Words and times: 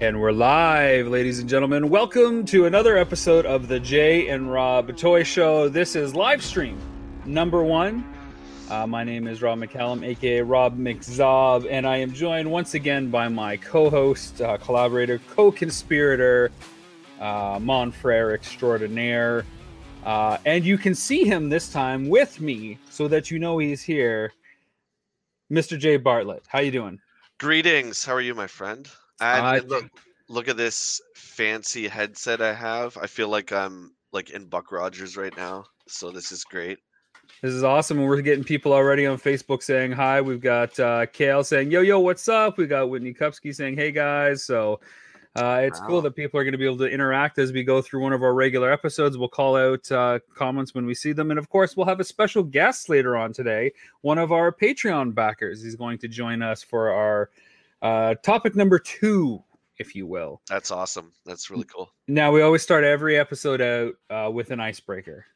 And 0.00 0.20
we're 0.20 0.30
live, 0.30 1.08
ladies 1.08 1.40
and 1.40 1.48
gentlemen. 1.48 1.88
Welcome 1.90 2.44
to 2.46 2.66
another 2.66 2.96
episode 2.96 3.44
of 3.46 3.66
the 3.66 3.80
Jay 3.80 4.28
and 4.28 4.48
Rob 4.48 4.96
Toy 4.96 5.24
Show. 5.24 5.68
This 5.68 5.96
is 5.96 6.14
live 6.14 6.40
stream 6.40 6.80
number 7.26 7.64
one. 7.64 8.04
Uh, 8.70 8.86
my 8.86 9.02
name 9.02 9.26
is 9.26 9.42
Rob 9.42 9.58
McCallum, 9.58 10.06
aka 10.06 10.40
Rob 10.40 10.78
McZob, 10.78 11.66
and 11.68 11.84
I 11.84 11.96
am 11.96 12.12
joined 12.12 12.48
once 12.48 12.74
again 12.74 13.10
by 13.10 13.26
my 13.26 13.56
co 13.56 13.90
host, 13.90 14.40
uh, 14.40 14.56
collaborator, 14.58 15.20
co 15.30 15.50
conspirator, 15.50 16.52
uh, 17.18 17.58
Monfrere 17.58 18.32
extraordinaire. 18.34 19.44
Uh, 20.04 20.38
and 20.46 20.64
you 20.64 20.78
can 20.78 20.94
see 20.94 21.24
him 21.24 21.48
this 21.48 21.72
time 21.72 22.08
with 22.08 22.40
me 22.40 22.78
so 22.88 23.08
that 23.08 23.32
you 23.32 23.40
know 23.40 23.58
he's 23.58 23.82
here. 23.82 24.32
Mr. 25.50 25.76
Jay 25.76 25.96
Bartlett, 25.96 26.44
how 26.46 26.60
you 26.60 26.70
doing? 26.70 27.00
Greetings. 27.38 28.04
How 28.04 28.12
are 28.12 28.20
you, 28.20 28.36
my 28.36 28.46
friend? 28.46 28.88
And 29.20 29.68
look, 29.68 29.90
look 30.28 30.48
at 30.48 30.56
this 30.56 31.00
fancy 31.14 31.88
headset 31.88 32.40
I 32.40 32.54
have. 32.54 32.96
I 32.96 33.06
feel 33.06 33.28
like 33.28 33.52
I'm 33.52 33.92
like 34.12 34.30
in 34.30 34.46
Buck 34.46 34.72
Rogers 34.72 35.16
right 35.16 35.36
now. 35.36 35.64
So 35.86 36.10
this 36.10 36.32
is 36.32 36.44
great. 36.44 36.78
This 37.42 37.52
is 37.52 37.62
awesome. 37.62 37.98
And 37.98 38.08
we're 38.08 38.20
getting 38.20 38.44
people 38.44 38.72
already 38.72 39.06
on 39.06 39.18
Facebook 39.18 39.62
saying 39.62 39.92
hi. 39.92 40.20
We've 40.20 40.40
got 40.40 40.78
uh, 40.80 41.06
Kale 41.06 41.44
saying, 41.44 41.70
yo, 41.70 41.82
yo, 41.82 42.00
what's 42.00 42.28
up? 42.28 42.58
We 42.58 42.66
got 42.66 42.90
Whitney 42.90 43.14
Kupski 43.14 43.54
saying, 43.54 43.76
hey, 43.76 43.92
guys. 43.92 44.42
So 44.42 44.80
uh, 45.36 45.60
it's 45.62 45.80
wow. 45.80 45.86
cool 45.86 46.02
that 46.02 46.16
people 46.16 46.40
are 46.40 46.42
going 46.42 46.52
to 46.52 46.58
be 46.58 46.64
able 46.64 46.78
to 46.78 46.90
interact 46.90 47.38
as 47.38 47.52
we 47.52 47.62
go 47.62 47.80
through 47.80 48.02
one 48.02 48.12
of 48.12 48.22
our 48.22 48.34
regular 48.34 48.72
episodes. 48.72 49.16
We'll 49.16 49.28
call 49.28 49.56
out 49.56 49.90
uh, 49.92 50.18
comments 50.34 50.74
when 50.74 50.84
we 50.84 50.94
see 50.94 51.12
them. 51.12 51.30
And 51.30 51.38
of 51.38 51.48
course, 51.48 51.76
we'll 51.76 51.86
have 51.86 52.00
a 52.00 52.04
special 52.04 52.42
guest 52.42 52.88
later 52.88 53.16
on 53.16 53.32
today, 53.32 53.72
one 54.00 54.18
of 54.18 54.32
our 54.32 54.50
Patreon 54.50 55.14
backers. 55.14 55.62
He's 55.62 55.76
going 55.76 55.98
to 55.98 56.08
join 56.08 56.42
us 56.42 56.62
for 56.62 56.90
our 56.90 57.30
uh, 57.82 58.14
topic 58.16 58.56
number 58.56 58.78
two, 58.78 59.42
if 59.78 59.94
you 59.94 60.06
will. 60.06 60.40
That's 60.48 60.70
awesome. 60.70 61.12
That's 61.24 61.50
really 61.50 61.64
cool. 61.64 61.90
Now, 62.06 62.32
we 62.32 62.42
always 62.42 62.62
start 62.62 62.84
every 62.84 63.18
episode 63.18 63.60
out 63.60 63.94
uh, 64.10 64.30
with 64.30 64.50
an 64.50 64.60
icebreaker. 64.60 65.26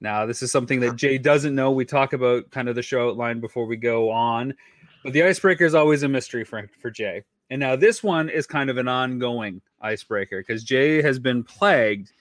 Now, 0.00 0.26
this 0.26 0.42
is 0.42 0.50
something 0.50 0.80
that 0.80 0.96
Jay 0.96 1.18
doesn't 1.18 1.54
know. 1.54 1.70
We 1.70 1.84
talk 1.84 2.12
about 2.12 2.50
kind 2.50 2.68
of 2.68 2.74
the 2.74 2.82
show 2.82 3.08
outline 3.08 3.40
before 3.40 3.66
we 3.66 3.76
go 3.76 4.10
on, 4.10 4.54
but 5.02 5.12
the 5.12 5.22
icebreaker 5.22 5.64
is 5.64 5.74
always 5.74 6.02
a 6.02 6.08
mystery 6.08 6.44
for, 6.44 6.68
for 6.80 6.90
Jay. 6.90 7.24
And 7.50 7.60
now 7.60 7.76
this 7.76 8.02
one 8.02 8.28
is 8.28 8.46
kind 8.46 8.70
of 8.70 8.78
an 8.78 8.88
ongoing 8.88 9.60
icebreaker 9.80 10.40
because 10.40 10.64
Jay 10.64 11.00
has 11.02 11.18
been 11.18 11.44
plagued 11.44 12.12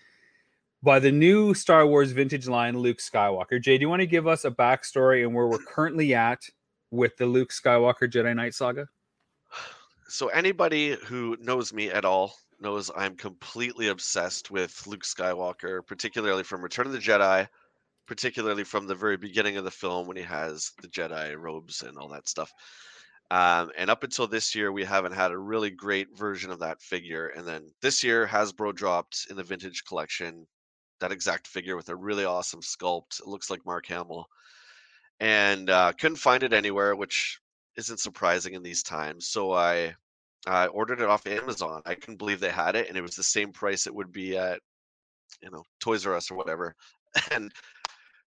by 0.83 0.99
the 0.99 1.11
new 1.11 1.53
Star 1.53 1.87
Wars 1.87 2.11
vintage 2.11 2.47
line, 2.47 2.77
Luke 2.77 2.97
Skywalker. 2.97 3.59
Jay, 3.61 3.77
do 3.77 3.81
you 3.81 3.89
want 3.89 4.01
to 4.01 4.05
give 4.05 4.27
us 4.27 4.43
a 4.43 4.51
backstory 4.51 5.23
and 5.23 5.33
where 5.33 5.47
we're 5.47 5.57
currently 5.59 6.13
at 6.13 6.43
with 6.91 7.15
the 7.17 7.25
Luke 7.25 7.51
Skywalker 7.51 8.03
Jedi 8.03 8.35
Knight 8.35 8.53
saga? 8.53 8.87
So 10.07 10.27
anybody 10.27 10.97
who 11.05 11.37
knows 11.39 11.73
me 11.73 11.89
at 11.89 12.05
all 12.05 12.35
knows 12.59 12.91
I'm 12.95 13.15
completely 13.15 13.87
obsessed 13.87 14.51
with 14.51 14.85
Luke 14.85 15.03
Skywalker, 15.03 15.85
particularly 15.85 16.43
from 16.43 16.61
Return 16.61 16.85
of 16.85 16.91
the 16.91 16.99
Jedi, 16.99 17.47
particularly 18.05 18.63
from 18.63 18.85
the 18.85 18.95
very 18.95 19.17
beginning 19.17 19.57
of 19.57 19.63
the 19.63 19.71
film 19.71 20.07
when 20.07 20.17
he 20.17 20.23
has 20.23 20.71
the 20.81 20.87
Jedi 20.87 21.37
robes 21.37 21.81
and 21.83 21.97
all 21.97 22.09
that 22.09 22.27
stuff. 22.27 22.51
Um, 23.31 23.71
and 23.77 23.89
up 23.89 24.03
until 24.03 24.27
this 24.27 24.53
year, 24.53 24.71
we 24.71 24.83
haven't 24.83 25.13
had 25.13 25.31
a 25.31 25.37
really 25.37 25.71
great 25.71 26.15
version 26.15 26.51
of 26.51 26.59
that 26.59 26.81
figure. 26.81 27.27
And 27.27 27.47
then 27.47 27.71
this 27.81 28.03
year, 28.03 28.27
Hasbro 28.27 28.75
dropped 28.75 29.27
in 29.29 29.35
the 29.35 29.43
vintage 29.43 29.85
collection 29.85 30.45
that 30.99 31.11
exact 31.11 31.47
figure 31.47 31.75
with 31.75 31.89
a 31.89 31.95
really 31.95 32.25
awesome 32.25 32.61
sculpt. 32.61 33.19
It 33.19 33.27
looks 33.27 33.49
like 33.49 33.65
Mark 33.65 33.87
Hamill. 33.87 34.27
And 35.19 35.69
uh, 35.69 35.93
couldn't 35.93 36.17
find 36.17 36.43
it 36.43 36.53
anywhere, 36.53 36.95
which 36.95 37.39
isn't 37.77 37.99
surprising 37.99 38.53
in 38.53 38.63
these 38.63 38.83
times. 38.83 39.27
So 39.29 39.53
I 39.53 39.95
I 40.45 40.67
ordered 40.67 41.01
it 41.01 41.09
off 41.09 41.25
Amazon. 41.27 41.81
I 41.85 41.95
couldn't 41.95 42.17
believe 42.17 42.39
they 42.39 42.49
had 42.49 42.75
it, 42.75 42.89
and 42.89 42.97
it 42.97 43.01
was 43.01 43.15
the 43.15 43.23
same 43.23 43.51
price 43.51 43.87
it 43.87 43.95
would 43.95 44.11
be 44.11 44.37
at, 44.37 44.59
you 45.41 45.49
know, 45.49 45.63
Toys 45.79 46.05
R 46.05 46.15
Us 46.15 46.31
or 46.31 46.35
whatever. 46.35 46.75
And 47.31 47.51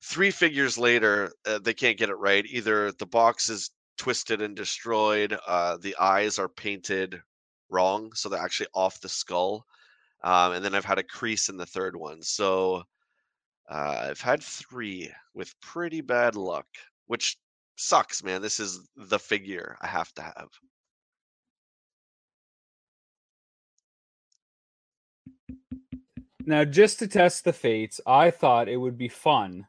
three 0.04 0.30
figures 0.30 0.78
later, 0.78 1.32
uh, 1.46 1.60
they 1.64 1.74
can't 1.74 1.98
get 1.98 2.10
it 2.10 2.16
right. 2.16 2.46
Either 2.46 2.92
the 2.92 3.06
box 3.06 3.50
is 3.50 3.72
twisted 3.98 4.42
and 4.42 4.56
destroyed, 4.58 5.38
uh, 5.48 5.78
the 5.78 5.96
eyes 5.98 6.38
are 6.38 6.50
painted 6.50 7.22
wrong, 7.70 8.12
so 8.14 8.28
they're 8.28 8.42
actually 8.42 8.68
off 8.74 9.00
the 9.00 9.08
skull. 9.08 9.66
Um, 10.24 10.54
and 10.54 10.66
then 10.66 10.76
I've 10.76 10.86
had 10.86 11.00
a 11.00 11.04
crease 11.04 11.50
in 11.50 11.58
the 11.58 11.66
third 11.66 11.96
one. 11.96 12.22
So 12.22 12.84
uh, 13.70 14.08
I've 14.10 14.22
had 14.22 14.44
three 14.44 15.12
with 15.34 15.60
pretty 15.62 16.02
bad 16.02 16.36
luck, 16.36 16.68
which 17.08 17.38
sucks, 17.76 18.24
man. 18.24 18.42
This 18.42 18.60
is 18.60 18.88
the 18.96 19.20
figure 19.20 19.78
I 19.82 19.88
have 19.88 20.14
to 20.14 20.22
have. 20.22 20.50
Now, 26.46 26.66
just 26.66 27.00
to 27.00 27.08
test 27.08 27.46
the 27.46 27.54
fates, 27.54 28.02
I 28.06 28.30
thought 28.30 28.68
it 28.68 28.78
would 28.78 28.98
be 28.98 29.08
fun 29.08 29.68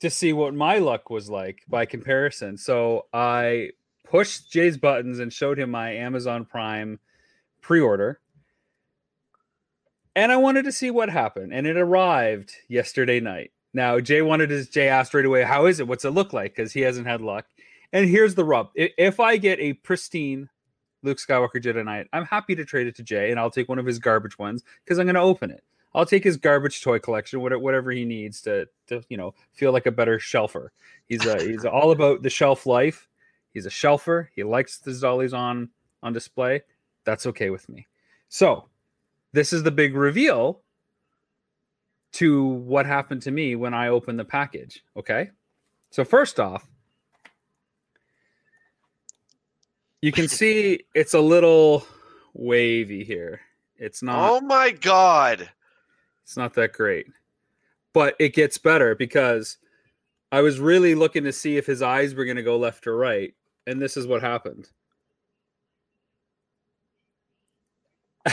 to 0.00 0.10
see 0.10 0.32
what 0.32 0.54
my 0.54 0.78
luck 0.78 1.10
was 1.10 1.28
like 1.28 1.62
by 1.68 1.86
comparison. 1.86 2.56
So 2.56 3.06
I 3.12 3.70
pushed 4.04 4.50
Jay's 4.52 4.76
buttons 4.76 5.18
and 5.18 5.32
showed 5.32 5.58
him 5.58 5.70
my 5.70 5.92
Amazon 5.92 6.44
Prime 6.44 7.00
pre 7.60 7.80
order. 7.80 8.20
And 10.14 10.30
I 10.30 10.36
wanted 10.36 10.64
to 10.64 10.72
see 10.72 10.90
what 10.90 11.10
happened. 11.10 11.52
And 11.52 11.66
it 11.66 11.76
arrived 11.76 12.52
yesterday 12.68 13.20
night. 13.20 13.52
Now, 13.74 14.00
Jay 14.00 14.22
wanted 14.22 14.50
his 14.50 14.68
Jay 14.68 14.88
asked 14.88 15.14
right 15.14 15.24
away, 15.24 15.42
How 15.42 15.66
is 15.66 15.80
it? 15.80 15.88
What's 15.88 16.04
it 16.04 16.10
look 16.10 16.32
like? 16.32 16.54
Because 16.54 16.72
he 16.72 16.80
hasn't 16.80 17.06
had 17.06 17.20
luck. 17.20 17.46
And 17.92 18.08
here's 18.08 18.34
the 18.34 18.44
rub 18.44 18.70
if 18.74 19.18
I 19.20 19.36
get 19.36 19.58
a 19.60 19.72
pristine 19.74 20.48
Luke 21.02 21.18
Skywalker 21.18 21.62
Jedi 21.62 21.84
Knight, 21.84 22.08
I'm 22.12 22.24
happy 22.24 22.54
to 22.56 22.64
trade 22.64 22.86
it 22.86 22.96
to 22.96 23.02
Jay 23.02 23.30
and 23.30 23.38
I'll 23.38 23.50
take 23.50 23.68
one 23.68 23.78
of 23.78 23.86
his 23.86 23.98
garbage 23.98 24.38
ones 24.38 24.62
because 24.84 24.98
I'm 24.98 25.06
going 25.06 25.14
to 25.14 25.20
open 25.20 25.50
it. 25.50 25.62
I'll 25.94 26.06
take 26.06 26.24
his 26.24 26.36
garbage 26.36 26.82
toy 26.82 26.98
collection, 26.98 27.40
whatever 27.40 27.90
he 27.90 28.04
needs 28.04 28.42
to, 28.42 28.68
to 28.88 29.02
you 29.08 29.16
know, 29.16 29.34
feel 29.54 29.72
like 29.72 29.86
a 29.86 29.90
better 29.90 30.18
shelfer. 30.18 30.68
He's 31.06 31.24
a, 31.24 31.42
he's 31.42 31.64
all 31.64 31.92
about 31.92 32.22
the 32.22 32.30
shelf 32.30 32.66
life. 32.66 33.08
He's 33.52 33.66
a 33.66 33.70
shelfer. 33.70 34.28
He 34.34 34.44
likes 34.44 34.78
the 34.78 34.92
dollies 34.92 35.32
on 35.32 35.70
on 36.02 36.12
display. 36.12 36.62
That's 37.04 37.26
okay 37.26 37.50
with 37.50 37.68
me. 37.68 37.86
So, 38.28 38.68
this 39.32 39.52
is 39.52 39.62
the 39.62 39.70
big 39.70 39.94
reveal 39.94 40.60
to 42.12 42.44
what 42.44 42.86
happened 42.86 43.22
to 43.22 43.30
me 43.30 43.54
when 43.54 43.74
I 43.74 43.88
opened 43.88 44.18
the 44.18 44.24
package. 44.24 44.84
Okay, 44.96 45.30
so 45.90 46.04
first 46.04 46.40
off, 46.40 46.68
you 50.00 50.12
can 50.12 50.28
see 50.28 50.84
it's 50.94 51.14
a 51.14 51.20
little 51.20 51.86
wavy 52.34 53.04
here. 53.04 53.40
It's 53.76 54.02
not. 54.02 54.30
Oh 54.30 54.40
my 54.40 54.70
god! 54.70 55.48
It's 56.24 56.36
not 56.36 56.54
that 56.54 56.72
great. 56.72 57.06
But 57.92 58.14
it 58.18 58.34
gets 58.34 58.58
better 58.58 58.94
because 58.94 59.56
I 60.30 60.42
was 60.42 60.60
really 60.60 60.94
looking 60.94 61.24
to 61.24 61.32
see 61.32 61.56
if 61.56 61.66
his 61.66 61.80
eyes 61.80 62.14
were 62.14 62.24
going 62.24 62.36
to 62.36 62.42
go 62.42 62.58
left 62.58 62.86
or 62.86 62.96
right. 62.96 63.34
And 63.66 63.80
this 63.80 63.96
is 63.96 64.06
what 64.06 64.20
happened. 64.22 64.68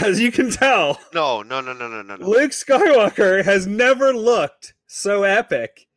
As 0.02 0.20
you 0.20 0.32
can 0.32 0.52
tell, 0.52 1.00
no, 1.14 1.42
no, 1.42 1.62
no, 1.62 1.74
no, 1.74 1.88
no, 1.88 2.02
no. 2.02 2.16
Luke 2.28 2.52
Skywalker 2.52 3.44
has 3.44 3.68
never 3.68 4.14
looked 4.14 4.74
so 4.88 5.24
epic. 5.24 5.88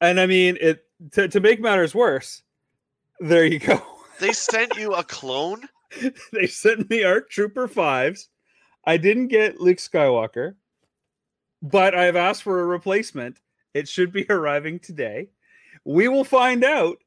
And 0.00 0.20
I 0.20 0.26
mean, 0.26 0.56
it 0.60 0.84
to, 1.12 1.28
to 1.28 1.40
make 1.40 1.60
matters 1.60 1.94
worse, 1.94 2.42
there 3.20 3.44
you 3.44 3.58
go. 3.58 3.82
They 4.18 4.32
sent 4.32 4.78
you 4.78 4.94
a 4.94 5.04
clone? 5.04 5.68
they 6.32 6.46
sent 6.46 6.88
me 6.88 7.04
ARC 7.04 7.28
Trooper 7.28 7.68
5s. 7.68 8.28
I 8.86 8.96
didn't 8.96 9.28
get 9.28 9.60
Luke 9.60 9.76
Skywalker 9.76 10.54
but 11.62 11.94
I've 11.94 12.16
asked 12.16 12.42
for 12.42 12.60
a 12.60 12.66
replacement. 12.66 13.40
It 13.74 13.88
should 13.88 14.12
be 14.12 14.26
arriving 14.30 14.78
today. 14.78 15.30
We 15.84 16.08
will 16.08 16.24
find 16.24 16.64
out 16.64 16.98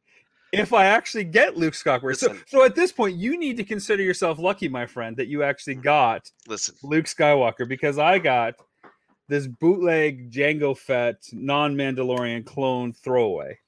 if 0.52 0.74
I 0.74 0.86
actually 0.86 1.26
get 1.26 1.58
Luke 1.58 1.74
Skywalker. 1.74 2.16
So, 2.16 2.36
so 2.48 2.66
at 2.66 2.76
this 2.76 2.92
point, 2.92 3.18
you 3.18 3.38
need 3.38 3.58
to 3.58 3.64
consider 3.64 4.04
yourself 4.04 4.40
lucky, 4.40 4.68
my 4.68 4.86
friend, 4.86 5.16
that 5.18 5.28
you 5.28 5.44
actually 5.44 5.76
mm-hmm. 5.76 5.84
got 5.84 6.30
listen 6.48 6.76
Luke 6.84 7.06
Skywalker 7.06 7.68
because 7.68 7.98
I 7.98 8.20
got 8.20 8.56
this 9.28 9.48
bootleg 9.48 10.32
Jango 10.32 10.78
Fett 10.78 11.24
non-Mandalorian 11.32 12.46
clone 12.46 12.94
throwaway. 12.94 13.60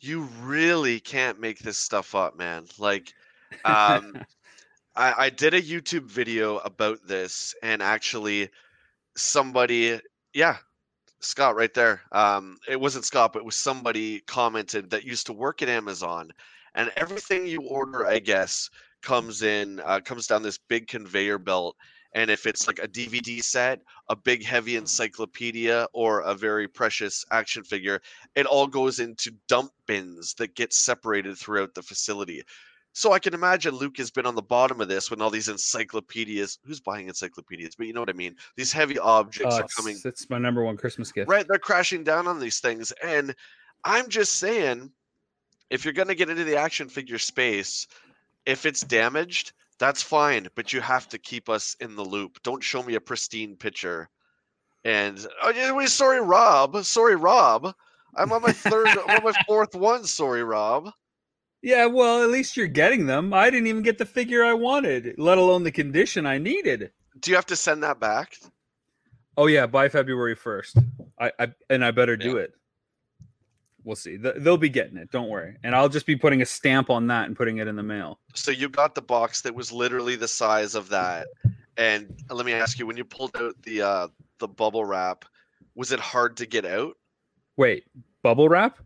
You 0.00 0.28
really 0.42 1.00
can't 1.00 1.40
make 1.40 1.58
this 1.58 1.78
stuff 1.78 2.14
up, 2.14 2.36
man. 2.36 2.66
Like, 2.78 3.12
um, 3.64 4.24
I, 4.96 5.14
I 5.18 5.30
did 5.30 5.54
a 5.54 5.62
YouTube 5.62 6.04
video 6.04 6.58
about 6.58 6.98
this, 7.06 7.54
and 7.62 7.82
actually, 7.82 8.48
somebody, 9.16 10.00
yeah, 10.32 10.56
Scott 11.24 11.56
right 11.56 11.72
there. 11.74 12.02
Um, 12.12 12.58
it 12.68 12.78
wasn't 12.80 13.04
Scott, 13.04 13.32
but 13.32 13.40
it 13.40 13.44
was 13.44 13.56
somebody 13.56 14.20
commented 14.20 14.90
that 14.90 15.04
used 15.04 15.26
to 15.26 15.32
work 15.32 15.62
at 15.62 15.68
Amazon, 15.68 16.30
and 16.74 16.92
everything 16.96 17.46
you 17.46 17.62
order, 17.62 18.06
I 18.06 18.18
guess, 18.18 18.70
comes 19.02 19.42
in, 19.42 19.80
uh, 19.84 20.00
comes 20.00 20.26
down 20.26 20.42
this 20.42 20.58
big 20.58 20.88
conveyor 20.88 21.38
belt. 21.38 21.76
And 22.16 22.30
if 22.30 22.46
it's 22.46 22.68
like 22.68 22.78
a 22.78 22.86
DVD 22.86 23.42
set, 23.42 23.80
a 24.08 24.14
big 24.14 24.44
heavy 24.44 24.76
encyclopedia, 24.76 25.88
or 25.92 26.20
a 26.20 26.34
very 26.34 26.68
precious 26.68 27.24
action 27.32 27.64
figure, 27.64 28.00
it 28.36 28.46
all 28.46 28.68
goes 28.68 29.00
into 29.00 29.32
dump 29.48 29.72
bins 29.86 30.34
that 30.34 30.54
get 30.54 30.72
separated 30.72 31.36
throughout 31.36 31.74
the 31.74 31.82
facility. 31.82 32.42
So 32.96 33.12
I 33.12 33.18
can 33.18 33.34
imagine 33.34 33.74
Luke 33.74 33.96
has 33.98 34.12
been 34.12 34.24
on 34.24 34.36
the 34.36 34.42
bottom 34.42 34.80
of 34.80 34.86
this 34.86 35.10
when 35.10 35.20
all 35.20 35.28
these 35.28 35.48
encyclopedias. 35.48 36.58
Who's 36.64 36.78
buying 36.80 37.08
encyclopedias? 37.08 37.74
But 37.74 37.88
you 37.88 37.92
know 37.92 38.00
what 38.00 38.08
I 38.08 38.12
mean. 38.14 38.36
These 38.56 38.72
heavy 38.72 39.00
objects 39.00 39.56
Uh, 39.56 39.62
are 39.62 39.68
coming. 39.76 39.98
it's 40.04 40.30
my 40.30 40.38
number 40.38 40.62
one 40.62 40.76
Christmas 40.76 41.10
gift. 41.10 41.28
Right, 41.28 41.44
they're 41.46 41.58
crashing 41.58 42.04
down 42.04 42.28
on 42.28 42.38
these 42.38 42.60
things, 42.60 42.92
and 43.02 43.34
I'm 43.82 44.08
just 44.08 44.34
saying, 44.34 44.92
if 45.70 45.84
you're 45.84 45.92
gonna 45.92 46.14
get 46.14 46.30
into 46.30 46.44
the 46.44 46.56
action 46.56 46.88
figure 46.88 47.18
space, 47.18 47.88
if 48.46 48.64
it's 48.64 48.82
damaged, 48.82 49.52
that's 49.78 50.00
fine, 50.00 50.48
but 50.54 50.72
you 50.72 50.80
have 50.80 51.08
to 51.08 51.18
keep 51.18 51.48
us 51.48 51.76
in 51.80 51.96
the 51.96 52.04
loop. 52.04 52.40
Don't 52.44 52.62
show 52.62 52.82
me 52.82 52.94
a 52.94 53.00
pristine 53.00 53.56
picture. 53.56 54.08
And 54.84 55.26
oh, 55.42 55.50
yeah, 55.50 55.84
sorry, 55.86 56.20
Rob. 56.20 56.84
Sorry, 56.84 57.16
Rob. 57.16 57.74
I'm 58.16 58.30
on 58.32 58.42
my 58.42 58.52
third, 58.52 58.86
I'm 58.86 59.16
on 59.16 59.24
my 59.24 59.32
fourth 59.48 59.74
one. 59.74 60.04
Sorry, 60.04 60.44
Rob. 60.44 60.92
Yeah, 61.64 61.86
well, 61.86 62.22
at 62.22 62.28
least 62.28 62.58
you're 62.58 62.66
getting 62.66 63.06
them. 63.06 63.32
I 63.32 63.48
didn't 63.48 63.68
even 63.68 63.80
get 63.82 63.96
the 63.96 64.04
figure 64.04 64.44
I 64.44 64.52
wanted, 64.52 65.14
let 65.16 65.38
alone 65.38 65.62
the 65.62 65.72
condition 65.72 66.26
I 66.26 66.36
needed. 66.36 66.90
Do 67.20 67.30
you 67.30 67.36
have 67.36 67.46
to 67.46 67.56
send 67.56 67.82
that 67.82 67.98
back? 67.98 68.36
Oh 69.38 69.46
yeah, 69.46 69.66
by 69.66 69.88
February 69.88 70.34
first. 70.34 70.76
I, 71.18 71.32
I 71.38 71.48
and 71.70 71.82
I 71.82 71.90
better 71.90 72.18
do 72.18 72.32
Yeah. 72.36 72.42
it. 72.42 72.54
We'll 73.82 73.96
see. 73.96 74.18
Th- 74.18 74.34
They'll 74.38 74.58
be 74.58 74.68
getting 74.68 74.98
it. 74.98 75.10
Don't 75.10 75.28
worry. 75.30 75.56
And 75.64 75.74
I'll 75.74 75.88
just 75.88 76.04
be 76.04 76.16
putting 76.16 76.42
a 76.42 76.46
stamp 76.46 76.90
on 76.90 77.06
that 77.06 77.26
and 77.28 77.36
putting 77.36 77.58
it 77.58 77.66
in 77.66 77.76
the 77.76 77.82
mail. 77.82 78.18
So 78.34 78.50
you 78.50 78.68
got 78.68 78.94
the 78.94 79.02
box 79.02 79.40
that 79.42 79.54
was 79.54 79.72
literally 79.72 80.16
the 80.16 80.28
size 80.28 80.74
of 80.74 80.90
that. 80.90 81.28
And 81.78 82.14
let 82.30 82.44
me 82.44 82.52
ask 82.52 82.78
you, 82.78 82.86
when 82.86 82.96
you 82.98 83.04
pulled 83.04 83.34
out 83.36 83.54
the 83.62 83.80
uh, 83.82 84.08
the 84.38 84.48
bubble 84.48 84.84
wrap, 84.84 85.24
was 85.74 85.92
it 85.92 86.00
hard 86.00 86.36
to 86.38 86.46
get 86.46 86.64
out? 86.66 86.96
Wait, 87.56 87.84
bubble 88.22 88.48
wrap? 88.50 88.78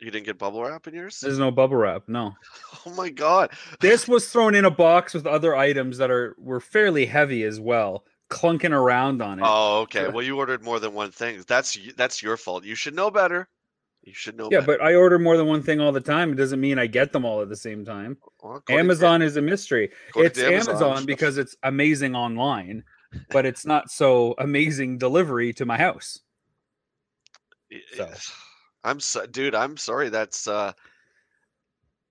You 0.00 0.10
didn't 0.10 0.26
get 0.26 0.38
bubble 0.38 0.62
wrap 0.62 0.86
in 0.86 0.94
yours? 0.94 1.20
There's 1.20 1.38
no 1.38 1.50
bubble 1.50 1.76
wrap. 1.76 2.02
No. 2.08 2.32
Oh 2.86 2.90
my 2.94 3.08
god! 3.08 3.50
This 3.80 4.06
was 4.06 4.28
thrown 4.28 4.54
in 4.54 4.66
a 4.66 4.70
box 4.70 5.14
with 5.14 5.26
other 5.26 5.56
items 5.56 5.96
that 5.98 6.10
are 6.10 6.34
were 6.38 6.60
fairly 6.60 7.06
heavy 7.06 7.42
as 7.44 7.58
well, 7.58 8.04
clunking 8.30 8.72
around 8.72 9.22
on 9.22 9.38
it. 9.38 9.44
Oh, 9.46 9.80
okay. 9.82 10.08
Well, 10.08 10.22
you 10.22 10.36
ordered 10.36 10.62
more 10.62 10.78
than 10.78 10.92
one 10.92 11.10
thing. 11.10 11.42
That's 11.46 11.78
that's 11.96 12.22
your 12.22 12.36
fault. 12.36 12.64
You 12.64 12.74
should 12.74 12.94
know 12.94 13.10
better. 13.10 13.48
You 14.02 14.12
should 14.12 14.36
know. 14.36 14.50
yeah, 14.52 14.60
better. 14.60 14.76
but 14.78 14.82
I 14.82 14.94
order 14.96 15.18
more 15.18 15.38
than 15.38 15.46
one 15.46 15.62
thing 15.62 15.80
all 15.80 15.92
the 15.92 16.00
time. 16.00 16.30
It 16.32 16.34
doesn't 16.34 16.60
mean 16.60 16.78
I 16.78 16.86
get 16.86 17.10
them 17.12 17.24
all 17.24 17.40
at 17.40 17.48
the 17.48 17.56
same 17.56 17.86
time. 17.86 18.18
Well, 18.42 18.56
according 18.56 18.76
to- 18.76 18.80
Amazon 18.80 19.22
is 19.22 19.38
a 19.38 19.42
mystery. 19.42 19.90
It's 20.16 20.38
to 20.38 20.54
Amazon. 20.54 21.06
because 21.06 21.38
it's 21.38 21.56
amazing 21.62 22.14
online, 22.14 22.84
but 23.30 23.46
it's 23.46 23.64
not 23.64 23.90
so 23.90 24.34
amazing 24.36 24.98
delivery 24.98 25.54
to 25.54 25.64
my 25.64 25.78
house. 25.78 26.20
So. 27.96 28.08
I'm 28.84 29.00
so, 29.00 29.26
dude. 29.26 29.54
I'm 29.54 29.76
sorry. 29.76 30.10
That's 30.10 30.46
uh. 30.46 30.72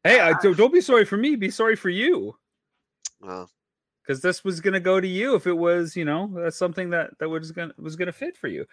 Hey, 0.03 0.19
I, 0.19 0.33
don't 0.41 0.57
don't 0.57 0.73
be 0.73 0.81
sorry 0.81 1.05
for 1.05 1.15
me. 1.15 1.35
Be 1.37 1.49
sorry 1.49 1.77
for 1.77 1.89
you, 1.89 2.35
Well, 3.21 3.49
because 4.01 4.21
this 4.21 4.43
was 4.43 4.59
gonna 4.59 4.79
go 4.79 4.99
to 4.99 5.07
you 5.07 5.35
if 5.35 5.47
it 5.47 5.53
was, 5.53 5.95
you 5.95 6.03
know, 6.03 6.29
that's 6.35 6.57
something 6.57 6.89
that 6.89 7.17
that 7.19 7.29
was 7.29 7.51
gonna 7.51 7.73
was 7.77 7.95
gonna 7.95 8.11
fit 8.11 8.35
for 8.35 8.47
you, 8.47 8.65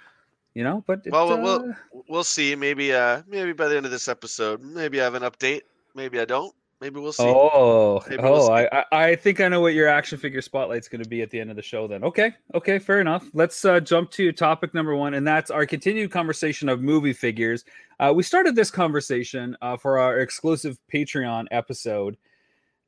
you 0.54 0.64
know. 0.64 0.82
But 0.86 1.02
it, 1.04 1.12
well, 1.12 1.28
well, 1.28 1.42
well, 1.42 1.70
uh, 1.70 2.00
we'll 2.08 2.24
see. 2.24 2.56
Maybe 2.56 2.92
uh, 2.92 3.22
maybe 3.28 3.52
by 3.52 3.68
the 3.68 3.76
end 3.76 3.86
of 3.86 3.92
this 3.92 4.08
episode, 4.08 4.60
maybe 4.62 5.00
I 5.00 5.04
have 5.04 5.14
an 5.14 5.22
update. 5.22 5.62
Maybe 5.94 6.18
I 6.18 6.24
don't. 6.24 6.54
Maybe 6.80 6.98
we'll 6.98 7.12
see. 7.12 7.24
Oh, 7.24 8.02
Maybe 8.08 8.22
we'll 8.22 8.36
oh, 8.36 8.46
see. 8.46 8.66
I, 8.72 8.84
I 8.92 9.10
I 9.10 9.16
think 9.16 9.40
I 9.40 9.48
know 9.48 9.60
what 9.60 9.74
your 9.74 9.86
action 9.86 10.16
figure 10.16 10.40
spotlight's 10.40 10.88
going 10.88 11.02
to 11.02 11.08
be 11.08 11.20
at 11.20 11.30
the 11.30 11.38
end 11.38 11.50
of 11.50 11.56
the 11.56 11.62
show. 11.62 11.86
Then, 11.86 12.02
okay, 12.02 12.32
okay, 12.54 12.78
fair 12.78 13.02
enough. 13.02 13.28
Let's 13.34 13.62
uh, 13.66 13.80
jump 13.80 14.10
to 14.12 14.32
topic 14.32 14.72
number 14.72 14.96
one, 14.96 15.12
and 15.12 15.26
that's 15.26 15.50
our 15.50 15.66
continued 15.66 16.10
conversation 16.10 16.70
of 16.70 16.80
movie 16.80 17.12
figures. 17.12 17.66
Uh, 17.98 18.12
we 18.16 18.22
started 18.22 18.56
this 18.56 18.70
conversation 18.70 19.56
uh, 19.60 19.76
for 19.76 19.98
our 19.98 20.20
exclusive 20.20 20.78
Patreon 20.90 21.48
episode, 21.50 22.16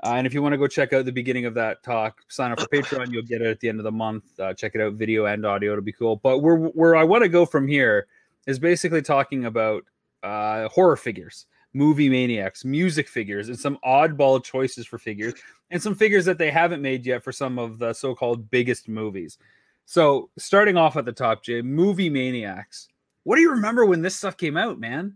uh, 0.03 0.15
and 0.15 0.27
if 0.27 0.33
you 0.33 0.41
want 0.41 0.55
to 0.55 0.59
go 0.59 0.67
check 0.67 0.95
out 0.95 1.05
the 1.05 1.13
beginning 1.13 1.45
of 1.45 1.53
that 1.55 1.83
talk, 1.83 2.23
sign 2.29 2.51
up 2.51 2.61
for 2.61 2.67
Patreon. 2.73 3.13
You'll 3.13 3.25
get 3.25 3.43
it 3.43 3.47
at 3.47 3.61
the 3.61 3.69
end 3.69 3.79
of 3.79 3.85
the 3.85 3.93
month. 3.93 4.25
Uh, 4.41 4.55
check 4.55 4.75
it 4.75 4.81
out, 4.81 4.95
video 4.95 5.27
and 5.27 5.45
audio. 5.45 5.73
It'll 5.73 5.85
be 5.85 5.93
cool. 5.93 6.17
But 6.17 6.39
where 6.39 6.57
where 6.57 6.97
I 6.97 7.05
want 7.05 7.25
to 7.25 7.29
go 7.29 7.45
from 7.45 7.69
here 7.69 8.07
is 8.47 8.59
basically 8.59 9.03
talking 9.03 9.45
about 9.45 9.85
uh, 10.23 10.69
horror 10.69 10.97
figures 10.97 11.45
movie 11.75 12.09
maniacs, 12.09 12.65
music 12.65 13.09
figures, 13.09 13.49
and 13.49 13.59
some 13.59 13.79
oddball 13.85 14.43
choices 14.43 14.87
for 14.87 14.99
figures, 14.99 15.35
and 15.71 15.83
some 15.83 15.95
figures 15.95 16.25
that 16.25 16.39
they 16.39 16.51
haven't 16.51 16.83
made 16.83 17.07
yet 17.07 17.23
for 17.23 17.33
some 17.33 17.59
of 17.59 17.79
the 17.79 17.93
so-called 17.93 18.51
biggest 18.51 18.89
movies. 18.89 19.39
So, 19.85 20.31
starting 20.39 20.77
off 20.77 20.97
at 20.97 21.05
the 21.05 21.13
top, 21.13 21.43
Jay, 21.43 21.63
movie 21.63 22.11
maniacs. 22.11 22.89
What 23.25 23.37
do 23.37 23.43
you 23.43 23.51
remember 23.51 23.85
when 23.85 24.03
this 24.03 24.17
stuff 24.17 24.37
came 24.37 24.57
out, 24.57 24.79
man? 24.79 25.15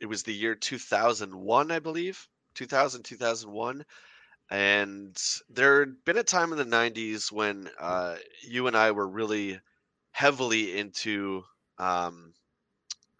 It 0.00 0.06
was 0.06 0.22
the 0.22 0.34
year 0.34 0.54
2001, 0.54 1.70
I 1.70 1.78
believe. 1.78 2.28
2000, 2.54 3.02
2001. 3.02 3.84
And 4.50 5.22
there 5.48 5.80
had 5.80 6.04
been 6.04 6.18
a 6.18 6.22
time 6.22 6.52
in 6.52 6.58
the 6.58 6.64
90s 6.64 7.32
when 7.32 7.70
uh, 7.78 8.16
you 8.42 8.66
and 8.66 8.76
I 8.76 8.90
were 8.90 9.08
really 9.08 9.60
heavily 10.10 10.76
into 10.78 11.44
um, 11.78 12.34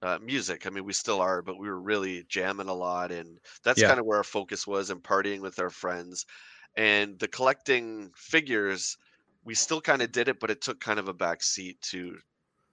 uh, 0.02 0.18
music. 0.20 0.66
I 0.66 0.70
mean, 0.70 0.84
we 0.84 0.92
still 0.92 1.20
are, 1.20 1.42
but 1.42 1.58
we 1.58 1.68
were 1.68 1.80
really 1.80 2.24
jamming 2.24 2.68
a 2.68 2.74
lot. 2.74 3.12
And 3.12 3.38
that's 3.64 3.82
Yeah. 3.82 3.84
kind 3.84 4.00
of 4.00 4.06
where 4.06 4.18
our 4.18 4.24
focus 4.24 4.66
was 4.66 4.90
and 4.90 5.02
partying 5.02 5.40
with 5.40 5.58
our 5.58 5.70
friends. 5.70 6.24
And 6.76 7.18
the 7.18 7.28
collecting 7.28 8.12
figures, 8.16 8.96
we 9.44 9.54
still 9.54 9.80
kind 9.80 10.02
of 10.02 10.12
did 10.12 10.28
it, 10.28 10.40
but 10.40 10.50
it 10.50 10.60
took 10.62 10.80
kind 10.80 10.98
of 10.98 11.08
a 11.08 11.14
back 11.14 11.42
seat 11.42 11.80
to 11.90 12.18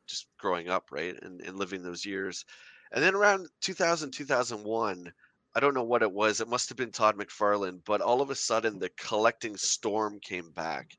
just 0.07 0.27
growing 0.39 0.69
up, 0.69 0.91
right? 0.91 1.15
And, 1.21 1.41
and 1.41 1.57
living 1.57 1.83
those 1.83 2.05
years. 2.05 2.43
And 2.91 3.03
then 3.03 3.15
around 3.15 3.47
2000, 3.61 4.11
2001, 4.11 5.11
I 5.55 5.59
don't 5.59 5.73
know 5.73 5.83
what 5.83 6.03
it 6.03 6.11
was. 6.11 6.41
It 6.41 6.47
must 6.47 6.69
have 6.69 6.77
been 6.77 6.91
Todd 6.91 7.17
McFarlane, 7.17 7.83
but 7.85 8.01
all 8.01 8.21
of 8.21 8.29
a 8.29 8.35
sudden 8.35 8.79
the 8.79 8.89
collecting 8.97 9.57
storm 9.57 10.19
came 10.19 10.51
back. 10.51 10.91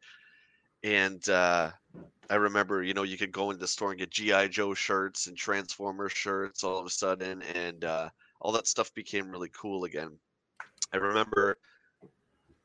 And 0.83 1.27
uh, 1.29 1.73
I 2.29 2.37
remember, 2.37 2.83
you 2.83 2.95
know, 2.95 3.03
you 3.03 3.19
could 3.19 3.33
go 3.33 3.51
into 3.51 3.61
the 3.61 3.67
store 3.67 3.91
and 3.91 3.99
get 3.99 4.11
G.I. 4.11 4.49
Joe 4.49 4.73
shirts 4.73 5.27
and 5.27 5.37
Transformer 5.37 6.09
shirts 6.09 6.63
all 6.63 6.79
of 6.79 6.87
a 6.87 6.91
sudden. 6.91 7.43
And 7.55 7.85
uh, 7.85 8.09
all 8.41 8.53
that 8.53 8.69
stuff 8.69 8.95
became 8.95 9.31
really 9.31 9.51
cool 9.53 9.85
again. 9.85 10.13
I 10.93 10.99
remember 10.99 11.59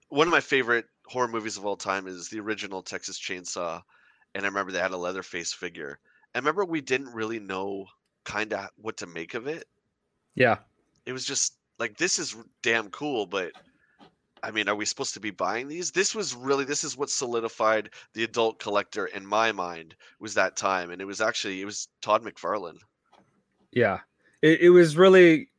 one 0.10 0.27
of 0.27 0.31
my 0.31 0.39
favorite 0.39 0.86
horror 1.07 1.27
movies 1.27 1.57
of 1.57 1.66
all 1.66 1.75
time 1.75 2.07
is 2.07 2.30
the 2.30 2.39
original 2.39 2.83
Texas 2.83 3.19
Chainsaw. 3.19 3.81
And 4.36 4.45
I 4.45 4.48
remember 4.48 4.72
they 4.72 4.80
had 4.80 4.92
a 4.92 4.98
Leatherface 4.98 5.51
figure. 5.51 6.00
I 6.36 6.38
remember 6.38 6.63
we 6.66 6.81
didn't 6.81 7.13
really 7.13 7.39
know 7.39 7.88
kind 8.24 8.54
of 8.54 8.69
what 8.77 8.98
to 8.98 9.07
make 9.07 9.33
of 9.33 9.48
it. 9.48 9.66
Yeah. 10.36 10.57
It 11.06 11.13
was 11.13 11.25
just 11.25 11.56
like 11.80 11.98
this 11.98 12.19
is 12.19 12.36
damn 12.62 12.89
cool, 12.89 13.25
but 13.25 13.51
I 14.46 14.52
mean, 14.52 14.70
are 14.70 14.76
we 14.76 14.86
supposed 14.86 15.16
to 15.16 15.20
be 15.20 15.32
buying 15.32 15.68
these? 15.68 15.90
This 15.90 16.14
was 16.14 16.36
really 16.36 16.66
this 16.66 16.84
is 16.84 16.96
what 16.96 17.10
solidified 17.10 17.90
the 18.14 18.24
adult 18.24 18.60
collector 18.60 19.08
in 19.08 19.25
my 19.25 19.52
mind 19.52 19.96
was 20.20 20.36
that 20.36 20.56
time, 20.56 20.92
and 20.92 21.02
it 21.02 21.06
was 21.06 21.20
actually 21.20 21.62
it 21.62 21.66
was 21.66 21.88
Todd 22.04 22.24
McFarlane. 22.24 22.78
Yeah. 23.72 24.02
It, 24.44 24.62
it 24.62 24.70
was 24.70 24.98
really 24.98 25.50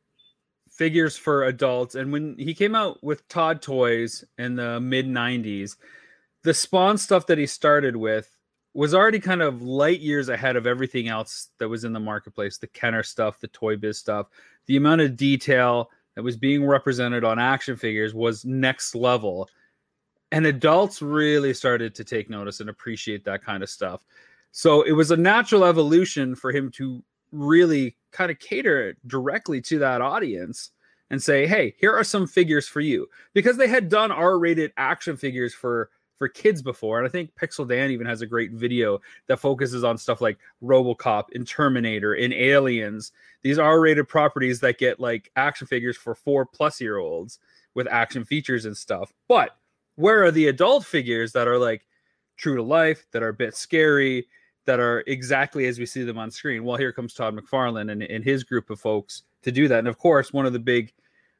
figures 0.71 1.17
for 1.17 1.43
adults. 1.43 1.95
And 1.95 2.13
when 2.13 2.37
he 2.37 2.53
came 2.53 2.75
out 2.75 3.03
with 3.03 3.27
Todd 3.27 3.61
Toys 3.61 4.23
in 4.37 4.55
the 4.55 4.79
mid 4.79 5.05
90s, 5.05 5.75
the 6.43 6.53
Spawn 6.53 6.97
stuff 6.97 7.27
that 7.27 7.37
he 7.37 7.45
started 7.45 7.97
with 7.97 8.37
was 8.73 8.93
already 8.93 9.19
kind 9.19 9.41
of 9.41 9.61
light 9.61 9.99
years 9.99 10.29
ahead 10.29 10.55
of 10.55 10.65
everything 10.65 11.09
else 11.09 11.49
that 11.57 11.67
was 11.67 11.83
in 11.83 11.91
the 11.91 11.99
marketplace 11.99 12.57
the 12.57 12.67
Kenner 12.67 13.03
stuff, 13.03 13.41
the 13.41 13.49
Toy 13.49 13.75
Biz 13.75 13.97
stuff. 13.97 14.27
The 14.67 14.77
amount 14.77 15.01
of 15.01 15.17
detail 15.17 15.89
that 16.17 16.23
was 16.23 16.35
being 16.35 16.65
represented 16.65 17.23
on 17.23 17.37
action 17.37 17.75
figures 17.75 18.15
was 18.15 18.43
next 18.43 18.95
level. 18.95 19.47
And 20.31 20.47
adults 20.47 20.99
really 20.99 21.53
started 21.53 21.93
to 21.93 22.03
take 22.03 22.27
notice 22.27 22.59
and 22.59 22.71
appreciate 22.71 23.23
that 23.25 23.43
kind 23.43 23.61
of 23.61 23.69
stuff. 23.69 24.03
So 24.51 24.81
it 24.81 24.93
was 24.93 25.11
a 25.11 25.15
natural 25.15 25.63
evolution 25.63 26.33
for 26.33 26.51
him 26.51 26.71
to 26.71 27.03
really 27.31 27.95
kind 28.11 28.31
of 28.31 28.39
cater 28.39 28.97
directly 29.05 29.61
to 29.61 29.77
that 29.77 30.01
audience 30.01 30.71
and 31.11 31.21
say, 31.21 31.45
"Hey, 31.45 31.75
here 31.77 31.93
are 31.93 32.03
some 32.03 32.25
figures 32.25 32.67
for 32.67 32.81
you." 32.81 33.07
Because 33.35 33.55
they 33.55 33.67
had 33.67 33.87
done 33.87 34.11
R-rated 34.11 34.73
action 34.75 35.17
figures 35.17 35.53
for 35.53 35.91
for 36.17 36.27
kids 36.27 36.61
before, 36.61 36.97
and 36.97 37.07
I 37.07 37.11
think 37.11 37.31
Pixel 37.35 37.67
Dan 37.67 37.91
even 37.91 38.07
has 38.07 38.21
a 38.21 38.27
great 38.27 38.51
video 38.51 38.99
that 39.27 39.39
focuses 39.39 39.83
on 39.83 39.97
stuff 39.97 40.21
like 40.21 40.37
RoboCop 40.63 41.25
and 41.33 41.47
Terminator 41.47 42.13
and 42.13 42.33
Aliens. 42.33 43.11
These 43.43 43.59
R-rated 43.59 44.07
properties 44.07 44.59
that 44.61 44.79
get 44.79 44.99
like 44.99 45.31
action 45.35 45.67
figures 45.67 45.97
for 45.97 46.15
4 46.15 46.45
plus 46.45 46.81
year 46.81 46.97
olds 46.97 47.39
with 47.75 47.87
action 47.87 48.25
features 48.25 48.65
and 48.65 48.75
stuff. 48.75 49.13
But 49.27 49.55
where 49.95 50.23
are 50.23 50.31
the 50.31 50.47
adult 50.47 50.85
figures 50.85 51.31
that 51.33 51.47
are 51.47 51.57
like 51.57 51.85
true 52.37 52.55
to 52.55 52.63
life, 52.63 53.05
that 53.11 53.23
are 53.23 53.29
a 53.29 53.33
bit 53.33 53.55
scary, 53.55 54.27
that 54.65 54.79
are 54.79 55.03
exactly 55.07 55.65
as 55.65 55.79
we 55.79 55.85
see 55.85 56.03
them 56.03 56.17
on 56.17 56.29
screen. 56.29 56.63
Well, 56.63 56.77
here 56.77 56.91
comes 56.91 57.13
Todd 57.13 57.35
McFarlane 57.35 57.91
and, 57.91 58.03
and 58.03 58.23
his 58.23 58.43
group 58.43 58.69
of 58.69 58.79
folks 58.79 59.23
to 59.43 59.51
do 59.51 59.67
that. 59.67 59.79
And 59.79 59.87
of 59.87 59.97
course, 59.97 60.31
one 60.31 60.45
of 60.45 60.53
the 60.53 60.59
big 60.59 60.93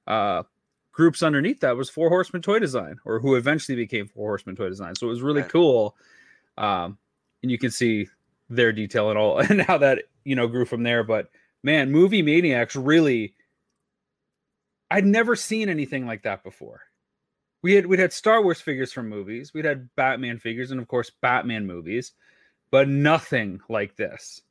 uh, 0.08 0.44
groups 0.98 1.22
underneath 1.22 1.60
that 1.60 1.78
was 1.78 1.92
Four 1.92 2.10
Horsemen 2.10 2.42
Toy 2.42 2.58
Design, 2.58 3.00
or 3.06 3.20
who 3.20 3.36
eventually 3.36 3.76
became 3.76 4.08
Four 4.08 4.32
Horsemen 4.32 4.56
Toy 4.56 4.68
Design. 4.68 4.96
So 4.96 5.06
it 5.06 5.12
was 5.12 5.22
really 5.22 5.44
Right. 5.44 5.52
cool. 5.52 5.96
Um, 6.58 6.98
and 7.44 7.52
you 7.52 7.60
can 7.60 7.70
see 7.70 8.10
their 8.50 8.72
detail 8.74 9.10
and 9.12 9.18
all 9.20 9.38
and 9.40 9.62
how 9.62 9.78
that 9.78 10.06
you 10.26 10.36
know 10.36 10.48
grew 10.48 10.66
from 10.66 10.82
there. 10.82 11.04
But 11.04 11.30
man, 11.64 11.92
movie 11.92 12.24
maniacs 12.24 12.76
really 12.76 13.36
I'd 14.90 15.06
never 15.06 15.36
seen 15.36 15.70
anything 15.70 16.08
like 16.08 16.24
that 16.24 16.44
before. 16.44 16.82
We 17.62 17.74
had 17.76 17.86
we'd 17.86 18.00
had 18.00 18.12
Star 18.12 18.42
Wars 18.42 18.60
figures 18.60 18.92
from 18.92 19.08
movies, 19.08 19.54
we'd 19.54 19.66
had 19.66 19.90
Batman 19.96 20.40
figures, 20.40 20.72
and 20.72 20.80
of 20.80 20.88
course 20.88 21.12
Batman 21.22 21.68
movies, 21.68 22.14
but 22.72 22.90
nothing 22.90 23.60
like 23.70 23.96
this. 23.98 24.42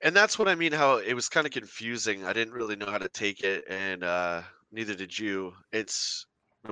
And 0.00 0.16
that's 0.16 0.36
what 0.36 0.48
I 0.48 0.56
mean. 0.56 0.72
How 0.72 0.96
it 0.96 1.14
was 1.14 1.28
kind 1.28 1.46
of 1.46 1.52
confusing. 1.52 2.24
I 2.24 2.32
didn't 2.32 2.54
really 2.54 2.74
know 2.76 2.90
how 2.90 2.98
to 2.98 3.08
take 3.08 3.42
it, 3.42 3.64
and 3.68 4.02
uh, 4.02 4.42
neither 4.76 4.94
did 4.96 5.18
you. 5.18 5.54
It's 5.72 6.26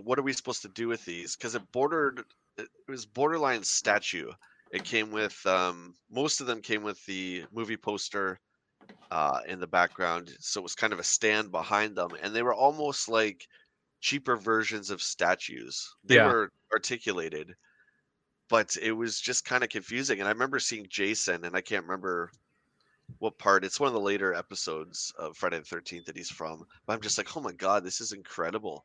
what 0.04 0.20
are 0.20 0.24
we 0.24 0.34
supposed 0.34 0.62
to 0.62 0.68
do 0.70 0.88
with 0.88 1.04
these? 1.06 1.36
Because 1.36 1.56
it 1.56 1.72
bordered, 1.72 2.24
it 2.58 2.68
was 2.88 3.06
borderline 3.06 3.64
statue. 3.64 4.32
It 4.70 4.84
came 4.84 5.10
with 5.12 5.44
um, 5.46 5.96
most 6.10 6.40
of 6.42 6.48
them 6.48 6.62
came 6.62 6.84
with 6.84 7.04
the 7.06 7.46
movie 7.52 7.78
poster 7.78 8.40
uh, 9.10 9.40
in 9.46 9.60
the 9.60 9.68
background, 9.68 10.36
so 10.40 10.60
it 10.60 10.64
was 10.64 10.74
kind 10.76 10.92
of 10.92 11.00
a 11.00 11.04
stand 11.04 11.52
behind 11.52 11.96
them, 11.96 12.14
and 12.20 12.34
they 12.34 12.42
were 12.44 12.54
almost 12.54 13.08
like 13.08 13.46
cheaper 14.00 14.36
versions 14.36 14.90
of 14.90 15.02
statues. 15.02 15.88
They 16.04 16.18
Yeah. 16.18 16.20
were 16.20 16.50
articulated, 16.72 17.54
but 18.48 18.76
it 18.78 18.92
was 18.92 19.20
just 19.20 19.44
kind 19.44 19.64
of 19.64 19.70
confusing. 19.70 20.20
And 20.20 20.28
I 20.28 20.32
remember 20.32 20.58
seeing 20.60 20.86
Jason, 20.88 21.44
and 21.44 21.56
I 21.56 21.60
can't 21.62 21.84
remember 21.84 22.30
what 23.18 23.38
part. 23.38 23.64
It's 23.64 23.80
one 23.80 23.88
of 23.88 23.94
the 23.94 24.00
later 24.00 24.34
episodes 24.34 25.12
of 25.18 25.36
Friday 25.36 25.58
the 25.58 25.64
Thirteenth 25.64 26.06
that 26.06 26.16
he's 26.16 26.30
from. 26.30 26.64
But 26.86 26.94
I'm 26.94 27.00
just 27.00 27.18
like, 27.18 27.36
oh 27.36 27.40
my 27.40 27.52
god, 27.52 27.84
this 27.84 28.00
is 28.00 28.12
incredible! 28.12 28.84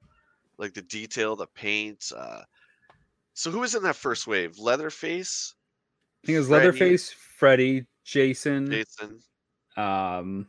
Like 0.57 0.73
the 0.73 0.81
detail, 0.83 1.35
the 1.35 1.47
paint. 1.47 2.11
Uh... 2.15 2.41
So 3.33 3.51
who 3.51 3.59
was 3.59 3.75
in 3.75 3.83
that 3.83 3.95
first 3.95 4.27
wave? 4.27 4.57
Leatherface, 4.59 5.55
I 6.23 6.27
think 6.27 6.35
it 6.35 6.39
was 6.39 6.47
Freddy, 6.49 6.65
Leatherface, 6.65 7.11
Freddy, 7.11 7.85
Jason. 8.03 8.69
Jason, 8.71 9.19
Um, 9.77 10.47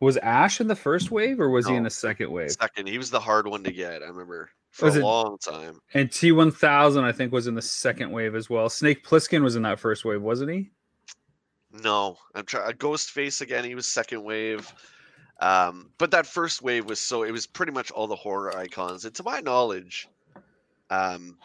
was 0.00 0.16
Ash 0.18 0.60
in 0.60 0.68
the 0.68 0.76
first 0.76 1.10
wave 1.10 1.40
or 1.40 1.48
was 1.50 1.66
he 1.66 1.74
in 1.74 1.82
the 1.82 1.90
second 1.90 2.30
wave? 2.30 2.52
second. 2.52 2.88
He 2.88 2.98
was 2.98 3.10
the 3.10 3.18
hard 3.20 3.46
one 3.48 3.64
to 3.64 3.72
get. 3.72 4.02
I 4.02 4.06
remember 4.06 4.50
for 4.70 4.86
Was 4.86 4.96
a 4.96 5.00
it- 5.00 5.02
long 5.02 5.38
time. 5.38 5.80
And 5.94 6.08
T1000, 6.08 7.02
I 7.02 7.10
think, 7.12 7.32
was 7.32 7.46
in 7.48 7.54
the 7.54 7.62
second 7.62 8.10
wave 8.12 8.34
as 8.36 8.48
well. 8.48 8.68
Snake 8.68 9.04
Plissken 9.04 9.42
was 9.42 9.56
in 9.56 9.62
that 9.62 9.78
first 9.80 10.04
wave, 10.04 10.22
wasn't 10.22 10.50
he? 10.52 10.70
No, 11.72 12.18
I'm 12.34 12.44
trying. 12.44 12.72
Ghostface 12.74 13.40
again. 13.40 13.64
He 13.64 13.74
was 13.74 13.86
second 13.86 14.22
wave. 14.22 14.72
Um, 15.40 15.90
but 15.98 16.10
that 16.10 16.26
first 16.26 16.62
wave 16.62 16.84
was 16.84 17.00
so. 17.00 17.22
It 17.22 17.32
was 17.32 17.46
pretty 17.46 17.72
much 17.72 17.90
all 17.90 18.06
the 18.06 18.16
horror 18.16 18.56
icons. 18.56 19.04
And 19.04 19.14
to 19.14 19.22
my 19.22 19.40
knowledge, 19.40 20.08
um, 20.90 21.38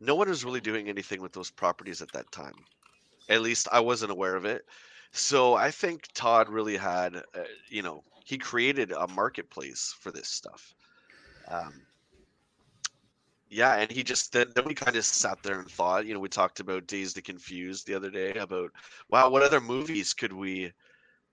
no 0.00 0.14
one 0.14 0.28
was 0.28 0.44
really 0.44 0.60
doing 0.60 0.88
anything 0.88 1.20
with 1.20 1.32
those 1.32 1.50
properties 1.50 2.02
at 2.02 2.10
that 2.12 2.30
time. 2.32 2.54
At 3.28 3.42
least 3.42 3.68
I 3.70 3.80
wasn't 3.80 4.10
aware 4.10 4.34
of 4.34 4.44
it. 4.44 4.64
So 5.12 5.54
I 5.54 5.70
think 5.70 6.08
Todd 6.14 6.48
really 6.48 6.76
had, 6.76 7.16
uh, 7.16 7.44
you 7.68 7.82
know, 7.82 8.02
he 8.24 8.38
created 8.38 8.92
a 8.92 9.06
marketplace 9.08 9.94
for 10.00 10.10
this 10.10 10.28
stuff. 10.28 10.74
Um, 11.48 11.82
yeah, 13.52 13.76
and 13.76 13.90
he 13.90 14.02
just 14.02 14.32
then, 14.32 14.46
then 14.54 14.64
we 14.64 14.74
kind 14.74 14.96
of 14.96 15.04
sat 15.04 15.42
there 15.42 15.60
and 15.60 15.70
thought, 15.70 16.06
you 16.06 16.14
know, 16.14 16.20
we 16.20 16.28
talked 16.28 16.58
about 16.60 16.86
Dazed 16.86 17.16
and 17.16 17.24
Confused 17.24 17.86
the 17.86 17.94
other 17.94 18.10
day 18.10 18.32
about, 18.34 18.70
wow, 19.10 19.28
what 19.30 19.42
other 19.42 19.60
movies 19.60 20.14
could 20.14 20.32
we 20.32 20.72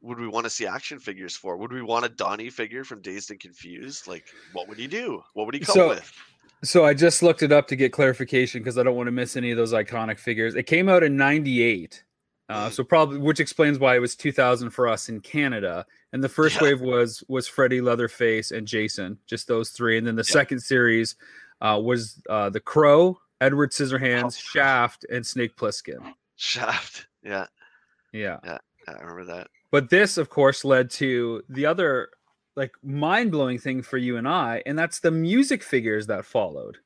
would 0.01 0.17
we 0.19 0.27
want 0.29 0.45
to 0.45 0.49
see 0.49 0.65
action 0.65 0.97
figures 0.97 1.35
for? 1.35 1.57
Would 1.57 1.73
we 1.73 1.81
want 1.81 2.05
a 2.05 2.09
Donnie 2.09 2.49
figure 2.49 2.85
from 2.85 3.01
Dazed 3.01 3.31
and 3.31 3.39
Confused? 3.39 4.07
Like, 4.07 4.25
what 4.53 4.67
would 4.69 4.77
he 4.77 4.87
do? 4.87 5.21
What 5.33 5.45
would 5.45 5.55
he 5.55 5.59
come 5.61 5.73
So- 5.73 5.89
with? 5.89 6.11
So 6.63 6.83
I 6.85 6.93
just 6.93 7.23
looked 7.23 7.41
it 7.41 7.53
up 7.53 7.67
to 7.69 7.75
get 7.77 7.93
clarification 7.93 8.61
because 8.61 8.77
I 8.77 8.83
don't 8.83 8.95
want 8.97 9.07
to 9.07 9.11
miss 9.13 9.37
any 9.37 9.51
of 9.51 9.57
those 9.57 9.71
iconic 9.71 10.19
figures. 10.19 10.55
It 10.55 10.63
came 10.63 10.89
out 10.89 11.03
in 11.03 11.15
98. 11.15 12.03
Uh, 12.49 12.67
Mm. 12.67 12.71
so 12.73 12.83
probably 12.83 13.17
which 13.19 13.39
explains 13.39 13.77
why 13.79 13.95
it 13.95 13.99
was 13.99 14.15
2000 14.15 14.71
for 14.71 14.87
us 14.87 15.07
in 15.07 15.21
Canada. 15.21 15.85
And 16.11 16.21
the 16.23 16.27
first 16.29 16.55
Yeah. 16.57 16.63
wave 16.63 16.81
was 16.81 17.23
was 17.29 17.47
Freddy 17.47 17.79
Leatherface 17.79 18.51
and 18.51 18.67
Jason, 18.67 19.19
just 19.27 19.47
those 19.47 19.69
three. 19.69 19.97
And 19.97 20.05
then 20.07 20.15
the 20.15 20.25
Yeah. 20.27 20.33
second 20.33 20.59
series 20.59 21.15
uh, 21.61 21.79
was 21.83 22.21
uh, 22.29 22.49
the 22.49 22.59
Crow, 22.59 23.19
Edward 23.41 23.71
Scissorhands, 23.71 24.25
Oh. 24.25 24.29
Shaft, 24.51 25.05
and 25.11 25.25
Snake 25.25 25.55
Plissken. 25.55 26.13
Shaft. 26.35 27.07
Yeah, 27.23 27.47
Yeah. 28.13 28.39
yeah, 28.43 28.57
I 28.87 28.93
remember 28.93 29.25
that. 29.25 29.47
But 29.71 29.89
this, 29.89 30.17
of 30.17 30.29
course, 30.29 30.63
led 30.65 30.89
to 30.91 31.43
the 31.49 31.65
other 31.65 32.09
like 32.55 32.71
mind 32.83 33.31
blowing 33.31 33.57
thing 33.59 33.81
for 33.81 33.97
you 33.97 34.17
and 34.17 34.27
I, 34.27 34.61
and 34.65 34.77
that's 34.77 34.99
the 34.99 35.11
music 35.11 35.63
figures 35.63 36.07
that 36.07 36.25
followed. 36.25 36.77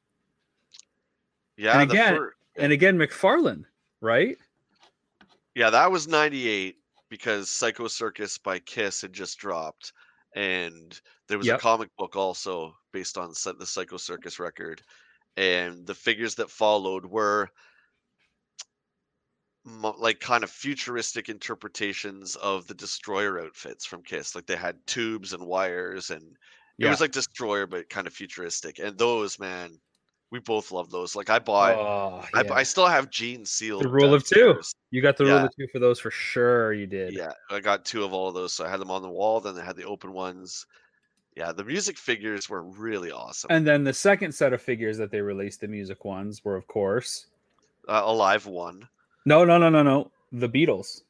Yeah, 1.57 1.79
And 1.79 1.89
again- 1.91 2.29
And 2.55 2.71
again, 2.71 2.97
McFarlane, 2.97 3.65
right? 4.01 4.37
yeah, 5.55 5.69
that 5.71 5.91
was 5.91 6.07
'98 6.07 6.77
because 7.09 7.49
Psycho 7.49 7.87
Circus 7.87 8.37
by 8.37 8.59
Kiss 8.59 9.01
had 9.01 9.13
just 9.13 9.37
dropped, 9.39 9.93
and 10.35 10.99
there 11.27 11.37
was 11.37 11.49
Yep. 11.49 11.51
a 11.51 11.55
comic 11.55 11.89
book 11.97 12.15
also 12.15 12.75
based 12.93 13.17
on 13.17 13.29
the 13.29 13.65
Psycho 13.67 13.97
Circus 13.97 14.39
record, 14.39 14.83
and 15.37 15.87
the 15.87 15.95
figures 15.95 16.35
that 16.35 16.51
followed 16.51 17.05
were 17.05 17.49
like 19.65 20.19
kind 20.19 20.43
of 20.43 20.49
futuristic 20.51 21.29
interpretations 21.29 22.35
of 22.37 22.67
the 22.67 22.73
Destroyer 22.73 23.39
outfits 23.39 23.85
from 23.85 24.03
Kiss. 24.03 24.35
Like 24.35 24.45
they 24.45 24.55
had 24.57 24.85
tubes 24.87 25.33
and 25.33 25.45
wires, 25.45 26.09
and 26.09 26.37
it 26.81 26.85
Yeah. 26.85 26.89
was 26.89 26.99
like 27.01 27.11
Destroyer 27.11 27.65
but 27.67 27.89
kind 27.89 28.07
of 28.07 28.13
futuristic. 28.13 28.79
And 28.79 28.97
those, 28.97 29.39
man, 29.39 29.79
we 30.33 30.39
both 30.39 30.71
love 30.71 30.89
those. 30.89 31.15
Like 31.15 31.29
I 31.29 31.37
bought. 31.37 31.75
Oh, 31.75 32.25
I, 32.33 32.41
yeah. 32.41 32.53
I 32.53 32.63
still 32.63 32.87
have 32.87 33.11
Gene 33.11 33.45
sealed. 33.45 33.83
The 33.83 33.87
rule 33.87 34.15
of 34.15 34.25
two. 34.25 34.45
downstairs. 34.53 34.73
you 34.89 34.99
got 34.99 35.15
the 35.15 35.25
rule 35.25 35.37
of 35.45 35.55
two 35.55 35.67
for 35.71 35.77
those 35.77 35.99
for 35.99 36.09
sure. 36.09 36.73
You 36.73 36.87
did. 36.87 37.13
Yeah, 37.13 37.33
I 37.51 37.59
got 37.59 37.85
two 37.85 38.03
of 38.03 38.13
all 38.13 38.29
of 38.29 38.33
those. 38.33 38.51
So 38.51 38.65
I 38.65 38.69
had 38.69 38.79
them 38.79 38.89
on 38.89 39.03
the 39.03 39.09
wall, 39.09 39.39
then 39.39 39.55
I 39.59 39.63
had 39.63 39.75
the 39.75 39.83
open 39.85 40.11
ones. 40.11 40.65
Yeah, 41.37 41.51
the 41.51 41.63
music 41.63 41.99
figures 41.99 42.49
were 42.49 42.63
really 42.63 43.11
awesome. 43.11 43.49
And 43.51 43.65
then 43.65 43.83
the 43.83 43.93
second 43.93 44.31
set 44.33 44.53
of 44.53 44.61
figures 44.61 44.97
that 44.97 45.11
they 45.11 45.21
released, 45.21 45.61
the 45.61 45.67
music 45.67 46.03
ones, 46.03 46.43
were 46.43 46.55
of 46.55 46.65
course 46.65 47.27
uh, 47.87 48.01
Alive 48.03 48.47
one. 48.47 48.87
no, 49.25 49.45
no, 49.45 49.59
no, 49.59 49.69
no, 49.69 49.83
no, 49.83 50.11
the 50.31 50.49
Beatles. 50.49 51.01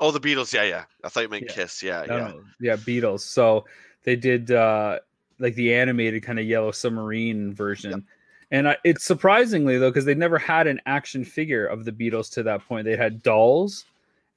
Oh, 0.00 0.10
the 0.10 0.20
Beatles. 0.20 0.54
Yeah, 0.54 0.64
yeah. 0.64 0.84
I 1.04 1.10
thought 1.10 1.20
you 1.22 1.28
meant 1.28 1.44
Yeah. 1.48 1.52
Kiss. 1.54 1.82
Yeah, 1.82 2.04
No, 2.08 2.16
yeah. 2.16 2.28
no, 2.28 2.40
yeah, 2.60 2.76
Beatles. 2.76 3.20
So 3.20 3.66
they 4.04 4.16
did 4.16 4.50
uh 4.50 5.00
like 5.38 5.54
the 5.54 5.74
animated 5.74 6.22
kind 6.22 6.38
of 6.38 6.46
yellow 6.46 6.70
submarine 6.70 7.52
version. 7.52 8.06
And 8.50 8.68
I, 8.68 8.76
it's 8.84 9.04
surprisingly 9.04 9.78
though, 9.78 9.90
because 9.90 10.04
they 10.04 10.14
never 10.14 10.38
had 10.38 10.66
an 10.66 10.80
action 10.86 11.24
figure 11.24 11.66
of 11.66 11.84
the 11.84 11.92
Beatles 11.92 12.30
to 12.34 12.42
that 12.44 12.66
point. 12.66 12.84
They 12.84 12.96
had 12.96 13.22
dolls 13.22 13.84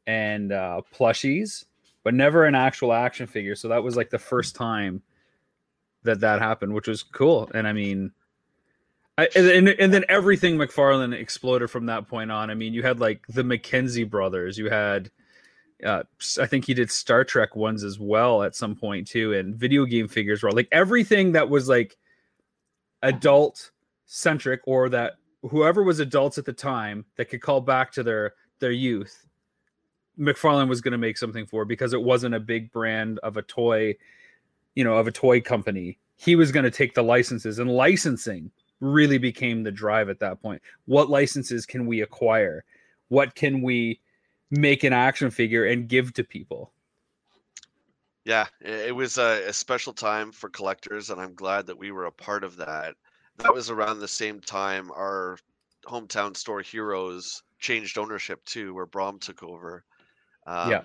and 0.05 0.51
uh, 0.51 0.81
plushies, 0.93 1.65
but 2.03 2.13
never 2.13 2.45
an 2.45 2.55
actual 2.55 2.93
action 2.93 3.27
figure. 3.27 3.55
So 3.55 3.67
that 3.67 3.83
was 3.83 3.95
like 3.95 4.09
the 4.09 4.19
first 4.19 4.55
time 4.55 5.01
that 6.03 6.21
that 6.21 6.39
happened, 6.39 6.73
which 6.73 6.87
was 6.87 7.03
cool. 7.03 7.51
And 7.53 7.67
I 7.67 7.73
mean, 7.73 8.11
I, 9.17 9.27
and, 9.35 9.67
and, 9.67 9.91
then 9.91 10.05
everything 10.09 10.57
McFarlane 10.57 11.13
exploded 11.13 11.71
from 11.71 11.87
that 11.87 12.07
point 12.07 12.31
on. 12.31 12.51
I 12.51 12.53
mean, 12.53 12.73
you 12.73 12.83
had 12.83 12.99
like 12.99 13.25
the 13.27 13.41
McKenzie 13.41 14.07
brothers, 14.07 14.59
you 14.59 14.69
had 14.69 15.09
uh, 15.85 16.03
I 16.39 16.45
think 16.47 16.65
he 16.65 16.73
did 16.73 16.91
Star 16.91 17.23
Trek 17.23 17.55
ones 17.55 17.83
as 17.83 17.99
well 17.99 18.43
at 18.43 18.55
some 18.55 18.75
point 18.75 19.07
too, 19.07 19.33
and 19.33 19.55
video 19.55 19.85
game 19.85 20.07
figures 20.07 20.41
were 20.41 20.51
like 20.51 20.67
everything 20.71 21.33
that 21.33 21.49
was 21.49 21.67
like 21.67 21.97
adult 23.03 23.71
centric 24.07 24.61
or 24.65 24.89
that 24.89 25.13
whoever 25.43 25.83
was 25.83 25.99
adults 25.99 26.37
at 26.37 26.45
the 26.45 26.53
time 26.53 27.05
that 27.17 27.25
could 27.25 27.41
call 27.41 27.61
back 27.61 27.91
to 27.91 28.03
their 28.03 28.33
their 28.59 28.71
youth. 28.71 29.25
McFarlane 30.17 30.67
was 30.67 30.81
going 30.81 30.93
to 30.93 30.97
make 30.97 31.17
something 31.17 31.45
for 31.45 31.63
because 31.63 31.93
it 31.93 32.01
wasn't 32.01 32.33
a 32.33 32.39
big 32.39 32.71
brand 32.71 33.19
of 33.19 33.37
a 33.37 33.43
toy, 33.43 33.95
you 34.73 34.83
know, 34.83 34.95
of 34.97 35.07
a 35.07 35.11
toy 35.11 35.39
company. 35.39 35.99
He 36.15 36.35
was 36.35 36.51
going 36.51 36.63
to 36.63 36.71
take 36.71 36.95
the 36.95 37.03
licenses 37.03 37.59
and 37.59 37.69
licensing 37.69 38.49
really 38.79 39.19
became 39.19 39.61
the 39.61 39.71
drive 39.71 40.09
at 40.09 40.19
that 40.19 40.41
point. 40.41 40.61
What 40.85 41.09
licenses 41.09 41.67
can 41.67 41.85
we 41.85 42.01
acquire? 42.01 42.63
What 43.09 43.35
can 43.35 43.61
we 43.61 43.99
make 44.49 44.83
an 44.83 44.93
action 44.93 45.29
figure 45.29 45.65
and 45.65 45.87
give 45.87 46.13
to 46.13 46.23
people? 46.23 46.71
Yeah, 48.25 48.47
it 48.61 48.95
was 48.95 49.17
a, 49.17 49.47
a 49.47 49.53
special 49.53 49.93
time 49.93 50.31
for 50.31 50.49
collectors, 50.49 51.11
and 51.11 51.21
I'm 51.21 51.33
glad 51.33 51.67
that 51.67 51.77
we 51.77 51.91
were 51.91 52.05
a 52.05 52.11
part 52.11 52.43
of 52.43 52.57
that. 52.57 52.95
That 53.37 53.53
was 53.53 53.69
around 53.69 53.99
the 53.99 54.07
same 54.07 54.39
time 54.39 54.91
our 54.91 55.37
hometown 55.85 56.35
store 56.35 56.61
Heroes 56.61 57.43
changed 57.59 57.97
ownership 57.97 58.43
too, 58.45 58.73
where 58.73 58.85
Brom 58.85 59.19
took 59.19 59.43
over. 59.43 59.83
Um, 60.45 60.71
Yeah. 60.71 60.81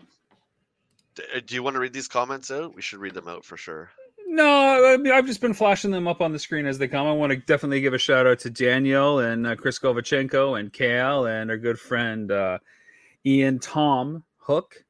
d- 1.15 1.23
uh, 1.37 1.41
Do 1.45 1.55
you 1.55 1.63
want 1.63 1.75
to 1.75 1.81
read 1.81 1.93
these 1.93 2.09
comments 2.09 2.51
out? 2.51 2.75
We 2.75 2.83
should 2.83 2.99
read 3.01 3.15
them 3.15 3.29
out 3.29 3.45
for 3.45 3.57
sure. 3.57 3.91
No, 4.27 4.87
I 4.87 4.97
mean, 4.97 5.13
I've 5.13 5.27
just 5.27 5.43
been 5.43 5.53
flashing 5.53 5.91
them 5.91 6.09
up 6.09 6.23
on 6.23 6.33
the 6.33 6.39
screen 6.39 6.65
as 6.67 6.79
they 6.79 6.89
come. 6.89 7.07
I 7.07 7.13
want 7.13 7.31
to 7.33 7.37
definitely 7.37 7.83
give 7.83 7.93
a 7.93 7.99
shout 7.99 8.27
out 8.27 8.39
to 8.41 8.51
Daniel 8.51 9.19
and 9.19 9.47
uh, 9.47 9.57
Chris 9.57 9.79
Govachenko 9.79 10.59
and 10.59 10.73
Kale 10.73 11.27
and 11.27 11.51
our 11.51 11.59
good 11.59 11.79
friend 11.79 12.31
uh, 12.33 12.59
Ian 13.27 13.59
Tom 13.59 14.25
Hook. 14.39 14.85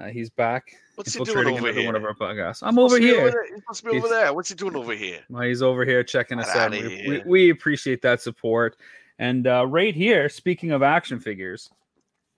Uh, 0.00 0.06
he's 0.08 0.30
back 0.30 0.64
What's 1.00 1.14
he 1.14 1.24
doing 1.24 1.48
over 1.48 1.72
here? 1.72 1.86
one 1.86 1.96
of 1.96 2.04
our 2.04 2.14
podcasts. 2.14 2.62
I'm 2.62 2.78
over 2.78 2.98
here. 2.98 3.30
He's 3.48 3.60
supposed 3.60 3.84
to 3.84 3.90
be 3.90 3.98
over 3.98 4.08
there. 4.08 4.34
What's 4.34 4.48
he 4.48 4.54
doing 4.54 4.76
over 4.76 4.94
here? 4.94 5.20
Well, 5.28 5.42
he's 5.42 5.62
over 5.62 5.84
here 5.84 6.04
checking 6.04 6.38
us 6.38 6.46
Get 6.46 6.56
out. 6.56 6.70
We, 6.72 7.04
we, 7.08 7.22
we 7.26 7.50
appreciate 7.50 8.02
that 8.02 8.20
support. 8.20 8.76
And 9.18 9.46
uh, 9.46 9.66
right 9.66 9.94
here, 9.94 10.28
speaking 10.28 10.72
of 10.72 10.82
action 10.82 11.20
figures 11.20 11.70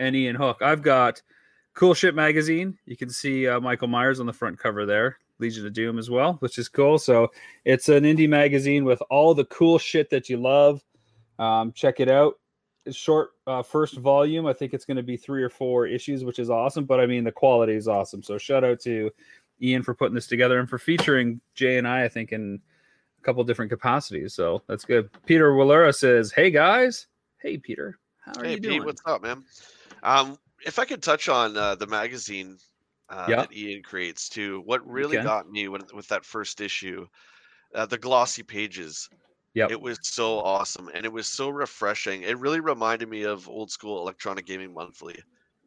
and 0.00 0.14
Ian 0.14 0.36
Hook, 0.36 0.62
I've 0.62 0.82
got 0.82 1.22
Cool 1.74 1.94
Shit 1.94 2.14
Magazine. 2.14 2.78
You 2.86 2.96
can 2.96 3.10
see 3.10 3.46
uh, 3.48 3.60
Michael 3.60 3.88
Myers 3.88 4.20
on 4.20 4.26
the 4.26 4.32
front 4.32 4.58
cover 4.58 4.86
there. 4.86 5.18
Legion 5.38 5.66
of 5.66 5.72
Doom 5.72 5.98
as 5.98 6.08
well, 6.08 6.34
which 6.34 6.58
is 6.58 6.68
cool. 6.68 6.98
So 6.98 7.32
it's 7.64 7.88
an 7.88 8.04
indie 8.04 8.28
magazine 8.28 8.84
with 8.84 9.02
all 9.10 9.34
the 9.34 9.44
cool 9.46 9.78
shit 9.78 10.08
that 10.10 10.28
you 10.28 10.36
love. 10.36 10.82
Um, 11.38 11.72
check 11.72 11.98
it 11.98 12.08
out. 12.08 12.38
Short 12.90 13.30
uh, 13.46 13.62
first 13.62 13.96
volume. 13.98 14.46
I 14.46 14.52
think 14.52 14.74
it's 14.74 14.84
going 14.84 14.96
to 14.96 15.02
be 15.02 15.16
three 15.16 15.42
or 15.42 15.48
four 15.48 15.86
issues, 15.86 16.24
which 16.24 16.38
is 16.38 16.50
awesome. 16.50 16.84
But 16.84 17.00
I 17.00 17.06
mean, 17.06 17.24
the 17.24 17.32
quality 17.32 17.74
is 17.74 17.86
awesome. 17.86 18.22
So 18.22 18.38
shout 18.38 18.64
out 18.64 18.80
to 18.80 19.10
Ian 19.60 19.82
for 19.82 19.94
putting 19.94 20.14
this 20.14 20.26
together 20.26 20.58
and 20.58 20.68
for 20.68 20.78
featuring 20.78 21.40
Jay 21.54 21.78
and 21.78 21.86
I. 21.86 22.04
I 22.04 22.08
think 22.08 22.32
in 22.32 22.60
a 23.18 23.22
couple 23.22 23.44
different 23.44 23.70
capacities. 23.70 24.34
So 24.34 24.62
that's 24.66 24.84
good. 24.84 25.10
Peter 25.26 25.52
Willera 25.52 25.94
says, 25.94 26.32
"Hey 26.32 26.50
guys, 26.50 27.06
hey 27.38 27.56
Peter, 27.56 27.98
how 28.20 28.40
are 28.40 28.44
hey, 28.44 28.54
you 28.54 28.60
doing? 28.60 28.78
Pete, 28.80 28.86
what's 28.86 29.02
up, 29.06 29.22
man? 29.22 29.44
Um, 30.02 30.36
if 30.66 30.78
I 30.78 30.84
could 30.84 31.02
touch 31.02 31.28
on 31.28 31.56
uh, 31.56 31.74
the 31.74 31.86
magazine 31.86 32.58
uh, 33.08 33.26
Yeah. 33.28 33.36
that 33.36 33.52
Ian 33.52 33.82
creates 33.82 34.28
too, 34.28 34.62
what 34.64 34.86
really 34.88 35.16
got 35.16 35.50
me 35.50 35.68
when, 35.68 35.82
with 35.94 36.08
that 36.08 36.24
first 36.24 36.60
issue, 36.60 37.06
uh, 37.74 37.86
the 37.86 37.98
glossy 37.98 38.42
pages. 38.42 39.08
Yep. 39.54 39.70
It 39.70 39.80
was 39.80 39.98
so 40.02 40.38
awesome 40.40 40.88
and 40.94 41.04
it 41.04 41.12
was 41.12 41.26
so 41.26 41.50
refreshing. 41.50 42.22
It 42.22 42.38
really 42.38 42.60
reminded 42.60 43.08
me 43.08 43.24
of 43.24 43.48
old 43.48 43.70
school 43.70 44.00
Electronic 44.00 44.46
Gaming 44.46 44.72
Monthly, 44.72 45.18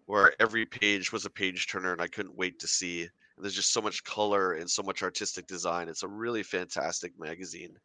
where 0.08 0.34
every 0.40 0.66
page 0.66 1.12
was 1.12 1.26
a 1.26 1.30
page 1.30 1.68
turner 1.68 1.92
and 1.92 2.02
I 2.02 2.08
couldn't 2.08 2.36
wait 2.36 2.60
to 2.60 2.68
see. 2.68 3.04
And 3.04 3.44
there's 3.44 3.56
just 3.56 3.74
so 3.74 3.82
much 3.82 4.04
color 4.04 4.54
and 4.54 4.70
so 4.70 4.82
much 4.82 5.04
artistic 5.04 5.46
design. 5.46 5.88
It's 5.88 6.04
a 6.04 6.08
really 6.08 6.42
fantastic 6.42 7.14
magazine. 7.20 7.78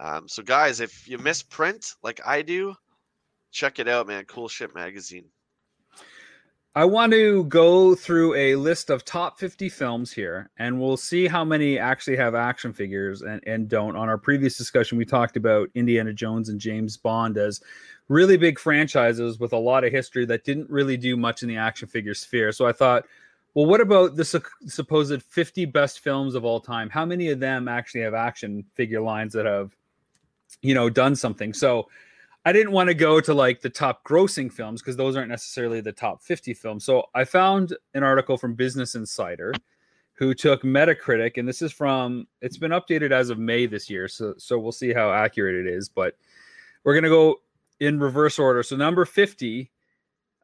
Um, 0.00 0.28
so, 0.28 0.42
guys, 0.42 0.80
if 0.80 1.08
you 1.08 1.18
miss 1.18 1.42
print 1.42 1.94
like 2.02 2.20
I 2.26 2.42
do, 2.42 2.74
check 3.52 3.78
it 3.78 3.88
out, 3.88 4.06
man. 4.06 4.24
Cool 4.24 4.48
shit 4.48 4.74
magazine. 4.74 5.26
I 6.78 6.84
want 6.84 7.12
to 7.12 7.42
go 7.46 7.96
through 7.96 8.34
a 8.34 8.54
list 8.54 8.88
of 8.88 9.04
top 9.04 9.40
50 9.40 9.68
films 9.68 10.12
here, 10.12 10.48
and 10.60 10.80
we'll 10.80 10.96
see 10.96 11.26
how 11.26 11.44
many 11.44 11.76
actually 11.76 12.16
have 12.18 12.36
action 12.36 12.72
figures 12.72 13.20
and, 13.22 13.42
and 13.48 13.68
don't. 13.68 13.96
On 13.96 14.08
our 14.08 14.16
previous 14.16 14.56
discussion, 14.56 14.96
we 14.96 15.04
talked 15.04 15.36
about 15.36 15.70
Indiana 15.74 16.12
Jones 16.12 16.50
and 16.50 16.60
James 16.60 16.96
Bond 16.96 17.36
as 17.36 17.60
really 18.06 18.36
big 18.36 18.60
franchises 18.60 19.40
with 19.40 19.52
a 19.52 19.58
lot 19.58 19.82
of 19.82 19.90
history 19.90 20.24
that 20.26 20.44
didn't 20.44 20.70
really 20.70 20.96
do 20.96 21.16
much 21.16 21.42
in 21.42 21.48
the 21.48 21.56
action 21.56 21.88
figure 21.88 22.14
sphere. 22.14 22.52
So 22.52 22.64
I 22.64 22.70
thought, 22.70 23.06
well, 23.54 23.66
what 23.66 23.80
about 23.80 24.14
the 24.14 24.24
su- 24.24 24.40
supposed 24.68 25.20
50 25.20 25.64
best 25.64 25.98
films 25.98 26.36
of 26.36 26.44
all 26.44 26.60
time? 26.60 26.90
How 26.90 27.04
many 27.04 27.30
of 27.30 27.40
them 27.40 27.66
actually 27.66 28.02
have 28.02 28.14
action 28.14 28.64
figure 28.74 29.00
lines 29.00 29.32
that 29.32 29.46
have, 29.46 29.74
you 30.62 30.74
know, 30.74 30.88
done 30.88 31.16
something? 31.16 31.52
So 31.52 31.88
I 32.48 32.52
didn't 32.52 32.72
want 32.72 32.88
to 32.88 32.94
go 32.94 33.20
to 33.20 33.34
like 33.34 33.60
the 33.60 33.68
top 33.68 34.08
grossing 34.08 34.50
films 34.50 34.80
because 34.80 34.96
those 34.96 35.18
aren't 35.18 35.28
necessarily 35.28 35.82
the 35.82 35.92
top 35.92 36.22
50 36.22 36.54
films. 36.54 36.82
So 36.82 37.04
I 37.14 37.24
found 37.24 37.76
an 37.92 38.02
article 38.02 38.38
from 38.38 38.54
Business 38.54 38.94
Insider 38.94 39.52
who 40.14 40.32
took 40.32 40.62
Metacritic, 40.62 41.36
and 41.36 41.46
this 41.46 41.60
is 41.60 41.72
from 41.72 42.26
it's 42.40 42.56
been 42.56 42.70
updated 42.70 43.10
as 43.10 43.28
of 43.28 43.38
May 43.38 43.66
this 43.66 43.90
year. 43.90 44.08
So 44.08 44.32
so 44.38 44.58
we'll 44.58 44.72
see 44.72 44.94
how 44.94 45.12
accurate 45.12 45.56
it 45.56 45.70
is, 45.70 45.90
but 45.90 46.14
we're 46.84 46.94
gonna 46.94 47.10
go 47.10 47.36
in 47.80 48.00
reverse 48.00 48.38
order. 48.38 48.62
So 48.62 48.76
number 48.76 49.04
50, 49.04 49.70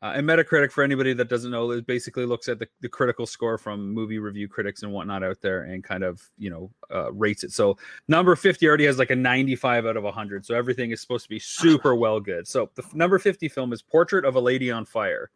uh, 0.05 0.13
and 0.17 0.29
Metacritic, 0.29 0.71
for 0.71 0.85
anybody 0.85 1.15
that 1.15 1.31
doesn't 1.31 1.51
know, 1.51 1.71
is 1.71 1.81
basically 1.81 2.27
looks 2.27 2.47
at 2.47 2.59
the, 2.59 2.69
the 2.83 2.89
critical 2.91 3.25
score 3.25 3.57
from 3.57 3.91
movie 3.91 4.19
review 4.19 4.47
critics 4.47 4.83
and 4.83 4.93
whatnot 4.93 5.25
out 5.25 5.41
there 5.41 5.63
and 5.63 5.83
kind 5.83 6.05
of, 6.05 6.21
you 6.37 6.51
know, 6.51 6.71
uh, 6.95 7.11
rates 7.11 7.43
it. 7.43 7.53
So 7.53 7.79
number 8.07 8.37
50 8.37 8.69
already 8.69 8.85
has 8.85 8.99
like 8.99 9.09
a 9.09 9.17
95 9.17 9.87
out 9.87 9.97
of 9.97 10.03
100. 10.03 10.45
So 10.45 10.55
everything 10.55 10.91
is 10.91 11.01
supposed 11.01 11.23
to 11.23 11.31
be 11.31 11.39
super 11.39 11.95
well 11.95 12.21
good. 12.21 12.47
So 12.47 12.69
the 12.75 12.83
f- 12.85 12.95
number 12.95 13.19
50 13.19 13.49
film 13.49 13.73
is 13.73 13.81
Portrait 13.81 14.27
of 14.27 14.37
a 14.37 14.41
Lady 14.41 14.71
on 14.71 14.85
Fire. 14.85 15.31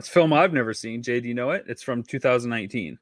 It's 0.00 0.08
a 0.08 0.10
film 0.10 0.32
I've 0.32 0.52
never 0.52 0.74
seen. 0.74 1.00
Jay, 1.00 1.20
do 1.20 1.28
you 1.28 1.34
know 1.34 1.50
it? 1.50 1.66
It's 1.68 1.84
from 1.84 2.02
2019. 2.02 2.98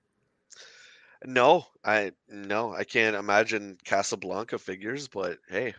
No, 1.24 1.64
I 1.82 2.12
no, 2.28 2.74
I 2.74 2.84
can't 2.84 3.16
imagine 3.16 3.78
Casablanca 3.82 4.58
figures, 4.58 5.08
but 5.08 5.38
hey, 5.48 5.74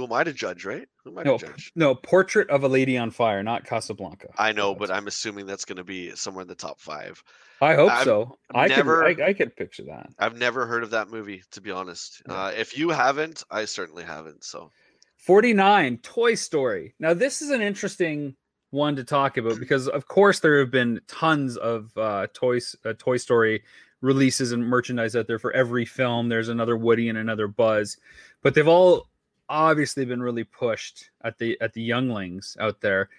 who 0.00 0.06
am 0.06 0.12
I 0.14 0.24
to 0.24 0.32
judge, 0.32 0.64
right? 0.64 0.88
Who 1.04 1.10
am 1.10 1.18
I 1.18 1.22
No, 1.24 1.36
to 1.38 1.46
judge? 1.46 1.72
no, 1.76 1.94
Portrait 1.94 2.48
of 2.48 2.64
a 2.64 2.68
Lady 2.68 2.96
on 2.96 3.10
Fire, 3.10 3.42
not 3.42 3.64
Casablanca. 3.64 4.28
I 4.38 4.52
know, 4.52 4.74
but 4.74 4.90
I'm 4.90 5.06
assuming 5.06 5.44
that's 5.46 5.66
going 5.66 5.76
to 5.76 5.84
be 5.84 6.16
somewhere 6.16 6.42
in 6.42 6.48
the 6.48 6.54
top 6.54 6.80
five. 6.80 7.22
I 7.60 7.74
hope 7.74 7.90
I've 7.92 8.04
so. 8.04 8.38
I 8.54 8.68
never- 8.68 9.04
could, 9.04 9.20
I, 9.20 9.28
I 9.28 9.32
could 9.34 9.54
picture 9.54 9.82
that. 9.84 10.08
I've 10.18 10.38
never 10.38 10.66
heard 10.66 10.82
of 10.82 10.90
that 10.90 11.10
movie, 11.10 11.42
to 11.52 11.60
be 11.60 11.70
honest. 11.70 12.22
Yeah. 12.26 12.34
Uh, 12.44 12.48
if 12.56 12.78
you 12.78 12.88
haven't, 12.90 13.44
I 13.50 13.66
certainly 13.66 14.04
haven't. 14.04 14.44
So 14.44 14.70
49 15.18 15.98
Toy 15.98 16.34
Story. 16.34 16.94
Now 16.98 17.12
this 17.14 17.42
is 17.42 17.50
an 17.50 17.60
interesting 17.60 18.34
one 18.70 18.96
to 18.96 19.04
talk 19.04 19.36
about 19.36 19.58
because 19.60 19.88
of 19.88 20.08
course 20.08 20.40
there 20.40 20.58
have 20.60 20.70
been 20.70 21.00
tons 21.08 21.56
of 21.58 21.90
uh 21.98 22.26
toys 22.32 22.74
uh, 22.84 22.94
Toy 22.98 23.18
Story 23.18 23.62
releases 24.00 24.52
and 24.52 24.64
merchandise 24.66 25.14
out 25.14 25.26
there 25.26 25.38
for 25.38 25.52
every 25.52 25.84
film. 25.84 26.30
There's 26.30 26.48
another 26.48 26.74
Woody 26.76 27.10
and 27.10 27.18
another 27.18 27.46
Buzz, 27.46 27.98
but 28.42 28.54
they've 28.54 28.66
all 28.66 29.09
obviously 29.50 30.04
been 30.04 30.22
really 30.22 30.44
pushed 30.44 31.10
at 31.22 31.36
the 31.36 31.60
at 31.60 31.74
the 31.74 31.82
younglings 31.82 32.56
out 32.60 32.80
there. 32.80 33.10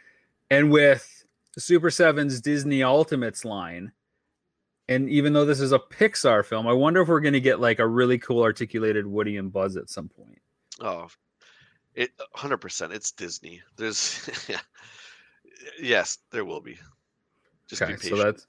And 0.49 0.71
with 0.71 1.25
Super 1.57 1.89
7's 1.89 2.41
Disney 2.41 2.81
Ultimates 2.81 3.45
line, 3.45 3.91
and 4.89 5.09
even 5.09 5.33
though 5.33 5.45
this 5.45 5.59
is 5.59 5.73
a 5.73 5.79
Pixar 5.79 6.43
film, 6.43 6.67
I 6.67 6.73
wonder 6.73 7.01
if 7.01 7.07
we're 7.07 7.19
going 7.19 7.33
to 7.33 7.41
get 7.41 7.59
like 7.59 7.79
a 7.79 7.87
really 7.87 8.17
cool 8.17 8.41
articulated 8.41 9.05
Woody 9.05 9.37
and 9.37 9.51
Buzz 9.51 9.77
at 9.77 9.89
some 9.89 10.09
point. 10.09 10.41
Oh, 10.79 11.07
it 11.93 12.11
hundred 12.33 12.57
percent. 12.57 12.93
It's 12.93 13.11
Disney. 13.11 13.61
There's, 13.75 14.49
yes, 15.81 16.19
there 16.31 16.45
will 16.45 16.61
be. 16.61 16.79
Just 17.67 17.81
okay, 17.81 17.93
be 17.93 18.09
so 18.09 18.15
that's 18.17 18.47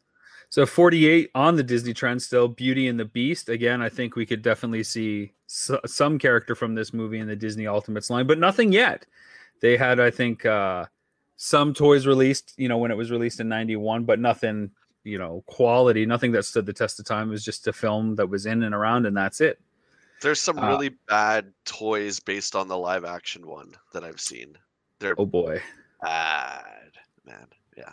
so 0.49 0.66
48 0.66 1.31
on 1.35 1.57
the 1.57 1.62
Disney 1.62 1.95
trend 1.95 2.23
still. 2.23 2.49
Beauty 2.49 2.88
and 2.88 2.99
the 2.99 3.05
Beast. 3.05 3.49
Again, 3.49 3.81
I 3.81 3.88
think 3.88 4.16
we 4.16 4.27
could 4.27 4.42
definitely 4.42 4.83
see 4.83 5.33
s- 5.52 5.70
some 5.86 6.18
character 6.18 6.54
from 6.54 6.74
this 6.74 6.92
movie 6.94 7.18
in 7.18 7.26
the 7.28 7.36
Disney 7.36 7.66
Ultimates 7.66 8.08
line, 8.10 8.26
but 8.26 8.38
nothing 8.38 8.72
yet. 8.72 9.04
They 9.60 9.76
had, 9.76 10.00
I 10.00 10.10
think, 10.10 10.44
uh, 10.46 10.86
some 11.36 11.74
toys 11.74 12.06
released, 12.06 12.54
you 12.56 12.68
know, 12.68 12.78
when 12.78 12.90
it 12.90 12.96
was 12.96 13.10
released 13.10 13.40
in 13.40 13.48
91, 13.48 14.04
but 14.04 14.18
nothing, 14.18 14.70
you 15.04 15.18
know, 15.18 15.42
quality, 15.46 16.06
nothing 16.06 16.32
that 16.32 16.44
stood 16.44 16.66
the 16.66 16.72
test 16.72 16.98
of 16.98 17.04
time. 17.06 17.28
It 17.28 17.32
was 17.32 17.44
just 17.44 17.66
a 17.68 17.72
film 17.72 18.14
that 18.16 18.28
was 18.28 18.46
in 18.46 18.62
and 18.62 18.74
around, 18.74 19.06
and 19.06 19.16
that's 19.16 19.40
it. 19.40 19.60
There's 20.20 20.40
some 20.40 20.58
uh, 20.58 20.68
really 20.68 20.90
bad 21.08 21.52
toys 21.64 22.20
based 22.20 22.54
on 22.56 22.68
the 22.68 22.78
live 22.78 23.04
action 23.04 23.46
one 23.46 23.74
that 23.92 24.04
I've 24.04 24.20
seen. 24.20 24.56
They're 25.00 25.16
Oh 25.18 25.26
boy. 25.26 25.60
bad, 26.00 26.92
man. 27.26 27.46
Yeah. 27.76 27.92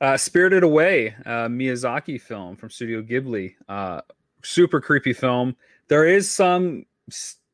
Uh, 0.00 0.16
Spirited 0.16 0.62
Away, 0.62 1.16
uh, 1.26 1.48
Miyazaki 1.48 2.20
film 2.20 2.54
from 2.56 2.70
Studio 2.70 3.02
Ghibli. 3.02 3.54
Uh, 3.68 4.00
super 4.44 4.80
creepy 4.80 5.12
film. 5.12 5.56
There 5.88 6.06
is 6.06 6.30
some, 6.30 6.84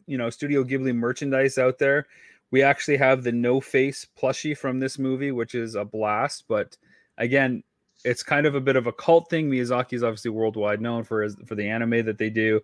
you 0.06 0.18
know, 0.18 0.30
Studio 0.30 0.64
Ghibli 0.64 0.94
merchandise 0.94 1.58
out 1.58 1.78
there. 1.78 2.06
We 2.50 2.62
actually 2.62 2.98
have 2.98 3.22
the 3.22 3.32
No 3.32 3.60
Face 3.60 4.06
plushie 4.20 4.56
from 4.56 4.78
this 4.78 4.98
movie, 4.98 5.32
which 5.32 5.54
is 5.54 5.74
a 5.74 5.84
blast. 5.84 6.44
But 6.48 6.76
again, 7.18 7.62
it's 8.04 8.22
kind 8.22 8.46
of 8.46 8.54
a 8.54 8.60
bit 8.60 8.76
of 8.76 8.86
a 8.86 8.92
cult 8.92 9.30
thing. 9.30 9.50
Miyazaki 9.50 9.94
is 9.94 10.02
obviously 10.02 10.30
worldwide 10.30 10.80
known 10.80 11.04
for 11.04 11.22
his, 11.22 11.36
for 11.46 11.54
the 11.54 11.68
anime 11.68 12.04
that 12.04 12.18
they 12.18 12.30
do, 12.30 12.60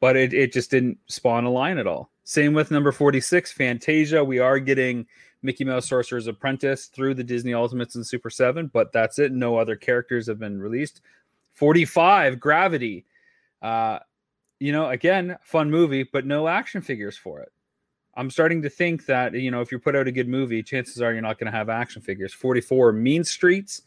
but 0.00 0.16
it, 0.16 0.32
it 0.32 0.52
just 0.52 0.70
didn't 0.70 0.98
spawn 1.06 1.44
a 1.44 1.50
line 1.50 1.78
at 1.78 1.86
all. 1.86 2.10
Same 2.24 2.52
with 2.52 2.70
number 2.70 2.92
46, 2.92 3.52
Fantasia. 3.52 4.24
We 4.24 4.38
are 4.38 4.58
getting 4.58 5.06
Mickey 5.42 5.64
Mouse 5.64 5.88
Sorcerer's 5.88 6.26
Apprentice 6.26 6.86
through 6.86 7.14
the 7.14 7.24
Disney 7.24 7.54
Ultimates 7.54 7.94
and 7.94 8.06
Super 8.06 8.30
7, 8.30 8.70
but 8.72 8.92
that's 8.92 9.18
it. 9.18 9.32
No 9.32 9.56
other 9.56 9.76
characters 9.76 10.26
have 10.26 10.38
been 10.38 10.60
released. 10.60 11.00
45, 11.52 12.40
Gravity. 12.40 13.04
Uh, 13.62 13.98
you 14.60 14.72
know, 14.72 14.90
again, 14.90 15.36
fun 15.42 15.70
movie, 15.70 16.02
but 16.02 16.26
no 16.26 16.48
action 16.48 16.82
figures 16.82 17.16
for 17.16 17.40
it. 17.40 17.52
I'm 18.16 18.30
starting 18.30 18.62
to 18.62 18.70
think 18.70 19.06
that, 19.06 19.34
you 19.34 19.50
know, 19.50 19.60
if 19.60 19.70
you 19.70 19.78
put 19.78 19.94
out 19.94 20.08
a 20.08 20.12
good 20.12 20.28
movie, 20.28 20.62
chances 20.62 21.00
are 21.00 21.12
you're 21.12 21.22
not 21.22 21.38
going 21.38 21.50
to 21.50 21.56
have 21.56 21.68
action 21.68 22.02
figures. 22.02 22.34
44, 22.34 22.92
Mean 22.92 23.22
Streets. 23.22 23.82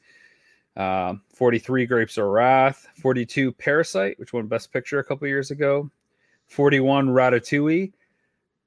Uh, 0.77 1.15
43, 1.33 1.85
Grapes 1.85 2.17
of 2.17 2.25
Wrath. 2.25 2.87
42, 3.01 3.51
Parasite, 3.51 4.17
which 4.19 4.31
won 4.31 4.47
Best 4.47 4.71
Picture 4.71 4.99
a 4.99 5.03
couple 5.03 5.27
years 5.27 5.51
ago. 5.51 5.89
41, 6.47 7.09
Ratatouille 7.09 7.91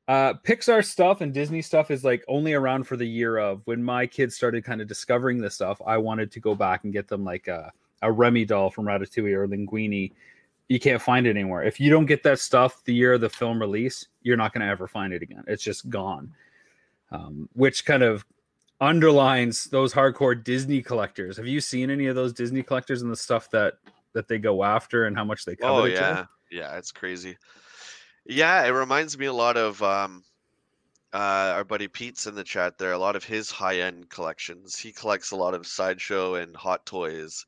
uh 0.07 0.35
pixar 0.45 0.85
stuff 0.85 1.23
and 1.23 1.33
disney 1.33 1.63
stuff 1.63 1.91
is 1.91 2.05
like 2.05 2.23
only 2.29 2.53
around 2.53 2.85
for 2.85 2.97
the 2.97 3.07
year 3.07 3.39
of 3.39 3.63
when 3.65 3.83
my 3.83 4.07
kids 4.07 4.37
started 4.37 4.63
kind 4.63 4.83
of 4.83 4.87
discovering 4.87 5.39
this 5.39 5.55
stuff 5.55 5.81
i 5.87 5.97
wanted 5.97 6.31
to 6.31 6.41
go 6.41 6.55
back 6.55 6.85
and 6.85 6.93
get 6.93 7.09
them 7.09 7.25
like 7.25 7.49
a, 7.49 7.73
a 8.03 8.13
remy 8.13 8.45
doll 8.45 8.69
from 8.69 8.85
ratatouille 8.85 9.35
or 9.35 9.49
linguini 9.49 10.13
you 10.69 10.81
can't 10.81 11.03
find 11.03 11.27
it 11.27 11.31
anywhere 11.31 11.63
if 11.63 11.79
you 11.79 11.91
don't 11.91 12.07
get 12.07 12.23
that 12.23 12.39
stuff 12.39 12.83
the 12.85 12.95
year 12.95 13.15
of 13.15 13.21
the 13.21 13.29
film 13.29 13.61
release 13.61 14.07
you're 14.23 14.37
not 14.37 14.53
going 14.53 14.63
to 14.63 14.67
ever 14.67 14.87
find 14.87 15.13
it 15.13 15.23
again 15.23 15.45
it's 15.47 15.63
just 15.63 15.89
gone 15.91 16.33
um, 17.11 17.49
which 17.53 17.85
kind 17.85 18.03
of 18.03 18.25
underlines 18.81 19.65
those 19.67 19.95
hardcore 19.95 20.43
disney 20.43 20.83
collectors 20.83 21.37
have 21.37 21.47
you 21.47 21.61
seen 21.61 21.91
any 21.91 22.07
of 22.07 22.17
those 22.17 22.33
disney 22.33 22.63
collectors 22.63 23.03
and 23.03 23.11
the 23.11 23.17
stuff 23.17 23.51
that 23.51 23.75
that 24.15 24.29
they 24.29 24.39
go 24.39 24.65
after 24.65 25.07
and 25.07 25.17
how 25.17 25.25
much 25.25 25.45
they 25.45 25.55
covet 25.55 25.75
Oh 25.75 25.79
other? 25.81 25.91
yeah, 25.91 26.25
yeah, 26.51 26.77
it's 26.77 26.93
crazy. 26.93 27.37
Yeah, 28.25 28.65
it 28.65 28.71
reminds 28.71 29.19
me 29.19 29.27
a 29.27 29.33
lot 29.33 29.59
of 29.59 29.83
um, 29.83 30.25
uh, 31.13 31.53
our 31.57 31.65
buddy 31.65 31.89
Pete's 31.89 32.27
in 32.27 32.35
the 32.35 32.45
chat 32.45 32.79
there. 32.79 32.93
A 32.93 32.99
lot 32.99 33.17
of 33.17 33.25
his 33.25 33.51
high-end 33.51 34.09
collections. 34.09 34.79
He 34.79 34.93
collects 34.93 35.33
a 35.33 35.37
lot 35.37 35.53
of 35.53 35.67
sideshow 35.67 36.37
and 36.37 36.57
hot 36.57 36.87
toys, 36.87 37.45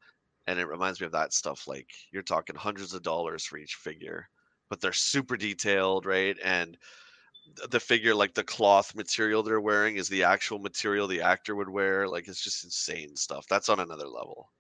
and 0.47 0.59
it 0.59 0.69
reminds 0.69 1.01
me 1.01 1.07
of 1.07 1.13
that 1.13 1.33
stuff. 1.33 1.67
Like 1.67 1.89
you're 2.13 2.23
talking 2.23 2.57
hundreds 2.57 2.95
of 2.95 3.03
dollars 3.03 3.45
for 3.45 3.59
each 3.59 3.75
figure, 3.75 4.29
but 4.69 4.81
they're 4.81 4.93
super 4.93 5.37
detailed, 5.37 6.07
right? 6.07 6.37
And 6.45 6.77
the 7.71 7.81
figure, 7.81 8.15
like 8.15 8.35
the 8.35 8.45
cloth 8.45 8.95
material 8.95 9.43
they're 9.43 9.61
wearing, 9.61 9.97
is 9.97 10.09
the 10.09 10.25
actual 10.25 10.59
material 10.59 11.07
the 11.07 11.23
actor 11.23 11.55
would 11.55 11.69
wear. 11.69 12.09
Like 12.09 12.29
it's 12.29 12.43
just 12.43 12.65
insane 12.65 13.17
stuff. 13.17 13.47
That's 13.49 13.69
on 13.69 13.81
another 13.81 14.07
level. 14.07 14.51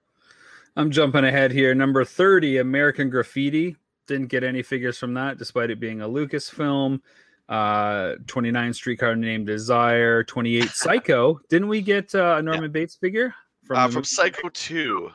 I'm 0.77 0.90
jumping 0.90 1.25
ahead 1.25 1.53
here. 1.53 1.75
Number 1.75 2.05
30, 2.05 2.59
American 2.59 3.09
Graffiti. 3.09 3.77
Didn't 4.07 4.29
get 4.29 4.44
any 4.44 4.62
figures 4.62 4.99
from 4.99 5.14
that, 5.14 5.38
despite 5.38 5.70
it 5.70 5.81
being 5.81 6.01
a 6.01 6.09
Lucas 6.09 6.51
film. 6.51 7.03
Uh, 7.49 8.14
29 8.27 8.75
Streetcar 8.75 9.16
Named 9.16 9.46
Desire. 9.46 10.22
28 10.25 10.68
Psycho. 10.75 11.40
Didn't 11.49 11.68
we 11.68 11.81
get 11.81 12.14
uh, 12.14 12.37
a 12.38 12.42
Norman 12.42 12.64
yeah. 12.64 12.68
Bates 12.68 12.94
figure? 12.94 13.35
From, 13.64 13.77
uh, 13.77 13.88
from 13.88 14.05
Psycho 14.05 14.49
2. 14.49 15.11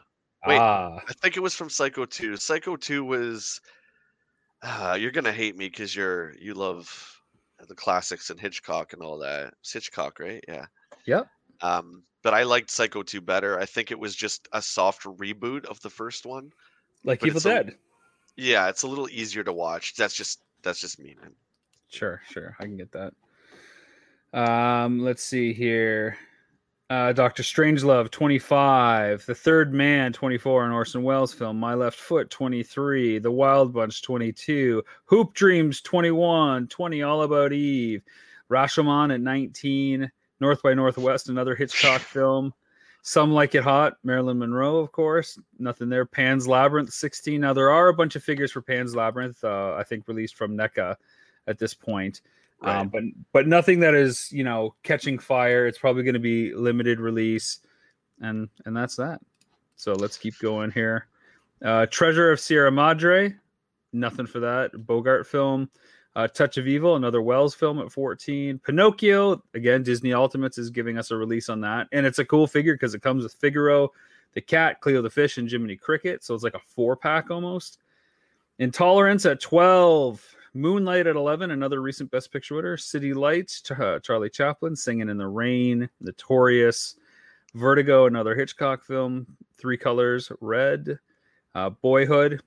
Wait, 0.48 0.58
ah. 0.58 1.00
I 1.08 1.14
think 1.14 1.38
it 1.38 1.42
was 1.42 1.54
from 1.54 1.70
Psycho 1.70 2.06
2. 2.06 2.38
Psycho 2.38 2.76
2 2.76 3.04
was. 3.04 3.62
Uh, 4.64 4.96
you're 5.00 5.12
gonna 5.12 5.32
hate 5.32 5.58
me 5.58 5.70
because 5.70 5.96
you're 5.96 6.36
you 6.38 6.54
love 6.54 7.20
the 7.68 7.76
classics 7.76 8.30
and 8.30 8.40
Hitchcock 8.40 8.94
and 8.94 9.02
all 9.02 9.18
that. 9.20 9.54
It's 9.60 9.74
Hitchcock, 9.74 10.20
right? 10.20 10.44
Yeah. 10.48 10.66
Yep. 11.06 11.28
Um, 11.62 12.04
but 12.24 12.34
I 12.34 12.44
liked 12.44 12.70
Psycho 12.70 13.04
2 13.04 13.22
better. 13.22 13.60
I 13.60 13.66
think 13.66 13.92
it 13.92 14.00
was 14.00 14.16
just 14.16 14.48
a 14.54 14.62
soft 14.62 15.04
reboot 15.04 15.66
of 15.66 15.80
the 15.82 15.90
first 15.90 16.26
one. 16.26 16.52
Like 17.04 17.22
but 17.22 17.28
Evil 17.28 17.42
Dead. 17.42 17.70
A, 17.70 17.74
yeah, 18.38 18.70
it's 18.70 18.84
a 18.84 18.88
little 18.88 19.10
easier 19.10 19.44
to 19.44 19.54
watch. 19.54 19.96
That's 19.96 20.14
just 20.14 20.44
that's 20.62 20.80
just 20.80 21.00
me, 21.00 21.16
man. 21.22 21.34
Sure, 21.90 22.22
sure. 22.30 22.56
I 22.60 22.64
can 22.64 22.78
get 22.78 22.92
that. 22.92 23.14
Um, 24.34 25.00
let's 25.00 25.24
see 25.24 25.54
here. 25.54 26.18
Uh, 26.92 27.14
Doctor 27.14 27.42
Strangelove, 27.42 28.12
25. 28.12 29.26
The 29.26 29.34
Third 29.34 29.74
Man, 29.74 30.12
24. 30.12 30.66
An 30.66 30.74
Orson 30.74 31.04
Welles 31.04 31.34
film. 31.34 31.58
My 31.58 31.74
Left 31.74 31.98
Foot, 31.98 32.30
23. 32.30 33.18
The 33.18 33.32
Wild 33.32 33.72
Bunch, 33.72 34.02
22. 34.02 34.84
Hoop 35.06 35.34
Dreams, 35.34 35.80
21. 35.80 36.68
20. 36.68 37.02
All 37.02 37.22
About 37.22 37.54
Eve. 37.54 38.04
Rashomon 38.50 39.14
at 39.14 39.22
19. 39.22 40.12
North 40.42 40.62
by 40.62 40.74
Northwest, 40.74 41.30
another 41.30 41.56
Hitchcock 41.56 42.02
film. 42.12 42.54
Some 43.04 43.32
Like 43.32 43.56
It 43.56 43.64
Hot, 43.64 43.94
Marilyn 44.04 44.40
Monroe, 44.40 44.80
of 44.80 44.92
course. 44.92 45.40
Nothing 45.60 45.88
there. 45.88 46.06
Pan's 46.06 46.46
Labyrinth, 46.46 46.92
16. 46.92 47.40
Now, 47.40 47.54
there 47.54 47.72
are 47.72 47.88
a 47.88 47.94
bunch 47.94 48.18
of 48.18 48.24
figures 48.24 48.52
for 48.52 48.62
Pan's 48.62 48.98
Labyrinth, 48.98 49.42
uh, 49.46 49.76
I 49.78 49.84
think 49.84 50.10
released 50.10 50.36
from 50.36 50.58
NECA 50.58 50.98
at 51.48 51.58
this 51.58 51.74
point. 51.74 52.20
Right. 52.62 52.78
Um, 52.78 52.90
but 52.90 53.04
but 53.34 53.48
nothing 53.48 53.80
that 53.80 53.96
is 53.96 54.32
you 54.32 54.44
know 54.44 54.76
catching 54.84 55.18
fire. 55.18 55.66
It's 55.66 55.80
probably 55.80 56.04
going 56.04 56.14
to 56.14 56.20
be 56.20 56.54
limited 56.54 57.00
release, 57.00 57.60
and 58.20 58.50
and 58.66 58.76
that's 58.76 58.96
that. 58.98 59.20
So 59.76 59.94
let's 59.94 60.18
keep 60.18 60.38
going 60.40 60.72
here. 60.72 61.08
Uh, 61.64 61.88
Treasure 61.88 62.32
of 62.32 62.40
Sierra 62.40 62.72
Madre, 62.72 63.36
nothing 63.94 64.28
for 64.28 64.40
that. 64.42 64.86
Bogart 64.86 65.26
film. 65.26 65.70
Uh, 66.14 66.28
Touch 66.28 66.58
of 66.58 66.68
Evil, 66.68 66.98
another 66.98 67.22
Welles 67.22 67.56
film 67.56 67.80
at 67.80 67.92
14. 67.92 68.60
Pinocchio, 68.60 69.42
again, 69.54 69.82
Disney 69.82 70.14
Ultimates 70.14 70.58
is 70.58 70.70
giving 70.70 70.98
us 70.98 71.10
a 71.10 71.16
release 71.16 71.48
on 71.48 71.62
that. 71.62 71.88
And 71.94 72.06
it's 72.06 72.20
a 72.20 72.26
cool 72.26 72.48
figure 72.48 72.74
because 72.74 72.94
it 72.94 73.02
comes 73.02 73.24
with 73.24 73.34
Figaro, 73.36 73.92
the 74.34 74.42
cat, 74.42 74.82
Cleo 74.82 75.02
the 75.02 75.10
fish, 75.10 75.38
and 75.38 75.50
Jiminy 75.50 75.78
Cricket. 75.78 76.24
So 76.24 76.36
it's 76.36 76.44
like 76.44 76.54
a 76.54 76.60
four 76.60 76.98
pack 76.98 77.32
almost. 77.32 77.80
Intolerance 78.60 79.26
at 79.26 79.40
12. 79.40 80.36
Moonlight 80.54 81.08
at 81.08 81.16
11, 81.16 81.52
another 81.52 81.82
recent 81.82 82.12
Best 82.12 82.32
Picture 82.32 82.56
winner. 82.56 82.78
City 82.78 83.14
Lights, 83.14 83.70
uh, 83.72 84.00
Charlie 84.00 84.30
Chaplin, 84.30 84.76
Singing 84.76 85.10
in 85.10 85.18
the 85.18 85.28
Rain, 85.28 85.90
Notorious. 86.00 86.96
Vertigo, 87.54 88.06
another 88.06 88.36
Hitchcock 88.36 88.84
film. 88.84 89.28
Three 89.58 89.78
Colors, 89.78 90.32
Red. 90.42 91.00
Uh, 91.54 91.70
Boyhood, 91.70 92.42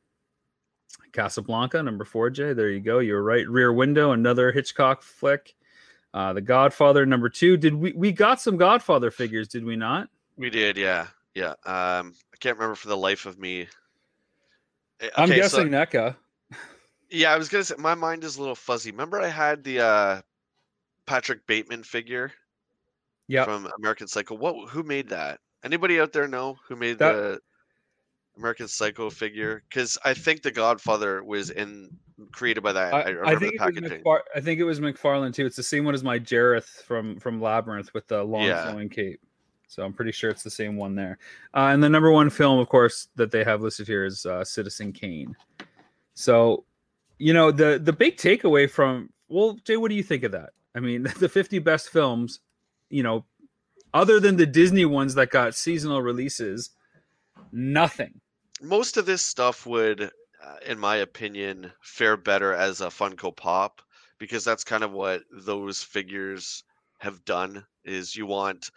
Casablanca, 1.12 1.83
number 1.83 2.05
four, 2.05 2.31
Jay. 2.31 2.53
There 2.53 2.71
you 2.71 2.81
go. 2.81 2.99
You're 2.99 3.23
right. 3.23 3.47
Rear 3.49 3.73
Window, 3.73 4.12
another 4.12 4.51
Hitchcock 4.51 5.03
flick. 5.03 5.55
Uh, 6.12 6.33
the 6.33 6.40
Godfather, 6.40 7.05
number 7.05 7.29
two. 7.29 7.57
Did 7.57 7.75
we 7.75 7.93
we 7.93 8.12
got 8.12 8.40
some 8.40 8.57
Godfather 8.57 9.11
figures? 9.11 9.49
Did 9.49 9.64
we 9.64 9.77
not? 9.77 10.09
We 10.37 10.49
did. 10.49 10.77
Yeah, 10.77 11.09
yeah. 11.35 11.51
Um, 11.67 12.14
I 12.33 12.37
can't 12.40 12.57
remember 12.57 12.77
for 12.77 12.88
the 12.88 12.97
life 12.97 13.27
of 13.27 13.38
me. 13.38 13.62
Eh, 15.01 15.07
okay, 15.07 15.11
I'm 15.17 15.29
guessing 15.29 15.67
so, 15.67 15.69
NECA. 15.69 16.17
Yeah, 17.14 17.33
I 17.33 17.38
was 17.38 17.48
gonna 17.48 17.64
say 17.64 17.77
my 17.79 17.94
mind 17.94 18.24
is 18.24 18.37
a 18.37 18.40
little 18.40 18.57
fuzzy. 18.57 18.90
Remember, 18.90 19.20
I 19.20 19.29
had 19.29 19.62
the 19.62 19.81
uh, 19.81 20.20
Patrick 21.07 21.46
Bateman 21.46 21.83
figure. 21.83 22.33
Yeah. 23.27 23.44
From 23.44 23.70
American 23.79 24.07
Psycho. 24.07 24.35
What? 24.35 24.68
Who 24.68 24.83
made 24.83 25.09
that? 25.09 25.40
Anybody 25.62 25.98
out 25.98 26.12
there 26.12 26.29
know 26.29 26.59
who 26.68 26.77
made 26.77 26.98
that, 26.98 27.12
the 27.12 27.40
American 28.37 28.68
Psycho 28.68 29.09
figure? 29.09 29.62
Because 29.68 29.96
I 30.05 30.12
think 30.12 30.42
The 30.42 30.50
Godfather 30.50 31.24
was 31.24 31.48
in 31.48 31.88
created 32.33 32.62
by 32.62 32.72
that. 32.74 32.92
I, 32.92 33.00
I 33.00 33.09
remember 33.09 33.27
I 33.27 33.37
think 33.37 33.53
the 33.53 33.59
packaging. 33.59 34.03
McFar- 34.03 34.20
I 34.35 34.40
think 34.40 34.61
it 34.61 34.64
was 34.64 34.81
McFarlane 34.81 35.33
too. 35.33 35.46
It's 35.46 35.57
the 35.57 35.62
same 35.62 35.85
one 35.85 35.94
as 35.94 36.05
my 36.05 36.18
Jareth 36.18 36.83
from 36.85 37.18
from 37.18 37.40
Labyrinth 37.40 37.94
with 37.94 38.07
the 38.09 38.22
long 38.22 38.44
yeah. 38.44 38.70
flowing 38.70 38.90
cape. 38.90 39.20
So 39.68 39.83
I'm 39.83 39.94
pretty 39.94 40.12
sure 40.12 40.31
it's 40.31 40.42
the 40.42 40.50
same 40.50 40.77
one 40.77 40.94
there. 40.94 41.18
Uh, 41.55 41.70
and 41.72 41.83
the 41.83 41.88
number 41.88 42.12
one 42.12 42.29
film, 42.29 42.59
of 42.59 42.68
course, 42.68 43.09
that 43.16 43.31
they 43.31 43.42
have 43.42 43.62
listed 43.62 43.87
here 43.87 44.05
is 44.05 44.27
uh, 44.27 44.44
Citizen 44.44 44.92
Kane. 44.92 45.35
So 46.12 46.64
you 47.18 47.33
know 47.33 47.50
the 47.50 47.81
the 47.83 47.92
big 47.92 48.16
takeaway 48.16 48.68
from 48.68 49.11
well 49.29 49.59
jay 49.64 49.77
what 49.77 49.88
do 49.88 49.94
you 49.94 50.03
think 50.03 50.22
of 50.22 50.33
that? 50.33 50.50
I 50.74 50.81
mean 50.81 51.03
the 51.18 51.29
50 51.29 51.59
best 51.61 51.88
films 51.88 52.40
you 52.90 53.03
know 53.03 53.24
other 53.92 54.18
than 54.20 54.37
the 54.37 54.46
disney 54.46 54.85
ones 54.85 55.14
that 55.14 55.31
got 55.31 55.55
seasonal 55.55 56.03
releases 56.03 56.70
nothing. 57.53 58.20
Most 58.61 58.96
of 58.96 59.07
this 59.07 59.22
stuff 59.22 59.66
would 59.66 60.03
uh, 60.03 60.57
in 60.66 60.79
my 60.79 60.96
opinion 60.96 61.72
fare 61.81 62.16
better 62.16 62.53
as 62.53 62.81
a 62.81 62.87
funko 62.87 63.35
pop 63.35 63.81
because 64.18 64.44
that's 64.44 64.64
kind 64.64 64.85
of 64.85 64.92
what 64.92 65.22
those 65.33 65.83
figures 65.83 66.64
have 66.98 67.24
done 67.24 67.64
is 67.85 68.16
you 68.16 68.27
want 68.27 68.70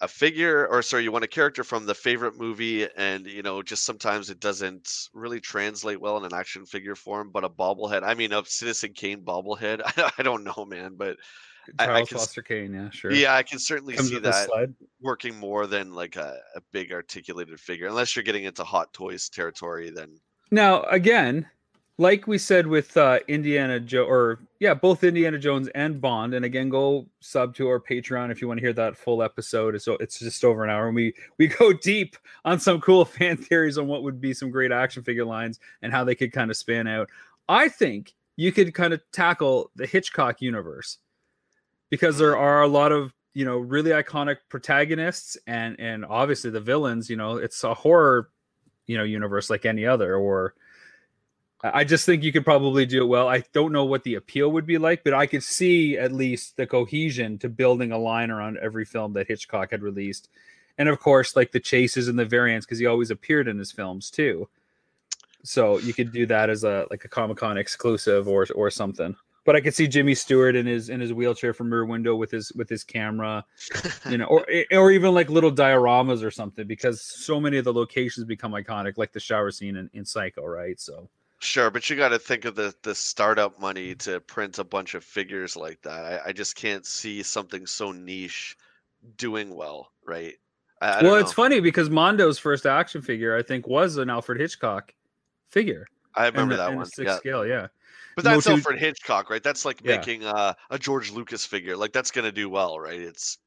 a 0.00 0.08
figure 0.08 0.66
or 0.68 0.82
sorry 0.82 1.02
you 1.02 1.10
want 1.10 1.24
a 1.24 1.28
character 1.28 1.64
from 1.64 1.84
the 1.84 1.94
favorite 1.94 2.38
movie 2.38 2.86
and 2.96 3.26
you 3.26 3.42
know 3.42 3.62
just 3.62 3.84
sometimes 3.84 4.30
it 4.30 4.38
doesn't 4.38 5.08
really 5.12 5.40
translate 5.40 6.00
well 6.00 6.16
in 6.16 6.24
an 6.24 6.34
action 6.34 6.64
figure 6.64 6.94
form 6.94 7.30
but 7.32 7.44
a 7.44 7.48
bobblehead 7.48 8.02
i 8.04 8.14
mean 8.14 8.32
a 8.32 8.44
citizen 8.44 8.92
kane 8.92 9.22
bobblehead 9.22 9.80
i, 9.96 10.10
I 10.18 10.22
don't 10.22 10.44
know 10.44 10.64
man 10.68 10.94
but 10.96 11.16
Charles 11.78 11.98
I, 11.98 12.00
I 12.00 12.04
can, 12.04 12.18
Foster 12.18 12.40
Kane, 12.40 12.72
yeah, 12.72 12.88
sure. 12.88 13.12
Yeah, 13.12 13.34
I 13.34 13.42
can 13.42 13.58
certainly 13.58 13.94
Comes 13.94 14.08
see 14.08 14.18
that 14.20 14.48
working 15.02 15.36
more 15.36 15.66
than 15.66 15.92
like 15.92 16.16
a, 16.16 16.38
a 16.56 16.62
big 16.72 16.92
articulated 16.92 17.60
figure, 17.60 17.88
unless 17.88 18.16
you're 18.16 18.22
getting 18.22 18.44
into 18.44 18.64
hot 18.64 18.90
toys 18.94 19.28
territory. 19.28 19.90
Then 19.90 20.18
now, 20.50 20.84
again, 20.84 21.46
like 22.00 22.28
we 22.28 22.38
said 22.38 22.66
with 22.68 22.96
uh, 22.96 23.18
Indiana 23.26 23.80
Joe, 23.80 24.04
or 24.04 24.38
yeah, 24.60 24.72
both 24.72 25.02
Indiana 25.02 25.36
Jones 25.36 25.68
and 25.74 26.00
Bond. 26.00 26.32
And 26.32 26.44
again, 26.44 26.68
go 26.68 27.06
sub 27.20 27.56
to 27.56 27.68
our 27.68 27.80
Patreon 27.80 28.30
if 28.30 28.40
you 28.40 28.46
want 28.46 28.58
to 28.58 28.64
hear 28.64 28.72
that 28.72 28.96
full 28.96 29.20
episode. 29.20 29.80
So 29.82 29.94
it's 29.94 30.20
just 30.20 30.44
over 30.44 30.62
an 30.62 30.70
hour, 30.70 30.86
and 30.86 30.94
we 30.94 31.12
we 31.38 31.48
go 31.48 31.72
deep 31.72 32.16
on 32.44 32.60
some 32.60 32.80
cool 32.80 33.04
fan 33.04 33.36
theories 33.36 33.78
on 33.78 33.88
what 33.88 34.04
would 34.04 34.20
be 34.20 34.32
some 34.32 34.50
great 34.50 34.72
action 34.72 35.02
figure 35.02 35.24
lines 35.24 35.58
and 35.82 35.92
how 35.92 36.04
they 36.04 36.14
could 36.14 36.32
kind 36.32 36.50
of 36.50 36.56
span 36.56 36.86
out. 36.86 37.10
I 37.48 37.68
think 37.68 38.14
you 38.36 38.52
could 38.52 38.72
kind 38.74 38.92
of 38.94 39.02
tackle 39.12 39.70
the 39.74 39.86
Hitchcock 39.86 40.40
universe 40.40 40.98
because 41.90 42.18
there 42.18 42.36
are 42.36 42.62
a 42.62 42.68
lot 42.68 42.92
of 42.92 43.12
you 43.34 43.44
know 43.44 43.58
really 43.58 43.90
iconic 43.90 44.36
protagonists 44.48 45.36
and 45.48 45.74
and 45.80 46.04
obviously 46.04 46.50
the 46.50 46.60
villains. 46.60 47.10
You 47.10 47.16
know, 47.16 47.38
it's 47.38 47.64
a 47.64 47.74
horror 47.74 48.30
you 48.86 48.96
know 48.96 49.02
universe 49.04 49.50
like 49.50 49.66
any 49.66 49.84
other 49.84 50.14
or 50.14 50.54
I 51.62 51.82
just 51.82 52.06
think 52.06 52.22
you 52.22 52.30
could 52.30 52.44
probably 52.44 52.86
do 52.86 53.02
it 53.02 53.08
well. 53.08 53.28
I 53.28 53.42
don't 53.52 53.72
know 53.72 53.84
what 53.84 54.04
the 54.04 54.14
appeal 54.14 54.52
would 54.52 54.66
be 54.66 54.78
like, 54.78 55.02
but 55.02 55.12
I 55.12 55.26
could 55.26 55.42
see 55.42 55.98
at 55.98 56.12
least 56.12 56.56
the 56.56 56.68
cohesion 56.68 57.36
to 57.38 57.48
building 57.48 57.90
a 57.90 57.98
line 57.98 58.30
around 58.30 58.58
every 58.58 58.84
film 58.84 59.14
that 59.14 59.26
Hitchcock 59.26 59.72
had 59.72 59.82
released. 59.82 60.28
And 60.78 60.88
of 60.88 61.00
course, 61.00 61.34
like 61.34 61.50
the 61.50 61.58
chases 61.58 62.06
and 62.06 62.16
the 62.16 62.24
variants, 62.24 62.64
because 62.64 62.78
he 62.78 62.86
always 62.86 63.10
appeared 63.10 63.48
in 63.48 63.58
his 63.58 63.72
films 63.72 64.08
too. 64.10 64.48
So 65.42 65.78
you 65.78 65.92
could 65.92 66.12
do 66.12 66.26
that 66.26 66.48
as 66.48 66.62
a 66.62 66.86
like 66.90 67.04
a 67.04 67.08
Comic 67.08 67.38
Con 67.38 67.58
exclusive 67.58 68.28
or 68.28 68.46
or 68.54 68.70
something. 68.70 69.16
But 69.44 69.56
I 69.56 69.60
could 69.60 69.74
see 69.74 69.88
Jimmy 69.88 70.14
Stewart 70.14 70.54
in 70.54 70.66
his 70.66 70.90
in 70.90 71.00
his 71.00 71.12
wheelchair 71.12 71.54
from 71.54 71.72
Rear 71.72 71.86
Window 71.86 72.14
with 72.14 72.30
his 72.30 72.52
with 72.52 72.68
his 72.68 72.84
camera, 72.84 73.44
you 74.08 74.18
know, 74.18 74.26
or 74.26 74.46
or 74.72 74.92
even 74.92 75.12
like 75.14 75.30
little 75.30 75.50
dioramas 75.50 76.22
or 76.22 76.30
something, 76.30 76.68
because 76.68 77.00
so 77.00 77.40
many 77.40 77.56
of 77.56 77.64
the 77.64 77.72
locations 77.72 78.26
become 78.26 78.52
iconic, 78.52 78.98
like 78.98 79.12
the 79.12 79.20
shower 79.20 79.50
scene 79.50 79.76
in, 79.76 79.90
in 79.92 80.04
Psycho, 80.04 80.44
right? 80.44 80.78
So 80.78 81.08
Sure, 81.40 81.70
but 81.70 81.88
you 81.88 81.96
got 81.96 82.08
to 82.08 82.18
think 82.18 82.44
of 82.44 82.56
the 82.56 82.74
the 82.82 82.94
startup 82.94 83.60
money 83.60 83.94
to 83.94 84.20
print 84.20 84.58
a 84.58 84.64
bunch 84.64 84.94
of 84.94 85.04
figures 85.04 85.56
like 85.56 85.80
that. 85.82 86.04
I, 86.04 86.28
I 86.30 86.32
just 86.32 86.56
can't 86.56 86.84
see 86.84 87.22
something 87.22 87.64
so 87.64 87.92
niche 87.92 88.56
doing 89.16 89.54
well, 89.54 89.92
right? 90.04 90.34
I, 90.80 90.90
I 90.90 91.02
well, 91.02 91.14
it's 91.14 91.32
funny 91.32 91.60
because 91.60 91.90
Mondo's 91.90 92.38
first 92.38 92.66
action 92.66 93.02
figure, 93.02 93.36
I 93.36 93.42
think, 93.42 93.68
was 93.68 93.98
an 93.98 94.10
Alfred 94.10 94.40
Hitchcock 94.40 94.92
figure. 95.50 95.86
I 96.14 96.26
remember 96.26 96.56
that 96.56 96.74
one. 96.74 96.86
Six 96.86 97.08
yeah. 97.08 97.16
scale, 97.18 97.46
yeah. 97.46 97.68
But 98.16 98.24
that's 98.24 98.46
Motu- 98.48 98.58
Alfred 98.58 98.80
Hitchcock, 98.80 99.30
right? 99.30 99.42
That's 99.42 99.64
like 99.64 99.80
yeah. 99.84 99.96
making 99.96 100.24
uh, 100.24 100.54
a 100.70 100.78
George 100.78 101.12
Lucas 101.12 101.44
figure. 101.44 101.76
Like 101.76 101.92
that's 101.92 102.10
gonna 102.10 102.32
do 102.32 102.48
well, 102.50 102.80
right? 102.80 103.00
It's 103.00 103.38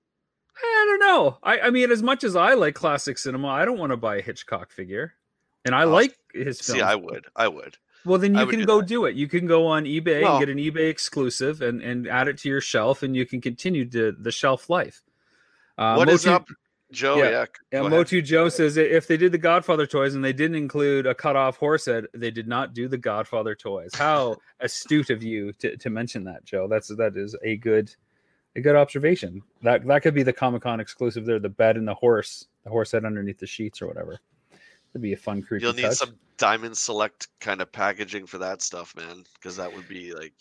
I 0.56 0.86
don't 0.88 1.00
know. 1.00 1.38
I, 1.44 1.60
I 1.60 1.70
mean, 1.72 1.92
as 1.92 2.02
much 2.02 2.24
as 2.24 2.38
I 2.38 2.54
like 2.54 2.76
classic 2.76 3.18
cinema, 3.18 3.50
I 3.50 3.66
don't 3.66 3.78
want 3.78 3.92
to 3.92 3.98
buy 3.98 4.18
a 4.18 4.22
Hitchcock 4.22 4.72
figure, 4.72 5.16
and 5.66 5.76
I 5.76 5.84
Oh, 5.84 5.90
like 5.90 6.16
his 6.34 6.60
films. 6.62 6.80
See, 6.80 6.82
I 6.82 6.96
would. 6.96 7.26
I 7.36 7.48
would. 7.48 7.78
Well, 8.06 8.18
then 8.18 8.34
you 8.34 8.48
can 8.48 8.60
do 8.60 8.66
go 8.66 8.80
that. 8.82 8.88
do 8.88 9.06
it. 9.06 9.16
You 9.16 9.28
can 9.28 9.46
go 9.46 9.68
on 9.68 9.84
eBay 9.86 10.24
Well- 10.24 10.38
and 10.38 10.46
get 10.46 10.50
an 10.50 10.58
eBay 10.58 10.90
exclusive 10.90 11.62
and, 11.62 11.82
and 11.82 12.08
add 12.08 12.28
it 12.28 12.38
to 12.40 12.50
your 12.50 12.62
shelf, 12.62 13.04
and 13.04 13.16
you 13.16 13.26
can 13.28 13.42
continue 13.42 13.86
to 13.90 14.12
the 14.12 14.32
shelf 14.32 14.70
life. 14.70 15.04
Uh, 15.78 15.96
What 15.96 16.10
is 16.10 16.26
Motu- 16.26 16.36
up, 16.36 16.48
Joe? 16.92 17.18
yeah, 17.18 17.24
Yeah. 17.24 17.30
Yeah, 17.32 17.46
go 17.74 17.80
ahead. 17.86 17.92
Motu 17.92 18.22
Joe 18.24 18.50
says 18.50 18.76
if 18.78 19.06
they 19.08 19.18
did 19.18 19.32
the 19.32 19.38
Godfather 19.38 19.86
toys 19.86 20.16
and 20.16 20.26
they 20.26 20.34
didn't 20.34 20.56
include 20.58 21.06
a 21.06 21.14
cut 21.14 21.36
off 21.36 21.58
horse 21.58 21.86
head, 21.86 22.08
they 22.14 22.32
did 22.32 22.48
not 22.48 22.74
do 22.74 22.88
the 22.88 22.98
Godfather 22.98 23.54
toys. 23.56 23.92
How 23.94 24.38
astute 24.60 25.10
of 25.12 25.22
you 25.22 25.54
to, 25.60 25.78
to 25.78 25.90
mention 25.92 26.24
that, 26.26 26.44
Joe. 26.44 26.68
That's 26.68 26.88
that 26.88 27.16
is 27.16 27.36
a 27.44 27.56
good 27.58 27.96
a 28.56 28.62
good 28.62 28.76
observation. 28.76 29.44
That 29.62 29.86
that 29.88 30.02
could 30.02 30.14
be 30.16 30.24
the 30.24 30.34
Comic 30.34 30.64
Con 30.64 30.80
exclusive 30.80 31.26
there, 31.26 31.40
the 31.40 31.50
bed 31.50 31.78
and 31.78 31.88
the 31.88 31.94
horse, 31.94 32.48
the 32.64 32.70
horse 32.72 32.92
head 32.92 33.06
underneath 33.06 33.38
the 33.40 33.48
sheets 33.48 33.80
or 33.82 33.88
whatever. 33.88 34.20
That'd 34.94 35.02
be 35.04 35.14
a 35.14 35.18
fun 35.18 35.42
creepy 35.42 35.64
You'll 35.66 35.74
need 35.74 35.84
touch. 35.84 35.96
some 35.96 36.16
diamond 36.38 36.78
select 36.78 37.28
kind 37.40 37.62
of 37.62 37.72
packaging 37.72 38.26
for 38.26 38.38
that 38.40 38.62
stuff, 38.62 38.96
man, 38.96 39.24
because 39.36 39.56
that 39.58 39.74
would 39.74 39.88
be 39.88 40.14
like 40.14 40.34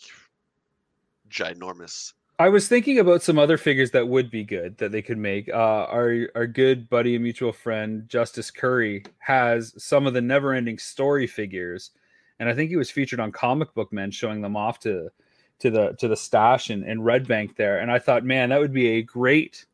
ginormous. 1.29 2.13
I 2.39 2.49
was 2.49 2.67
thinking 2.67 2.97
about 2.97 3.21
some 3.21 3.37
other 3.37 3.57
figures 3.57 3.91
that 3.91 4.07
would 4.07 4.31
be 4.31 4.43
good 4.43 4.77
that 4.79 4.91
they 4.91 5.03
could 5.03 5.19
make. 5.19 5.47
Uh, 5.47 5.85
our 5.85 6.27
our 6.33 6.47
good 6.47 6.89
buddy 6.89 7.13
and 7.15 7.23
mutual 7.23 7.53
friend 7.53 8.09
Justice 8.09 8.49
Curry 8.49 9.03
has 9.19 9.73
some 9.77 10.07
of 10.07 10.13
the 10.13 10.21
never-ending 10.21 10.79
story 10.79 11.27
figures, 11.27 11.91
and 12.39 12.49
I 12.49 12.55
think 12.55 12.71
he 12.71 12.77
was 12.77 12.89
featured 12.89 13.19
on 13.19 13.31
Comic 13.31 13.73
Book 13.75 13.93
Men, 13.93 14.09
showing 14.09 14.41
them 14.41 14.57
off 14.57 14.79
to 14.79 15.09
to 15.59 15.69
the 15.69 15.91
to 15.99 16.07
the 16.07 16.17
stash 16.17 16.71
in, 16.71 16.83
in 16.83 17.03
Red 17.03 17.27
Bank 17.27 17.55
there. 17.55 17.79
And 17.79 17.91
I 17.91 17.99
thought, 17.99 18.25
man, 18.25 18.49
that 18.49 18.59
would 18.59 18.73
be 18.73 18.87
a 18.87 19.03
great 19.03 19.65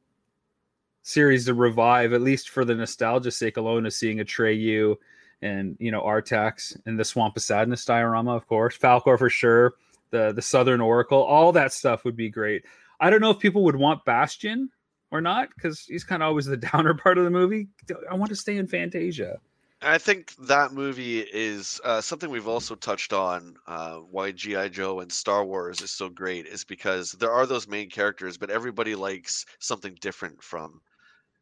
series 1.08 1.46
to 1.46 1.54
revive, 1.54 2.12
at 2.12 2.22
least 2.22 2.50
for 2.50 2.66
the 2.66 2.76
nostalgia 2.76 3.32
sake 3.32 3.56
alone, 3.56 3.86
of 3.86 3.94
seeing 3.94 4.20
a 4.20 4.26
Atreyu 4.26 4.96
and 5.42 5.78
you 5.80 5.92
know 5.92 6.02
Artax 6.02 6.78
and 6.86 7.00
the 7.00 7.06
Swamp 7.06 7.38
of 7.38 7.44
Sadness 7.44 7.86
diorama, 7.86 8.36
of 8.36 8.48
course, 8.48 8.78
Falkor 8.78 9.18
for 9.18 9.30
sure 9.30 9.76
the 10.10 10.34
the 10.34 10.42
Southern 10.42 10.82
Oracle, 10.82 11.22
all 11.22 11.52
that 11.54 11.74
stuff 11.74 12.04
would 12.06 12.16
be 12.16 12.30
great. 12.30 12.66
I 13.00 13.10
don't 13.10 13.22
know 13.22 13.32
if 13.32 13.40
people 13.40 13.64
would 13.64 13.76
want 13.76 14.06
Bastian 14.06 14.70
or 15.12 15.22
not 15.22 15.50
because 15.56 15.82
he's 15.82 16.04
kind 16.04 16.22
of 16.22 16.28
always 16.28 16.46
the 16.46 16.58
downer 16.72 16.94
part 16.94 17.18
of 17.18 17.24
the 17.24 17.30
movie. 17.30 17.68
I 18.10 18.16
want 18.16 18.30
to 18.30 18.36
stay 18.36 18.58
in 18.58 18.68
Fantasia. 18.68 19.40
I 19.80 20.00
think 20.00 20.36
that 20.48 20.74
movie 20.74 21.20
is 21.20 21.80
uh, 21.84 22.02
something 22.02 22.32
we've 22.32 22.48
also 22.48 22.74
touched 22.74 23.14
on. 23.14 23.58
Uh, 23.68 23.98
why 23.98 24.32
GI 24.32 24.70
Joe 24.70 25.02
and 25.02 25.12
Star 25.12 25.46
Wars 25.46 25.82
is 25.82 25.92
so 25.92 26.10
great 26.10 26.48
is 26.48 26.64
because 26.64 27.12
there 27.12 27.32
are 27.32 27.46
those 27.46 27.68
main 27.68 27.88
characters, 27.88 28.38
but 28.38 28.50
everybody 28.50 28.96
likes 28.96 29.46
something 29.60 29.96
different 30.02 30.42
from 30.42 30.82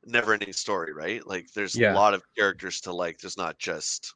Neverending 0.07 0.53
Story, 0.53 0.93
right? 0.93 1.25
Like 1.25 1.51
there's 1.53 1.75
Yeah. 1.75 1.93
a 1.93 1.95
lot 1.95 2.13
of 2.13 2.23
characters 2.37 2.81
to 2.81 2.93
like. 2.93 3.17
There's 3.19 3.37
not 3.37 3.57
just 3.59 4.13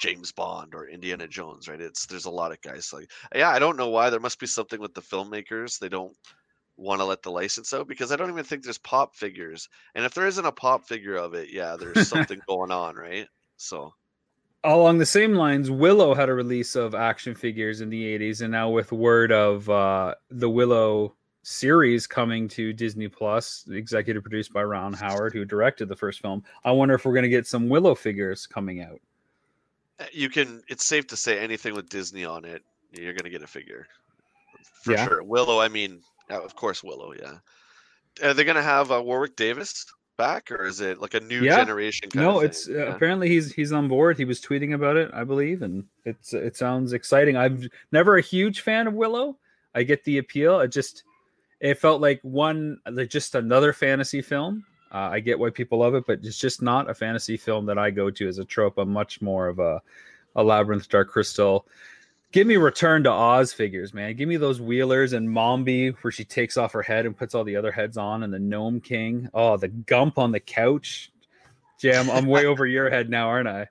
James 0.00 0.32
Bond 0.32 0.74
or 0.74 0.88
Indiana 0.88 1.26
Jones, 1.26 1.68
right? 1.68 1.80
It's 1.80 2.06
there's 2.06 2.26
a 2.26 2.30
lot 2.30 2.52
of 2.52 2.60
guys 2.60 2.92
like 2.92 3.10
yeah. 3.34 3.50
I 3.50 3.58
don't 3.58 3.76
know 3.76 3.88
why. 3.88 4.10
There 4.10 4.20
must 4.20 4.38
be 4.40 4.46
something 4.46 4.80
with 4.80 4.94
the 4.94 5.02
filmmakers. 5.02 5.78
They 5.78 5.88
don't 5.88 6.14
want 6.76 7.00
to 7.00 7.04
let 7.06 7.22
the 7.22 7.30
license 7.30 7.72
out 7.72 7.88
because 7.88 8.12
I 8.12 8.16
don't 8.16 8.28
even 8.30 8.44
think 8.44 8.62
there's 8.62 8.76
pop 8.78 9.16
figures. 9.16 9.68
And 9.94 10.04
if 10.04 10.12
there 10.12 10.26
isn't 10.26 10.44
a 10.44 10.52
pop 10.52 10.86
figure 10.86 11.16
of 11.16 11.32
it, 11.34 11.48
yeah, 11.50 11.76
there's 11.76 12.08
something 12.08 12.40
going 12.46 12.70
on, 12.70 12.96
right? 12.96 13.26
So 13.56 13.94
Along 14.64 14.98
the 14.98 15.06
same 15.06 15.34
lines, 15.34 15.70
Willow 15.70 16.12
had 16.14 16.28
a 16.28 16.34
release 16.34 16.74
of 16.74 16.94
action 16.94 17.34
figures 17.36 17.80
in 17.80 17.88
the 17.88 18.18
80s, 18.18 18.40
and 18.40 18.50
now 18.50 18.68
with 18.68 18.90
word 18.90 19.30
of 19.30 19.70
uh, 19.70 20.14
the 20.28 20.50
Willow 20.50 21.14
series 21.50 22.08
coming 22.08 22.48
to 22.48 22.72
Disney 22.72 23.06
Plus, 23.06 23.64
executive 23.70 24.24
produced 24.24 24.52
by 24.52 24.64
Ron 24.64 24.92
Howard, 24.92 25.32
who 25.32 25.44
directed 25.44 25.88
the 25.88 25.94
first 25.94 26.20
film, 26.20 26.42
I 26.64 26.72
wonder 26.72 26.94
if 26.96 27.04
we're 27.04 27.12
going 27.12 27.22
to 27.22 27.28
get 27.28 27.46
some 27.46 27.68
Willow 27.68 27.94
figures 27.94 28.48
coming 28.48 28.80
out. 28.82 29.00
uh, 30.00 30.04
you 30.12 30.28
can. 30.28 30.62
It's 30.68 30.84
safe 30.84 31.06
to 31.08 31.16
say 31.16 31.38
anything 31.38 31.74
with 31.74 31.88
Disney 31.88 32.24
on 32.24 32.44
it, 32.44 32.62
you're 32.92 33.12
gonna 33.12 33.30
get 33.30 33.42
a 33.42 33.46
figure 33.46 33.86
for 34.82 34.92
Yeah. 34.92 35.06
sure. 35.06 35.22
Willow, 35.22 35.60
I 35.60 35.68
mean, 35.68 36.02
of 36.30 36.54
course, 36.56 36.82
Willow. 36.82 37.12
Yeah. 37.14 37.38
Are 38.28 38.34
they 38.34 38.44
gonna 38.44 38.60
have 38.62 38.90
uh, 38.90 39.00
Warwick 39.02 39.36
Davis 39.36 39.86
back, 40.16 40.50
or 40.50 40.64
is 40.66 40.80
it 40.80 41.00
like 41.00 41.14
a 41.14 41.20
new 41.20 41.42
Yeah. 41.42 41.56
generation? 41.58 42.10
Kind 42.10 42.26
no 42.26 42.40
it's 42.40 42.68
uh, 42.68 42.72
Yeah. 42.72 42.94
apparently 42.94 43.28
he's 43.28 43.52
he's 43.52 43.70
on 43.72 43.86
board 43.88 44.16
he 44.18 44.24
was 44.24 44.40
tweeting 44.40 44.74
about 44.74 44.96
it 44.96 45.10
i 45.14 45.22
believe 45.24 45.60
and 45.62 45.84
it's 46.04 46.32
it 46.34 46.56
sounds 46.56 46.92
exciting 46.94 47.36
i'm 47.36 47.68
never 47.92 48.16
a 48.16 48.22
huge 48.22 48.60
fan 48.60 48.86
of 48.86 48.94
willow 48.94 49.36
i 49.74 49.82
get 49.82 50.02
the 50.04 50.16
appeal 50.18 50.60
it 50.60 50.68
just 50.68 51.04
it 51.60 51.78
felt 51.78 52.00
like 52.00 52.20
one 52.22 52.78
like 52.90 53.08
just 53.10 53.34
another 53.34 53.72
fantasy 53.72 54.22
film 54.22 54.64
uh, 54.92 55.08
i 55.12 55.20
get 55.20 55.38
why 55.38 55.50
people 55.50 55.78
love 55.78 55.94
it 55.94 56.04
but 56.06 56.20
it's 56.22 56.38
just 56.38 56.62
not 56.62 56.90
a 56.90 56.94
fantasy 56.94 57.36
film 57.36 57.66
that 57.66 57.78
i 57.78 57.90
go 57.90 58.10
to 58.10 58.28
as 58.28 58.38
a 58.38 58.44
trope 58.44 58.78
i'm 58.78 58.92
much 58.92 59.20
more 59.20 59.48
of 59.48 59.58
a 59.58 59.80
a 60.36 60.42
labyrinth 60.42 60.88
dark 60.88 61.08
crystal 61.08 61.66
give 62.32 62.46
me 62.46 62.56
return 62.56 63.02
to 63.02 63.10
oz 63.10 63.52
figures 63.52 63.94
man 63.94 64.14
give 64.14 64.28
me 64.28 64.36
those 64.36 64.60
wheelers 64.60 65.12
and 65.12 65.28
mombi 65.28 65.94
where 66.02 66.10
she 66.10 66.24
takes 66.24 66.56
off 66.56 66.72
her 66.72 66.82
head 66.82 67.06
and 67.06 67.16
puts 67.16 67.34
all 67.34 67.44
the 67.44 67.56
other 67.56 67.72
heads 67.72 67.96
on 67.96 68.22
and 68.22 68.32
the 68.32 68.38
gnome 68.38 68.80
king 68.80 69.28
oh 69.32 69.56
the 69.56 69.68
gump 69.68 70.18
on 70.18 70.32
the 70.32 70.40
couch 70.40 71.10
Jam, 71.78 72.10
I'm 72.10 72.26
way 72.26 72.46
over 72.46 72.66
your 72.66 72.90
head 72.90 73.10
now, 73.10 73.28
aren't 73.28 73.48
I? 73.48 73.68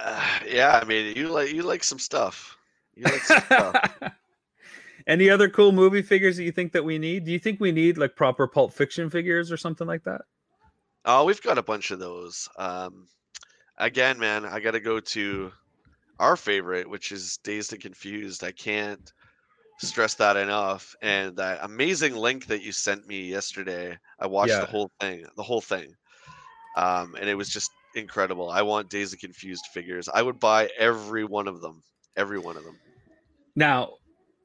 Uh, 0.00 0.38
yeah, 0.46 0.80
I 0.82 0.84
mean, 0.84 1.16
you 1.16 1.28
like 1.28 1.52
you 1.52 1.62
like 1.62 1.84
some 1.84 1.98
stuff. 1.98 2.56
You 2.94 3.04
like 3.04 3.22
some 3.22 3.42
stuff. 3.42 4.02
Any 5.08 5.30
other 5.30 5.48
cool 5.48 5.72
movie 5.72 6.02
figures 6.02 6.36
that 6.36 6.44
you 6.44 6.52
think 6.52 6.72
that 6.72 6.84
we 6.84 6.98
need? 6.98 7.24
Do 7.24 7.32
you 7.32 7.38
think 7.38 7.60
we 7.60 7.72
need 7.72 7.96
like 7.96 8.14
proper 8.14 8.46
Pulp 8.46 8.74
Fiction 8.74 9.08
figures 9.08 9.50
or 9.50 9.56
something 9.56 9.86
like 9.86 10.04
that? 10.04 10.20
Oh, 11.06 11.24
we've 11.24 11.40
got 11.40 11.56
a 11.56 11.62
bunch 11.62 11.90
of 11.90 11.98
those. 11.98 12.46
Um, 12.58 13.08
again, 13.78 14.18
man, 14.18 14.44
I 14.44 14.60
got 14.60 14.72
to 14.72 14.80
go 14.80 15.00
to 15.00 15.50
our 16.20 16.36
favorite, 16.36 16.88
which 16.88 17.10
is 17.10 17.38
Dazed 17.42 17.72
and 17.72 17.80
Confused. 17.80 18.44
I 18.44 18.52
can't 18.52 19.10
stress 19.78 20.12
that 20.14 20.36
enough. 20.36 20.94
And 21.00 21.34
that 21.36 21.60
amazing 21.62 22.14
link 22.14 22.46
that 22.46 22.62
you 22.62 22.72
sent 22.72 23.06
me 23.06 23.22
yesterday, 23.22 23.96
I 24.18 24.26
watched 24.26 24.50
Yeah. 24.50 24.60
the 24.60 24.66
whole 24.66 24.90
thing, 25.00 25.24
the 25.36 25.42
whole 25.42 25.62
thing, 25.62 25.94
um, 26.76 27.14
and 27.14 27.30
it 27.30 27.34
was 27.34 27.48
just 27.48 27.70
incredible. 27.94 28.50
I 28.50 28.60
want 28.60 28.90
Dazed 28.90 29.14
and 29.14 29.20
Confused 29.20 29.64
figures. 29.72 30.08
I 30.12 30.20
would 30.20 30.38
buy 30.38 30.68
every 30.76 31.24
one 31.24 31.48
of 31.48 31.62
them, 31.62 31.82
every 32.16 32.38
one 32.38 32.58
of 32.58 32.64
them. 32.64 32.78
Now, 33.56 33.94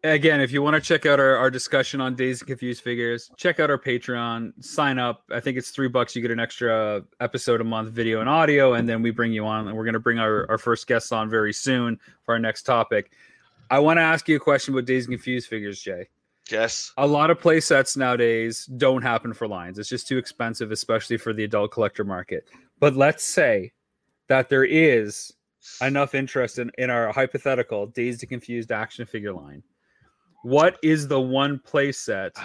again, 0.03 0.41
if 0.41 0.51
you 0.51 0.61
want 0.61 0.75
to 0.75 0.81
check 0.81 1.05
out 1.05 1.19
our, 1.19 1.37
our 1.37 1.49
discussion 1.49 2.01
on 2.01 2.15
Dazed 2.15 2.41
and 2.41 2.47
Confused 2.47 2.83
figures, 2.83 3.31
check 3.37 3.59
out 3.59 3.69
our 3.69 3.77
Patreon, 3.77 4.63
sign 4.63 4.99
up. 4.99 5.23
I 5.31 5.39
think 5.39 5.57
it's 5.57 5.69
three 5.71 5.87
bucks. 5.87 6.15
You 6.15 6.21
get 6.21 6.31
an 6.31 6.39
extra 6.39 7.03
episode 7.19 7.61
a 7.61 7.63
month, 7.63 7.91
video 7.91 8.19
and 8.19 8.29
audio, 8.29 8.73
and 8.73 8.87
then 8.87 9.01
we 9.01 9.11
bring 9.11 9.31
you 9.31 9.45
on. 9.45 9.67
And 9.67 9.77
we're 9.77 9.85
going 9.85 9.93
to 9.93 9.99
bring 9.99 10.19
our, 10.19 10.49
our 10.49 10.57
first 10.57 10.87
guests 10.87 11.11
on 11.11 11.29
very 11.29 11.53
soon 11.53 11.99
for 12.23 12.33
our 12.33 12.39
next 12.39 12.63
topic. 12.63 13.11
I 13.71 13.79
want 13.79 13.97
to 13.97 14.01
ask 14.01 14.27
you 14.27 14.35
a 14.35 14.39
question 14.39 14.73
about 14.73 14.85
Dazed 14.85 15.07
and 15.07 15.17
Confused 15.17 15.47
figures, 15.47 15.81
Jay. 15.81 16.07
Yes. 16.51 16.91
a 16.97 17.07
lot 17.07 17.31
of 17.31 17.39
play 17.39 17.61
sets 17.61 17.95
nowadays 17.95 18.65
don't 18.65 19.01
happen 19.01 19.33
for 19.33 19.47
lines. 19.47 19.79
It's 19.79 19.87
just 19.87 20.09
too 20.09 20.17
expensive, 20.17 20.73
especially 20.73 21.15
for 21.15 21.31
the 21.31 21.45
adult 21.45 21.71
collector 21.71 22.03
market. 22.03 22.49
But 22.81 22.97
let's 22.97 23.23
say 23.23 23.71
that 24.27 24.49
there 24.49 24.65
is 24.65 25.31
enough 25.81 26.13
interest 26.13 26.59
in, 26.59 26.69
in 26.77 26.89
our 26.89 27.13
hypothetical 27.13 27.87
dazed 27.87 28.23
and 28.23 28.29
confused 28.29 28.73
action 28.73 29.05
figure 29.05 29.31
line. 29.31 29.63
What 30.43 30.77
is 30.83 31.07
the 31.07 31.19
one 31.19 31.59
play 31.59 31.91
set 31.91 32.35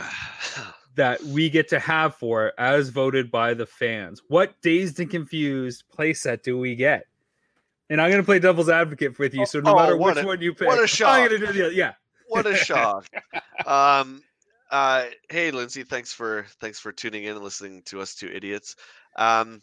that 0.95 1.23
we 1.25 1.51
get 1.51 1.69
to 1.69 1.79
have 1.79 2.15
for 2.17 2.49
it 2.49 2.55
as 2.59 2.89
voted 2.89 3.31
by 3.31 3.55
the 3.55 3.67
fans? 3.67 4.23
What 4.29 4.55
dazed 4.63 4.99
and 5.01 5.11
confused 5.11 5.85
play 5.93 6.15
set 6.15 6.43
do 6.43 6.59
we 6.59 6.75
get? 6.75 7.05
And 7.91 8.01
I'm 8.01 8.11
going 8.11 8.23
to 8.23 8.27
play 8.27 8.39
devil's 8.39 8.69
advocate 8.69 9.19
with 9.19 9.35
you. 9.35 9.47
So 9.47 9.61
no 9.61 9.73
Oh, 9.73 9.77
matter 9.77 9.97
what 9.97 10.17
which 10.17 10.25
a- 10.25 10.27
one 10.27 10.41
you 10.41 10.55
pick, 10.55 10.69
what 10.69 10.79
a 10.79 10.83
I'm 10.83 10.87
shock. 10.87 11.29
going 11.29 11.41
to 11.41 11.47
do 11.47 11.53
the 11.69 11.75
yeah. 11.75 11.95
what 12.29 12.47
a 12.47 12.55
shock. 12.55 13.07
um, 13.67 14.23
uh, 14.71 15.07
hey, 15.31 15.51
Lindsay, 15.51 15.83
thanks 15.83 16.13
for 16.13 16.45
thanks 16.61 16.79
for 16.79 16.93
tuning 16.93 17.25
in 17.25 17.35
and 17.35 17.43
listening 17.43 17.83
to 17.87 18.01
us 18.03 18.15
two 18.15 18.29
idiots. 18.29 18.77
Um, 19.17 19.63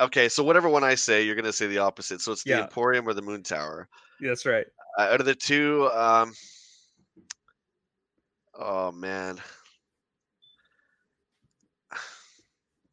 okay, 0.00 0.30
so 0.30 0.42
whatever 0.42 0.68
one 0.70 0.82
I 0.84 0.94
say, 0.94 1.22
you're 1.22 1.34
gonna 1.36 1.52
say 1.52 1.66
the 1.66 1.78
opposite. 1.78 2.22
So 2.22 2.32
it's 2.32 2.42
the 2.44 2.50
Yeah. 2.50 2.62
Emporium 2.62 3.06
or 3.06 3.12
the 3.12 3.20
Moon 3.22 3.42
Tower. 3.42 3.86
That's 4.22 4.46
right. 4.46 4.66
Uh, 4.98 5.02
out 5.02 5.20
of 5.20 5.26
the 5.26 5.34
two, 5.34 5.88
um, 5.92 6.32
oh 8.58 8.92
man, 8.92 9.38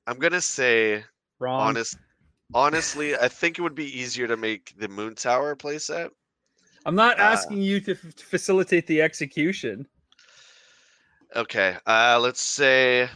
I'm 0.08 0.20
gonna 0.20 0.42
say 0.42 1.04
Wrong. 1.40 1.68
honest. 1.68 1.98
Honestly, 2.54 3.16
I 3.18 3.28
think 3.28 3.60
it 3.60 3.62
would 3.62 3.76
be 3.76 4.00
easier 4.00 4.28
to 4.28 4.38
make 4.38 4.74
the 4.78 4.88
Moon 4.88 5.16
Tower 5.16 5.56
playset. 5.56 6.10
I'm 6.86 6.96
not 6.96 7.20
Uh, 7.20 7.24
asking 7.24 7.62
you 7.62 7.82
to, 7.82 7.92
f- 7.92 8.16
to 8.16 8.26
facilitate 8.26 8.88
the 8.88 9.02
execution. 9.02 9.88
Okay, 11.36 11.78
uh, 11.86 12.20
let's 12.22 12.42
say 12.42 13.10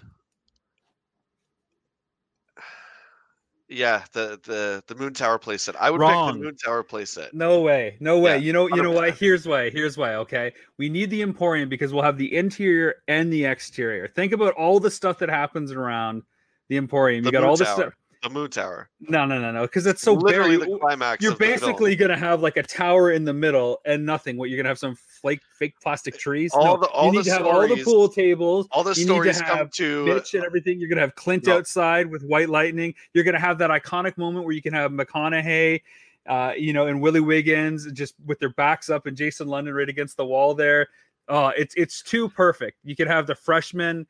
Yeah, 3.69 4.03
the 4.13 4.39
the 4.43 4.83
the 4.87 4.95
Moon 4.95 5.13
Tower 5.13 5.37
playset. 5.37 5.75
I 5.79 5.91
would 5.91 6.01
Wrong. 6.01 6.33
pick 6.33 6.39
the 6.39 6.45
Moon 6.45 6.55
Tower 6.57 6.83
playset. 6.83 7.33
No 7.33 7.61
way. 7.61 7.97
No 7.99 8.17
way. 8.17 8.31
Yeah, 8.31 8.37
you 8.37 8.51
know, 8.51 8.67
you 8.67 8.81
know 8.81 8.91
why? 8.91 9.11
100%. 9.11 9.17
Here's 9.19 9.47
why. 9.47 9.69
Here's 9.69 9.95
why. 9.95 10.15
Okay. 10.15 10.53
We 10.77 10.89
need 10.89 11.11
the 11.11 11.21
Emporium 11.21 11.69
because 11.69 11.93
we'll 11.93 12.03
have 12.03 12.17
the 12.17 12.35
interior 12.35 12.95
and 13.07 13.31
the 13.31 13.45
exterior. 13.45 14.07
Think 14.07 14.33
about 14.33 14.53
all 14.55 14.79
the 14.79 14.89
stuff 14.89 15.19
that 15.19 15.29
happens 15.29 15.71
around 15.71 16.23
the 16.67 16.77
Emporium. 16.77 17.23
You 17.23 17.31
The 17.31 17.31
got 17.31 17.41
Moon 17.41 17.49
all 17.51 17.57
the 17.57 17.65
stuff. 17.65 17.93
The 18.21 18.29
Moon 18.29 18.49
Tower. 18.49 18.89
No, 18.99 19.25
no, 19.25 19.39
no, 19.39 19.49
no. 19.51 19.61
Because 19.61 19.85
it's 19.85 20.01
so 20.01 20.13
literally 20.13 20.57
buried. 20.57 20.73
the 20.73 20.79
climax. 20.79 21.23
You're 21.23 21.37
basically 21.37 21.95
gonna 21.95 22.17
have 22.17 22.41
like 22.41 22.57
a 22.57 22.63
tower 22.63 23.11
in 23.11 23.23
the 23.23 23.33
middle 23.33 23.79
and 23.85 24.05
nothing. 24.05 24.35
What 24.35 24.49
you're 24.49 24.57
gonna 24.57 24.67
have 24.67 24.77
some 24.77 24.95
flake, 24.95 25.39
fake 25.57 25.75
plastic 25.81 26.17
trees. 26.17 26.51
All 26.53 26.65
no, 26.65 26.77
the- 26.81 26.87
all 26.87 27.05
you 27.05 27.11
need 27.13 27.17
the 27.19 27.23
to 27.23 27.31
have 27.31 27.45
all 27.45 27.65
the 27.65 27.81
pool 27.81 28.09
tables. 28.09 28.67
all 28.71 28.83
the 28.83 28.89
you 28.91 29.05
need 29.05 29.23
to 29.23 29.33
stories 29.33 29.41
come 29.41 29.69
to 29.69 30.05
Mitch 30.05 30.33
and 30.33 30.43
everything. 30.43 30.79
You're 30.79 30.89
gonna 30.89 30.99
have 31.01 31.15
Clint 31.15 31.45
No. 31.45 31.55
outside 31.57 32.11
with 32.11 32.23
White 32.23 32.49
Lightning. 32.49 32.93
You're 33.13 33.23
gonna 33.23 33.39
have 33.39 33.57
that 33.59 33.69
iconic 33.69 34.17
moment 34.17 34.43
where 34.43 34.53
you 34.53 34.61
can 34.61 34.73
have 34.73 34.91
McConaughey, 34.91 35.81
uh, 36.27 36.51
you 36.57 36.73
know, 36.73 36.87
and 36.87 37.01
Wiley 37.01 37.21
Wiggins 37.21 37.89
just 37.93 38.15
with 38.25 38.39
their 38.39 38.49
backs 38.49 38.89
up 38.89 39.05
and 39.05 39.15
Jason 39.15 39.47
London 39.47 39.73
right 39.73 39.87
against 39.87 40.17
the 40.17 40.25
wall 40.25 40.53
there. 40.53 40.87
Oh, 41.29 41.49
it's 41.55 41.73
it's 41.75 42.01
too 42.01 42.27
perfect. 42.27 42.79
You 42.83 42.97
could 42.97 43.07
have 43.07 43.27
the 43.27 43.35
freshman, 43.35 44.07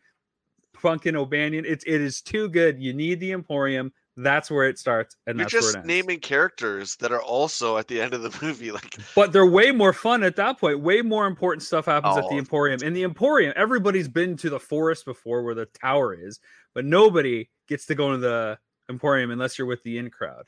Funkin 0.75 1.15
O'Bannion. 1.15 1.63
It's 1.67 1.83
it 1.85 2.01
is 2.01 2.21
too 2.21 2.49
good. 2.49 2.79
You 2.81 2.93
need 2.93 3.19
the 3.19 3.33
Emporium. 3.33 3.93
That's 4.21 4.51
where 4.51 4.67
it 4.67 4.77
starts, 4.77 5.15
and 5.27 5.37
You're 5.37 5.45
that's 5.45 5.53
where 5.53 5.61
just 5.61 5.75
it 5.75 5.77
ends. 5.79 5.87
naming 5.87 6.19
characters 6.19 6.95
that 6.97 7.11
are 7.11 7.21
also 7.21 7.77
at 7.77 7.87
the 7.87 8.01
end 8.01 8.13
of 8.13 8.21
the 8.21 8.37
movie. 8.45 8.71
Like 8.71 8.97
But 9.15 9.31
they're 9.31 9.45
way 9.45 9.71
more 9.71 9.93
fun 9.93 10.23
at 10.23 10.35
that 10.35 10.59
point. 10.59 10.81
Way 10.81 11.01
more 11.01 11.25
important 11.25 11.63
stuff 11.63 11.85
happens 11.85 12.17
at 12.17 12.23
the 12.29 12.35
Oh. 12.35 12.37
Emporium. 12.39 12.81
In 12.83 12.93
the 12.93 13.03
Emporium, 13.03 13.53
everybody's 13.55 14.07
been 14.09 14.35
to 14.37 14.49
the 14.49 14.59
forest 14.59 15.05
before 15.05 15.43
where 15.43 15.55
the 15.55 15.67
tower 15.67 16.13
is, 16.13 16.39
but 16.75 16.83
nobody 16.85 17.49
gets 17.67 17.85
to 17.85 17.95
go 17.95 18.11
to 18.11 18.17
the 18.17 18.57
Emporium 18.89 19.31
unless 19.31 19.57
you're 19.57 19.67
with 19.67 19.83
the 19.83 19.97
in 19.97 20.09
crowd. 20.09 20.45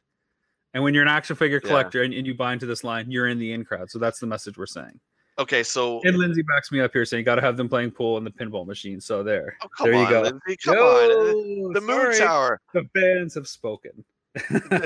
And 0.73 0.83
when 0.83 0.93
you're 0.93 1.03
an 1.03 1.09
action 1.09 1.35
figure 1.35 1.61
Yeah. 1.63 1.67
collector 1.69 2.01
and, 2.01 2.13
and 2.13 2.25
you 2.27 2.33
buy 2.33 2.53
into 2.53 2.65
this 2.65 2.83
line, 2.83 3.11
you're 3.11 3.27
in 3.27 3.39
the 3.39 3.53
in 3.53 3.63
crowd. 3.63 3.89
So 3.91 3.99
that's 3.99 4.19
the 4.19 4.27
message 4.27 4.57
we're 4.57 4.65
saying. 4.65 4.99
Okay, 5.39 5.63
so 5.63 6.01
And 6.03 6.17
Lindsay 6.17 6.41
backs 6.43 6.71
me 6.71 6.79
up 6.79 6.91
here 6.93 7.05
saying, 7.05 7.21
you 7.21 7.25
got 7.25 7.35
to 7.35 7.41
have 7.41 7.57
them 7.57 7.69
playing 7.69 7.91
pool 7.91 8.17
in 8.17 8.23
the 8.23 8.31
pinball 8.31 8.65
machine. 8.65 8.99
So 9.01 9.23
there. 9.23 9.57
oh, 9.63 9.67
come 9.77 9.91
there 9.91 9.99
you 9.99 10.05
on, 10.05 10.11
go. 10.11 10.21
Lindsay, 10.21 10.57
come 10.63 10.77
on. 10.77 11.61
No, 11.61 11.73
The 11.73 11.81
Moon 11.81 12.13
sorry. 12.13 12.17
Tower. 12.17 12.61
The 12.73 12.87
fans 12.95 13.35
have 13.35 13.47
spoken. 13.47 14.03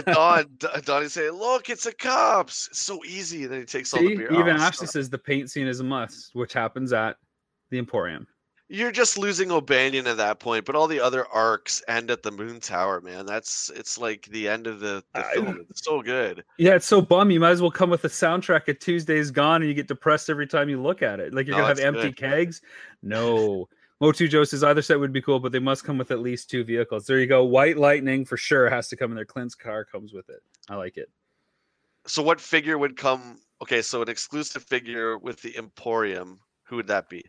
Don, 0.08 0.46
Donnie 0.86 1.08
saying, 1.08 1.34
"Look, 1.34 1.70
it's 1.70 1.86
a 1.86 1.94
cops." 1.94 2.68
It's 2.72 2.82
so 2.82 3.04
easy, 3.06 3.44
and 3.44 3.52
then 3.54 3.60
he 3.60 3.66
takes 3.66 3.94
all 3.94 4.02
the 4.02 4.16
beer. 4.16 4.34
even 4.34 4.58
Ashley 4.58 4.88
says 4.88 5.08
the 5.08 5.20
paint 5.20 5.52
scene 5.52 5.68
is 5.68 5.80
a 5.80 5.84
must, 5.84 6.34
which 6.34 6.52
happens 6.52 6.94
at 6.94 7.18
the 7.70 7.78
Emporium. 7.78 8.26
You're 8.68 8.92
just 8.92 9.18
losing 9.20 9.52
O'Bannion 9.52 10.08
at 10.08 10.18
that 10.18 10.40
point, 10.40 10.66
but 10.66 10.76
all 10.76 10.88
the 10.88 11.00
other 11.00 11.28
arcs 11.28 11.84
end 11.88 12.10
at 12.10 12.24
the 12.24 12.32
Moon 12.32 12.60
Tower, 12.60 13.00
man. 13.00 13.28
That's 13.28 13.70
it's 13.76 14.00
like 14.00 14.26
the 14.32 14.48
end 14.50 14.66
of 14.66 14.80
the, 14.80 15.04
the 15.14 15.26
I- 15.28 15.34
film. 15.34 15.66
It's 15.70 15.84
so 15.86 16.02
good. 16.02 16.44
Yeah, 16.58 16.74
it's 16.76 16.88
so 16.88 17.00
bum. 17.00 17.30
You 17.30 17.40
might 17.40 17.52
as 17.52 17.62
well 17.62 17.70
come 17.70 17.92
with 17.92 18.04
a 18.06 18.10
soundtrack 18.10 18.68
of 18.68 18.80
Tuesday's 18.80 19.30
Gone, 19.30 19.62
and 19.62 19.70
you 19.70 19.76
get 19.76 19.88
depressed 19.88 20.32
every 20.32 20.48
time 20.48 20.68
you 20.68 20.82
look 20.82 21.04
at 21.04 21.20
it. 21.20 21.32
Like 21.34 21.46
you're 21.46 21.56
No, 21.58 21.62
gonna 21.64 21.76
have 21.76 21.96
empty 21.96 22.08
good. 22.10 22.18
kegs. 22.18 22.62
No, 23.04 23.70
Motu 24.02 24.28
Joe 24.28 24.44
says 24.44 24.64
either 24.64 24.82
set 24.82 25.00
would 25.00 25.14
be 25.14 25.22
cool, 25.22 25.40
but 25.40 25.52
they 25.52 25.60
must 25.60 25.84
come 25.84 26.00
with 26.00 26.10
at 26.10 26.20
least 26.20 26.50
two 26.50 26.64
vehicles. 26.64 27.06
There 27.06 27.20
you 27.20 27.28
go. 27.28 27.44
White 27.44 27.78
Lightning 27.78 28.26
for 28.26 28.36
sure 28.36 28.68
has 28.70 28.88
to 28.90 28.96
come 28.98 29.12
in 29.12 29.16
there. 29.16 29.26
Clint's 29.26 29.54
car 29.54 29.86
comes 29.86 30.12
with 30.12 30.28
it. 30.30 30.40
I 30.70 30.76
like 30.76 30.98
it. 30.98 31.10
So, 32.08 32.24
what 32.24 32.42
figure 32.42 32.80
would 32.80 32.98
come? 32.98 33.38
Okay, 33.62 33.84
so 33.84 34.02
an 34.02 34.10
exclusive 34.10 34.64
figure 34.64 35.20
with 35.20 35.40
the 35.44 35.56
Emporium. 35.56 36.40
Who 36.64 36.78
would 36.78 36.88
that 36.88 37.10
be? 37.10 37.24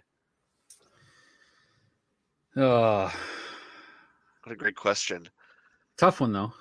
Oh, 2.57 3.13
What 4.45 4.53
a 4.53 4.57
great 4.57 4.77
question. 4.77 5.29
tough 5.99 6.21
one 6.21 6.33
though. 6.33 6.53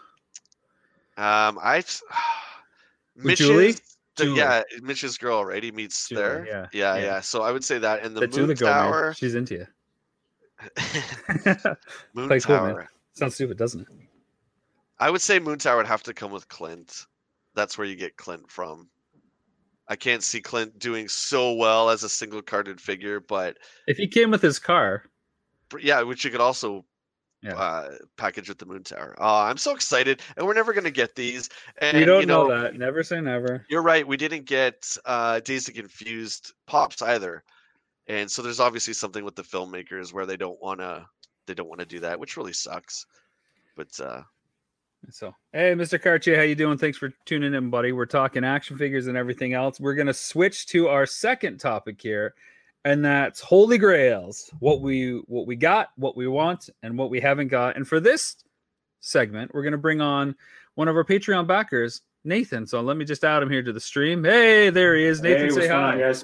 Um, 1.18 1.58
I 1.62 1.84
With 3.24 3.38
Julie? 3.38 3.68
Mitch's- 3.68 3.98
the- 4.18 4.24
Julie. 4.26 4.38
yeah, 4.40 4.64
Mitch's 4.82 5.18
girl, 5.18 5.44
right? 5.46 5.62
He 5.64 5.72
meets 5.72 6.08
Julie, 6.10 6.22
there. 6.22 6.46
yeah, 6.48 6.68
yeah, 6.74 6.96
yeah. 6.96 7.02
yeah. 7.04 7.20
So 7.22 7.44
I 7.44 7.52
would 7.52 7.64
say 7.64 7.78
that 7.80 8.04
in 8.06 8.14
the 8.14 8.22
That 8.22 8.32
Moon 8.32 8.48
Julie 8.48 8.56
girl, 8.56 8.70
Tower. 8.70 9.14
she's 9.14 9.36
into 9.36 9.56
you. 9.56 9.68
Moon 12.14 12.28
Play 12.28 12.40
cool. 12.40 12.56
Tower. 12.58 12.90
Sounds 13.14 13.36
stupid, 13.36 13.58
doesn't 13.58 13.82
it? 13.82 13.88
I 15.00 15.10
would 15.10 15.22
say 15.22 15.40
Moon 15.40 15.58
Tower 15.60 15.78
would 15.78 15.86
have 15.88 16.04
to 16.04 16.14
come 16.14 16.32
with 16.32 16.48
Clint. 16.48 17.06
That's 17.56 17.78
where 17.78 17.86
you 17.88 17.96
get 17.96 18.16
Clint 18.18 18.50
from. 18.50 18.90
I 19.90 19.96
can't 19.98 20.24
see 20.24 20.42
Clint 20.42 20.80
doing 20.80 21.08
so 21.10 21.54
well 21.54 21.90
as 21.90 22.04
a 22.04 22.10
single 22.10 22.42
carded 22.42 22.80
figure, 22.82 23.20
but 23.20 23.58
If 23.88 23.98
he 23.98 24.08
came 24.08 24.32
with 24.32 24.42
his 24.42 24.60
car, 24.60 25.04
but 25.04 25.12
yeah, 25.80 26.02
which 26.02 26.24
you 26.26 26.32
could 26.32 26.42
also 26.42 26.86
Yeah. 27.42 27.56
uh, 27.58 27.96
package 28.18 28.50
with 28.50 28.58
the 28.58 28.66
Moon 28.66 28.84
Tower. 28.84 29.16
Oh, 29.20 29.42
I'm 29.44 29.58
so 29.58 29.74
excited, 29.74 30.22
and 30.36 30.46
we're 30.48 30.54
never 30.54 30.74
gonna 30.74 30.90
get 30.92 31.16
these. 31.16 31.50
And 31.78 31.98
we 31.98 32.06
don't 32.06 32.22
you 32.22 32.26
know, 32.26 32.48
know 32.48 32.62
that. 32.62 32.76
Never 32.76 33.04
say 33.04 33.22
never. 33.22 33.66
You're 33.70 33.84
right. 33.84 34.08
We 34.08 34.18
didn't 34.18 34.46
get 34.46 34.98
uh, 35.06 35.40
Dazed 35.42 35.70
and 35.70 35.78
Confused 35.78 36.54
pops 36.66 37.02
either, 37.02 37.44
and 38.08 38.30
so 38.30 38.42
there's 38.42 38.60
obviously 38.60 38.94
something 38.94 39.24
with 39.24 39.36
the 39.36 39.44
filmmakers 39.44 40.12
where 40.14 40.26
they 40.26 40.38
don't 40.38 40.60
want 40.62 40.80
to 40.80 41.06
they 41.48 41.54
don't 41.54 41.70
want 41.70 41.80
to 41.82 41.86
do 41.86 42.00
that, 42.00 42.20
which 42.20 42.38
really 42.38 42.54
sucks. 42.54 43.06
But 43.76 44.00
uh, 44.00 44.24
So, 45.12 45.36
hey, 45.54 45.74
Mr. 45.76 46.02
Cartier, 46.02 46.38
how 46.38 46.42
you 46.42 46.56
doing? 46.56 46.80
Thanks 46.80 46.98
for 46.98 47.12
tuning 47.26 47.54
in, 47.54 47.70
buddy. 47.70 47.92
We're 47.92 48.08
talking 48.08 48.44
action 48.44 48.76
figures 48.78 49.06
and 49.06 49.16
everything 49.16 49.54
else. 49.54 49.80
We're 49.80 49.94
gonna 49.94 50.14
switch 50.16 50.66
to 50.68 50.88
our 50.88 51.06
second 51.06 51.60
topic 51.60 52.02
here, 52.02 52.34
and 52.86 53.04
that's 53.04 53.42
Holy 53.42 53.78
Grails. 53.78 54.50
What 54.60 54.80
we 54.82 55.22
what 55.28 55.48
we 55.48 55.56
got, 55.58 55.90
what 55.98 56.16
we 56.16 56.28
want, 56.28 56.70
and 56.84 56.98
what 56.98 57.10
we 57.10 57.20
haven't 57.20 57.50
got. 57.50 57.76
And 57.76 57.86
for 57.86 58.00
this 58.00 58.38
segment, 59.02 59.54
we're 59.54 59.64
gonna 59.64 59.78
bring 59.78 60.00
on 60.00 60.36
one 60.76 60.88
of 60.88 60.96
our 60.96 61.04
Patreon 61.04 61.48
backers, 61.48 62.02
Nathan. 62.24 62.66
So 62.66 62.80
let 62.82 62.96
me 62.96 63.04
just 63.04 63.24
add 63.26 63.44
him 63.44 63.50
here 63.50 63.64
to 63.64 63.74
the 63.74 63.80
stream. 63.80 64.24
Hey, 64.24 64.70
there 64.70 64.96
he 64.96 65.04
is. 65.04 65.22
Nathan, 65.22 65.42
hey, 65.42 65.50
say 65.50 65.56
what's 65.56 65.68
going 65.68 65.82
hi. 65.82 65.92
on, 65.94 66.00
guys? 66.00 66.24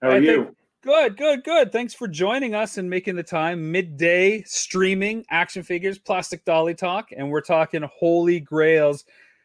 How 0.00 0.08
I 0.08 0.10
are 0.10 0.14
think- 0.14 0.26
you? 0.26 0.56
Good, 0.84 1.16
good, 1.16 1.44
good. 1.44 1.70
Thanks 1.70 1.94
for 1.94 2.08
joining 2.08 2.56
us 2.56 2.76
and 2.76 2.90
making 2.90 3.14
the 3.14 3.22
time. 3.22 3.70
Midday 3.70 4.42
streaming 4.42 5.24
action 5.30 5.62
figures, 5.62 5.96
plastic 5.96 6.44
dolly 6.44 6.74
talk, 6.74 7.10
and 7.16 7.30
we're 7.30 7.40
talking 7.40 7.82
holy 7.82 8.40
grails. 8.40 9.04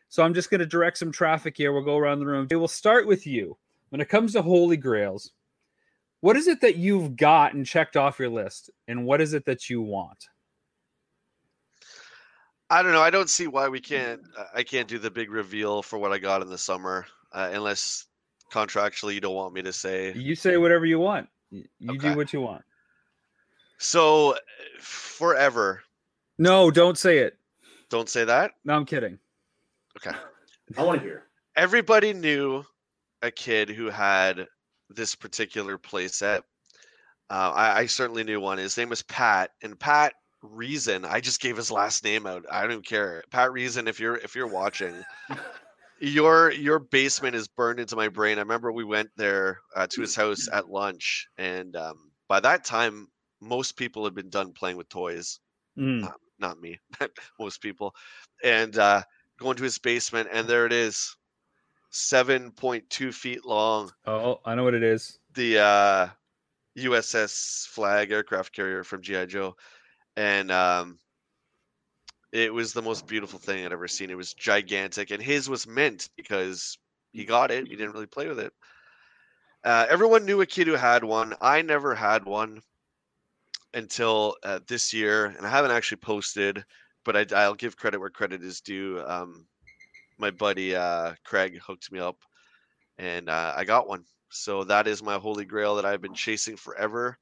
So 0.10 0.24
I'm 0.24 0.34
just 0.34 0.50
going 0.50 0.62
to 0.62 0.66
direct 0.66 0.98
some 0.98 1.12
traffic 1.12 1.56
here. 1.56 1.74
We'll 1.74 1.84
go 1.84 1.96
around 1.96 2.22
the 2.22 2.26
room. 2.26 2.48
We'll 2.50 2.68
start 2.68 3.06
with 3.06 3.28
you. 3.28 3.56
When 3.90 4.02
it 4.02 4.10
comes 4.10 4.34
to 4.34 4.42
holy 4.42 4.78
grails, 4.78 5.32
what 6.22 6.36
is 6.36 6.48
it 6.48 6.62
that 6.62 6.76
you've 6.76 7.16
got 7.16 7.54
and 7.54 7.66
checked 7.66 7.96
off 7.98 8.20
your 8.20 8.30
list, 8.30 8.70
and 8.88 9.06
what 9.06 9.22
is 9.22 9.34
it 9.34 9.46
that 9.46 9.70
you 9.70 9.82
want? 9.82 10.28
I 12.70 12.82
don't 12.82 12.92
know. 12.92 13.02
I 13.02 13.10
don't 13.10 13.30
see 13.30 13.48
why 13.48 13.70
we 13.70 13.80
can't. 13.80 14.22
uh, 14.38 14.46
I 14.54 14.64
can't 14.64 14.88
do 14.88 15.00
the 15.00 15.12
big 15.12 15.32
reveal 15.32 15.82
for 15.82 15.98
what 15.98 16.12
I 16.12 16.18
got 16.18 16.42
in 16.42 16.50
the 16.50 16.58
summer, 16.58 17.06
uh, 17.32 17.50
unless 17.54 18.08
contractually 18.52 19.14
you 19.14 19.22
don't 19.22 19.36
want 19.36 19.54
me 19.54 19.62
to 19.62 19.72
say. 19.74 20.14
You 20.14 20.36
say 20.36 20.58
whatever 20.58 20.86
you 20.86 21.00
want. 21.00 21.30
You 21.52 21.66
Okay. 21.90 21.98
do 22.10 22.16
what 22.18 22.34
you 22.34 22.42
want. 22.42 22.64
So, 23.78 24.34
uh, 24.34 24.38
forever. 24.80 25.82
No, 26.38 26.70
don't 26.72 26.98
say 26.98 27.20
it. 27.20 27.38
Don't 27.90 28.10
say 28.10 28.26
that. 28.26 28.52
No, 28.66 28.74
I'm 28.74 28.86
kidding. 28.86 29.18
Okay. 29.98 30.18
I 30.78 30.84
want 30.84 31.00
to 31.00 31.06
hear. 31.06 31.24
Everybody 31.56 32.12
knew 32.12 32.66
a 33.22 33.32
kid 33.32 33.70
who 33.70 33.90
had 33.90 34.48
this 34.90 35.16
particular 35.16 35.78
playset. 35.78 36.42
Uh, 37.30 37.52
I, 37.54 37.80
I 37.80 37.86
certainly 37.88 38.24
knew 38.24 38.40
one. 38.40 38.58
His 38.58 38.78
name 38.78 38.90
was 38.90 39.04
Pat, 39.04 39.52
and 39.62 39.80
Pat 39.80 40.14
Reason. 40.42 41.04
I 41.04 41.20
just 41.20 41.42
gave 41.42 41.58
his 41.58 41.72
last 41.72 42.04
name 42.04 42.26
out. 42.26 42.46
I 42.52 42.68
don't 42.68 42.86
care. 42.86 43.24
Pat 43.32 43.52
Reason, 43.52 43.88
if 43.88 44.00
you're 44.00 44.18
if 44.18 44.36
you're 44.36 44.48
watching, 44.48 45.04
your 46.00 46.52
your 46.52 46.80
basement 46.80 47.36
is 47.36 47.48
burned 47.48 47.80
into 47.80 47.96
my 47.96 48.08
brain. 48.08 48.38
I 48.38 48.42
remember 48.42 48.72
we 48.72 48.84
went 48.84 49.10
there 49.18 49.60
uh, 49.76 49.88
to 49.88 50.02
his 50.02 50.16
house 50.16 50.48
at 50.54 50.70
lunch, 50.70 51.28
and 51.38 51.76
um, 51.76 52.12
by 52.30 52.40
that 52.40 52.64
time, 52.64 53.08
most 53.42 53.76
people 53.78 54.04
had 54.04 54.14
been 54.14 54.30
done 54.30 54.54
playing 54.54 54.78
with 54.78 54.90
toys. 54.90 55.40
Mm. 55.78 56.10
Not 56.40 56.60
me, 56.60 56.80
most 57.40 57.62
people, 57.62 57.94
and 58.44 58.78
uh, 58.78 59.02
going 59.40 59.58
to 59.58 59.64
his 59.64 59.80
basement, 59.80 60.30
and 60.32 60.48
there 60.48 60.66
it 60.66 60.74
is, 60.74 61.16
seven 61.90 62.52
point 62.52 62.90
two 62.90 63.12
feet 63.12 63.46
long. 63.46 63.92
Oh, 64.06 64.40
I 64.46 64.56
know 64.56 64.64
what 64.64 64.74
it 64.74 64.84
is. 64.84 65.20
The 65.34 65.60
uh, 65.60 66.08
USS 66.78 67.68
Flagg 67.68 68.12
aircraft 68.12 68.54
carrier 68.54 68.84
from 68.84 69.02
GI 69.02 69.28
Joe, 69.28 69.56
and 70.16 70.52
um, 70.52 71.00
it 72.32 72.54
was 72.54 72.74
the 72.74 72.82
most 72.82 73.08
beautiful 73.08 73.40
thing 73.40 73.66
I'd 73.66 73.72
ever 73.72 73.88
seen. 73.88 74.10
It 74.10 74.18
was 74.18 74.34
gigantic, 74.34 75.12
and 75.12 75.22
his 75.22 75.50
was 75.50 75.68
mint 75.68 76.10
because 76.16 76.78
he 77.12 77.26
got 77.26 77.52
it. 77.52 77.68
He 77.68 77.76
didn't 77.76 77.94
really 77.94 78.06
play 78.06 78.28
with 78.28 78.40
it. 78.40 78.54
Uh, 79.64 79.86
everyone 79.90 80.26
knew 80.26 80.42
a 80.42 80.46
kid 80.46 80.68
who 80.68 80.74
had 80.76 81.04
one. 81.04 81.36
I 81.42 81.62
never 81.62 81.96
had 81.96 82.26
one 82.26 82.62
until 83.74 84.36
uh, 84.44 84.60
this 84.68 84.94
year, 84.94 85.26
and 85.26 85.46
I 85.46 85.50
haven't 85.50 85.72
actually 85.72 85.98
posted, 85.98 86.64
but 87.04 87.16
I, 87.16 87.26
I'll 87.36 87.56
give 87.56 87.78
credit 87.78 88.00
where 88.00 88.10
credit 88.10 88.44
is 88.44 88.62
due. 88.62 89.04
Um, 89.06 89.46
my 90.18 90.32
buddy 90.32 90.76
uh, 90.76 91.14
Craig 91.24 91.60
hooked 91.66 91.92
me 91.92 92.00
up, 92.00 92.18
and 92.98 93.30
uh, 93.30 93.54
I 93.56 93.64
got 93.64 93.88
one. 93.88 94.04
So 94.30 94.64
that 94.66 94.88
is 94.88 95.02
my 95.02 95.18
holy 95.18 95.46
grail 95.46 95.76
that 95.76 95.86
I've 95.86 96.02
been 96.02 96.14
chasing 96.14 96.58
forever, 96.58 97.18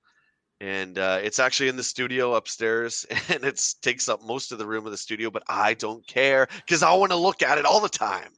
and 0.60 0.98
uh, 0.98 1.20
it's 1.22 1.40
actually 1.40 1.70
in 1.70 1.76
the 1.76 1.84
studio 1.84 2.36
upstairs, 2.36 3.06
and 3.30 3.44
it 3.44 3.62
takes 3.82 4.10
up 4.10 4.24
most 4.24 4.52
of 4.52 4.58
the 4.58 4.66
room 4.66 4.86
of 4.86 4.92
the 4.92 4.98
studio. 4.98 5.30
But 5.30 5.44
I 5.48 5.74
don't 5.76 6.06
care 6.08 6.48
because 6.66 6.84
I 6.84 6.94
want 6.94 7.12
to 7.12 7.18
look 7.18 7.42
at 7.42 7.58
it 7.58 7.66
all 7.66 7.82
the 7.82 7.90
time. 7.90 8.32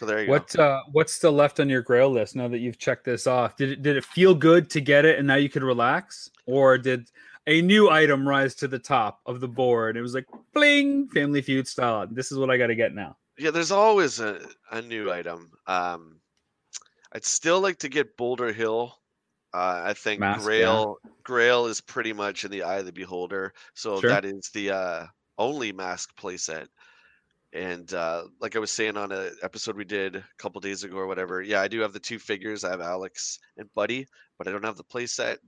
So 0.00 0.06
there 0.06 0.22
you 0.22 0.30
what, 0.30 0.54
go. 0.54 0.64
uh, 0.64 0.80
what's 0.92 1.12
still 1.12 1.32
left 1.32 1.60
on 1.60 1.68
your 1.68 1.82
Grail 1.82 2.10
list 2.10 2.34
now 2.34 2.48
that 2.48 2.60
you've 2.60 2.78
checked 2.78 3.04
this 3.04 3.26
off? 3.26 3.56
Did 3.56 3.70
it 3.70 3.82
did 3.82 3.96
it 3.98 4.04
feel 4.04 4.34
good 4.34 4.70
to 4.70 4.80
get 4.80 5.04
it, 5.04 5.18
and 5.18 5.26
now 5.26 5.34
you 5.34 5.50
could 5.50 5.62
relax, 5.62 6.30
or 6.46 6.78
did 6.78 7.10
a 7.46 7.60
new 7.60 7.90
item 7.90 8.26
rise 8.26 8.54
to 8.56 8.68
the 8.68 8.78
top 8.78 9.20
of 9.26 9.40
the 9.40 9.48
board? 9.48 9.98
It 9.98 10.02
was 10.02 10.14
like 10.14 10.26
bling, 10.54 11.08
Family 11.08 11.42
Feud 11.42 11.68
style. 11.68 12.06
This 12.10 12.32
is 12.32 12.38
what 12.38 12.50
I 12.50 12.56
got 12.56 12.68
to 12.68 12.74
get 12.74 12.94
now. 12.94 13.16
Yeah, 13.40 13.52
there's 13.52 13.70
always 13.72 14.20
a, 14.20 14.38
a 14.70 14.82
new 14.82 15.10
item. 15.10 15.50
Um, 15.66 16.20
I'd 17.12 17.24
still 17.24 17.60
like 17.60 17.78
to 17.78 17.88
get 17.88 18.16
Boulder 18.18 18.52
Hill. 18.52 18.94
Uh, 19.54 19.80
I 19.86 19.94
think 19.94 20.20
Mask, 20.20 20.40
yeah. 20.40 20.44
Grail 20.44 20.96
Grail 21.24 21.66
is 21.66 21.80
pretty 21.80 22.12
much 22.12 22.44
in 22.44 22.50
the 22.50 22.62
eye 22.64 22.76
of 22.80 22.86
the 22.86 22.92
beholder. 22.92 23.52
So 23.74 23.98
Sure. 24.00 24.10
that 24.10 24.26
is 24.26 24.50
the 24.52 24.70
uh, 24.72 25.06
only 25.38 25.72
mask 25.72 26.10
playset. 26.20 26.66
And 27.54 27.92
uh, 27.94 28.24
like 28.40 28.56
I 28.56 28.60
was 28.60 28.70
saying 28.70 28.98
on 28.98 29.10
an 29.10 29.32
episode 29.42 29.74
we 29.76 29.84
did 29.86 30.16
a 30.16 30.24
couple 30.38 30.60
days 30.60 30.84
ago 30.84 30.96
or 30.98 31.06
whatever, 31.06 31.40
yeah, 31.42 31.62
I 31.62 31.66
do 31.68 31.80
have 31.80 31.94
the 31.94 31.98
two 31.98 32.18
figures. 32.18 32.62
I 32.62 32.70
have 32.70 32.80
Alex 32.82 33.38
and 33.56 33.72
Buddy, 33.74 34.06
but 34.38 34.46
I 34.46 34.52
don't 34.52 34.64
have 34.64 34.76
the 34.76 34.84
playset. 34.84 35.38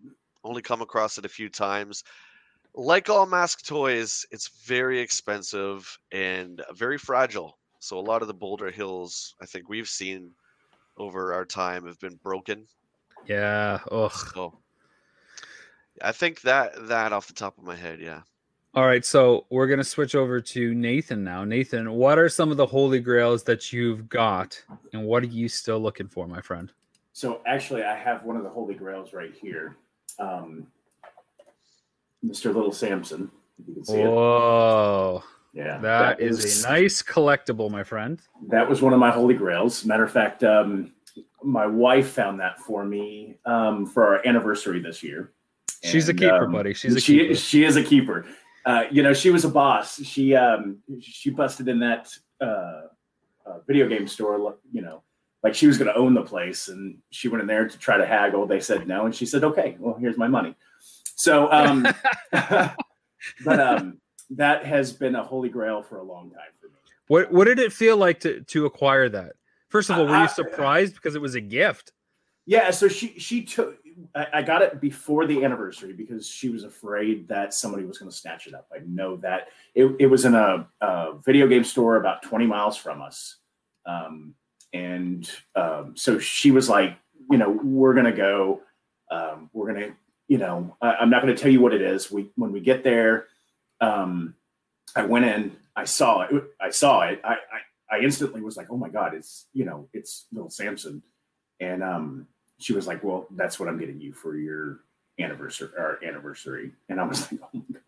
Only 0.43 0.63
come 0.63 0.81
across 0.81 1.19
it 1.19 1.27
a 1.27 1.29
few 1.29 1.49
times. 1.51 2.03
Like 2.75 3.11
all 3.11 3.27
mask 3.27 3.67
toys, 3.67 4.25
it's 4.31 4.49
very 4.67 4.99
expensive 4.99 5.97
and 6.11 6.61
very 6.75 6.97
fragile. 6.99 7.59
So 7.83 7.99
a 7.99 8.01
lot 8.01 8.23
of 8.23 8.29
the 8.29 8.35
Boulder 8.35 8.71
Hills, 8.71 9.35
I 9.43 9.47
think 9.47 9.69
we've 9.69 9.89
seen 9.89 10.31
over 10.99 11.35
our 11.35 11.45
time, 11.45 11.85
have 11.85 11.99
been 11.99 12.15
broken. 12.23 12.65
Yeah. 13.27 13.81
Ugh. 13.91 14.13
So 14.35 14.57
I 16.01 16.13
think 16.13 16.43
that 16.43 16.87
that 16.87 17.13
off 17.13 17.27
the 17.27 17.33
top 17.33 17.59
of 17.59 17.65
my 17.65 17.75
head, 17.75 17.99
yeah. 18.01 18.21
All 18.75 18.87
right, 18.87 19.05
so 19.05 19.47
we're 19.51 19.67
gonna 19.67 19.83
switch 19.83 20.15
over 20.15 20.41
to 20.41 20.75
Nathan 20.75 21.25
now. 21.25 21.45
Nathan, 21.45 21.91
what 21.91 22.21
are 22.21 22.29
some 22.29 22.53
of 22.53 22.57
the 22.57 22.65
holy 22.65 23.01
grails 23.01 23.43
that 23.43 23.73
you've 23.73 24.09
got, 24.09 24.63
and 24.93 25.05
what 25.05 25.25
are 25.25 25.27
you 25.27 25.49
still 25.49 25.81
looking 25.81 26.07
for, 26.07 26.29
my 26.29 26.41
friend? 26.41 26.73
So 27.13 27.43
actually, 27.47 27.83
I 27.83 27.97
have 27.97 28.23
one 28.23 28.37
of 28.37 28.45
the 28.45 28.49
holy 28.49 28.75
grails 28.75 29.13
right 29.13 29.35
here, 29.35 29.77
um, 30.21 30.69
Mr. 32.25 32.55
Little 32.55 32.73
Samson. 32.73 33.29
If 33.59 33.69
you 33.69 33.75
can 33.75 33.85
see 33.85 34.01
it. 34.01 34.07
Yeah, 35.53 35.79
that 35.79 36.21
is 36.21 36.43
was- 36.43 36.65
a 36.65 36.69
nice 36.69 37.03
collectible, 37.03 37.71
my 37.71 37.85
friend. 37.85 38.21
That 38.49 38.69
was 38.69 38.81
one 38.81 38.93
of 38.93 38.99
my 38.99 39.11
holy 39.11 39.35
grails. 39.35 39.85
Matter 39.85 40.05
of 40.05 40.11
fact, 40.11 40.43
um, 40.45 40.93
my 41.43 41.67
wife 41.67 42.11
found 42.11 42.41
that 42.41 42.59
for 42.61 42.85
me 42.85 43.37
um, 43.45 43.87
for 43.87 44.07
our 44.07 44.27
anniversary 44.27 44.81
this 44.81 45.03
year. 45.03 45.33
She's 45.83 46.09
a 46.09 46.15
keeper, 46.15 46.45
um, 46.47 46.53
buddy. 46.53 46.75
She's 46.75 46.95
a 46.95 47.01
she 47.01 47.19
keeper. 47.19 47.35
she 47.35 47.65
is 47.65 47.77
a 47.77 47.83
keeper. 47.83 48.25
Uh, 48.65 48.85
you 48.91 49.03
know, 49.03 49.13
she 49.13 49.31
was 49.31 49.45
a 49.45 49.49
boss. 49.49 50.01
She 50.03 50.35
um 50.35 50.79
she 51.01 51.31
busted 51.31 51.69
in 51.69 51.81
that 51.81 52.17
uh, 52.41 52.83
uh, 53.45 53.59
video 53.67 53.89
game 53.89 54.07
store. 54.07 54.57
You 54.73 54.83
know, 54.83 55.03
like 55.43 55.55
she 55.55 55.67
was 55.67 55.79
going 55.79 55.93
to 55.93 55.97
own 55.97 56.15
the 56.15 56.23
place, 56.23 56.69
and 56.69 56.99
she 57.11 57.29
went 57.29 57.43
in 57.43 57.49
there 57.49 57.69
to 57.69 57.79
try 57.79 57.97
to 57.97 58.07
haggle. 58.07 58.47
They 58.47 58.61
said 58.61 58.87
no, 58.87 59.05
and 59.05 59.15
she 59.15 59.27
said, 59.27 59.43
"Okay, 59.43 59.77
well, 59.81 59.97
here's 59.99 60.17
my 60.17 60.29
money." 60.29 60.55
So, 61.17 61.51
um, 61.51 61.87
but 62.33 63.61
um, 63.61 63.99
that 64.37 64.65
has 64.65 64.93
been 64.93 65.15
a 65.15 65.23
holy 65.23 65.49
grail 65.49 65.83
for 65.83 65.99
a 65.99 66.03
long 66.03 66.31
time 66.31 66.53
for 66.61 66.67
me. 66.67 66.75
What 67.09 67.33
what 67.33 67.45
did 67.45 67.59
it 67.59 67.73
feel 67.73 67.97
like 67.97 68.21
to 68.21 68.41
to 68.41 68.67
acquire 68.67 69.09
that? 69.09 69.33
First 69.69 69.91
of 69.91 69.99
all, 69.99 70.07
were 70.07 70.21
you 70.21 70.29
surprised 70.29 70.95
because 70.95 71.15
it 71.15 71.23
was 71.23 71.35
a 71.35 71.41
gift? 71.41 71.93
Yeah, 72.45 72.71
so 72.71 72.89
she 72.89 73.19
she 73.19 73.43
took. 73.43 73.79
I, 74.15 74.27
I 74.35 74.43
got 74.43 74.63
it 74.63 74.81
before 74.81 75.27
the 75.27 75.45
anniversary 75.45 75.93
because 75.93 76.27
she 76.27 76.49
was 76.49 76.65
afraid 76.65 77.29
that 77.29 77.55
somebody 77.55 77.85
was 77.85 77.99
going 77.99 78.11
to 78.11 78.17
snatch 78.17 78.47
it 78.47 78.55
up. 78.55 78.67
I 78.75 78.79
know 78.87 79.17
that 79.19 79.49
it, 79.75 79.95
it 79.99 80.07
was 80.07 80.25
in 80.25 80.35
a, 80.35 80.67
a 80.81 81.15
video 81.25 81.47
game 81.47 81.65
store 81.65 81.97
about 81.97 82.23
twenty 82.23 82.47
miles 82.47 82.77
from 82.77 83.01
us, 83.01 83.37
um, 83.87 84.35
and 84.73 85.31
um, 85.55 85.95
so 85.97 86.19
she 86.19 86.51
was 86.51 86.69
like, 86.69 86.97
you 87.31 87.39
know, 87.39 87.51
we're 87.51 87.95
going 87.95 88.07
to 88.07 88.13
go. 88.13 88.61
Um, 89.11 89.51
we're 89.53 89.73
going 89.73 89.91
to, 89.91 89.95
you 90.27 90.39
know, 90.39 90.77
I, 90.81 90.95
I'm 90.95 91.11
not 91.11 91.23
going 91.23 91.35
to 91.35 91.41
tell 91.41 91.53
you 91.53 91.61
what 91.61 91.75
it 91.75 91.83
is. 91.83 92.11
We 92.11 92.31
when 92.37 92.51
we 92.51 92.61
get 92.61 92.83
there, 92.83 93.27
um, 93.83 94.35
I 94.97 95.05
went 95.05 95.27
in. 95.27 95.57
I 95.77 95.85
saw 95.85 96.23
it. 96.23 96.31
I 96.61 96.71
saw 96.71 97.03
it. 97.03 97.21
I, 97.25 97.35
I 97.35 97.97
I 97.97 97.99
instantly 98.01 98.41
was 98.41 98.57
like, 98.57 98.69
oh 98.71 98.77
my 98.77 98.89
god, 98.89 99.13
it's 99.13 99.47
you 99.53 99.67
know, 99.67 99.89
it's 99.93 100.27
little 100.33 100.51
Samson 100.51 101.03
and 101.63 101.83
um, 101.83 102.27
she 102.59 102.73
was 102.73 102.87
like, 102.87 103.03
"Well, 103.03 103.27
that's 103.31 103.59
what 103.59 103.69
I'm 103.69 103.79
getting 103.79 104.01
you 104.01 104.13
for 104.13 104.37
your 104.37 104.81
anniversary 105.19 105.71
or 105.79 105.99
anniversary." 106.05 106.73
And 106.89 107.01
I 107.01 107.05
was 107.05 107.31
like, 107.31 107.41
"Oh 107.43 107.49
my 107.55 107.81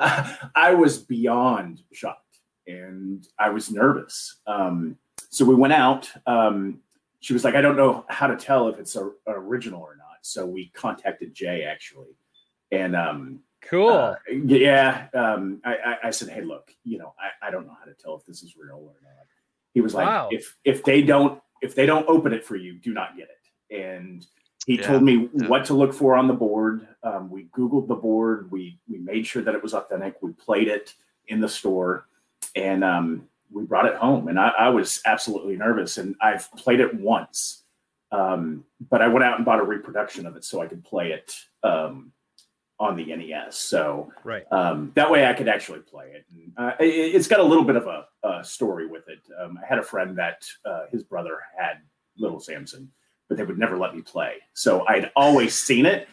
god!" 0.00 0.38
I 0.54 0.74
was 0.74 0.98
beyond 0.98 1.82
shocked, 1.92 2.38
and 2.66 3.26
I 3.38 3.48
was 3.50 3.70
nervous. 3.70 4.40
Um, 4.46 4.98
so 5.30 5.44
we 5.44 5.54
went 5.54 5.72
out. 5.72 6.10
Um, 6.26 6.80
she 7.20 7.32
was 7.32 7.44
like, 7.44 7.54
"I 7.54 7.60
don't 7.60 7.76
know 7.76 8.04
how 8.08 8.26
to 8.26 8.36
tell 8.36 8.68
if 8.68 8.78
it's 8.78 8.96
a, 8.96 9.10
original 9.28 9.80
or 9.80 9.96
not." 9.96 10.18
So 10.22 10.44
we 10.44 10.70
contacted 10.74 11.32
Jay 11.32 11.62
actually, 11.62 12.16
and 12.72 12.96
um, 12.96 13.40
Cool. 13.68 13.90
uh, 13.90 14.14
yeah. 14.30 15.08
Um, 15.14 15.60
I, 15.64 15.76
I, 15.76 15.96
I 16.04 16.10
said, 16.10 16.28
hey, 16.28 16.42
look, 16.42 16.74
you 16.84 16.98
know, 16.98 17.14
I, 17.18 17.48
I 17.48 17.50
don't 17.50 17.66
know 17.66 17.76
how 17.78 17.84
to 17.86 17.94
tell 17.94 18.16
if 18.16 18.24
this 18.26 18.42
is 18.42 18.56
real 18.56 18.76
or 18.76 18.94
not. 19.02 19.26
He 19.74 19.80
was 19.80 19.94
like, 19.94 20.06
Wow. 20.06 20.28
if 20.30 20.56
if 20.64 20.84
they 20.84 21.00
don't 21.02 21.40
if 21.62 21.74
they 21.74 21.86
don't 21.86 22.06
open 22.08 22.32
it 22.32 22.44
for 22.44 22.56
you, 22.56 22.74
do 22.74 22.92
not 22.92 23.16
get 23.16 23.28
it. 23.28 23.74
And 23.74 24.26
he 24.66 24.76
Yeah, 24.76 24.86
told 24.86 25.02
me 25.02 25.28
yeah. 25.34 25.48
what 25.48 25.64
to 25.66 25.74
look 25.74 25.94
for 25.94 26.16
on 26.16 26.26
the 26.28 26.34
board. 26.34 26.86
Um, 27.02 27.30
we 27.30 27.44
Googled 27.56 27.88
the 27.88 27.94
board. 27.94 28.50
We 28.50 28.78
we 28.88 28.98
made 28.98 29.26
sure 29.26 29.42
that 29.42 29.54
it 29.54 29.62
was 29.62 29.72
authentic. 29.74 30.16
We 30.20 30.32
played 30.32 30.68
it 30.68 30.94
in 31.28 31.40
the 31.40 31.48
store, 31.48 32.06
and 32.54 32.84
um, 32.84 33.28
we 33.50 33.64
brought 33.64 33.86
it 33.86 33.94
home. 33.94 34.28
And 34.28 34.38
I, 34.38 34.48
I 34.58 34.68
was 34.68 35.00
absolutely 35.06 35.56
nervous. 35.56 35.98
And 35.98 36.14
I've 36.20 36.50
played 36.52 36.80
it 36.80 36.94
once, 36.94 37.62
um, 38.10 38.64
but 38.90 39.00
I 39.00 39.08
went 39.08 39.24
out 39.24 39.36
and 39.36 39.44
bought 39.46 39.60
a 39.60 39.64
reproduction 39.64 40.26
of 40.26 40.36
it 40.36 40.44
so 40.44 40.60
I 40.60 40.66
could 40.66 40.84
play 40.84 41.12
it 41.12 41.34
um, 41.62 42.12
on 42.78 42.96
the 42.96 43.04
NES. 43.04 43.58
So 43.58 44.12
right. 44.24 44.44
um, 44.50 44.92
that 44.94 45.10
way 45.10 45.26
I 45.26 45.32
could 45.34 45.48
actually 45.48 45.80
play 45.80 46.12
it. 46.14 46.26
And, 46.32 46.52
uh, 46.56 46.72
it 46.80 47.14
it's 47.14 47.28
got 47.28 47.40
a 47.40 47.44
little 47.44 47.64
bit 47.64 47.76
of 47.76 47.86
a, 47.86 48.06
a 48.24 48.44
story 48.44 48.86
with 48.86 49.08
it. 49.08 49.20
Um, 49.40 49.58
I 49.62 49.66
had 49.66 49.78
a 49.78 49.82
friend 49.82 50.16
that 50.18 50.44
uh, 50.64 50.86
his 50.90 51.04
brother 51.04 51.38
had 51.56 51.78
Little 52.16 52.40
Samson, 52.40 52.90
but 53.28 53.36
they 53.38 53.44
would 53.44 53.58
never 53.58 53.78
let 53.78 53.94
me 53.94 54.02
play. 54.02 54.34
So 54.54 54.86
I'd 54.88 55.10
always 55.14 55.54
seen 55.54 55.86
it, 55.86 56.08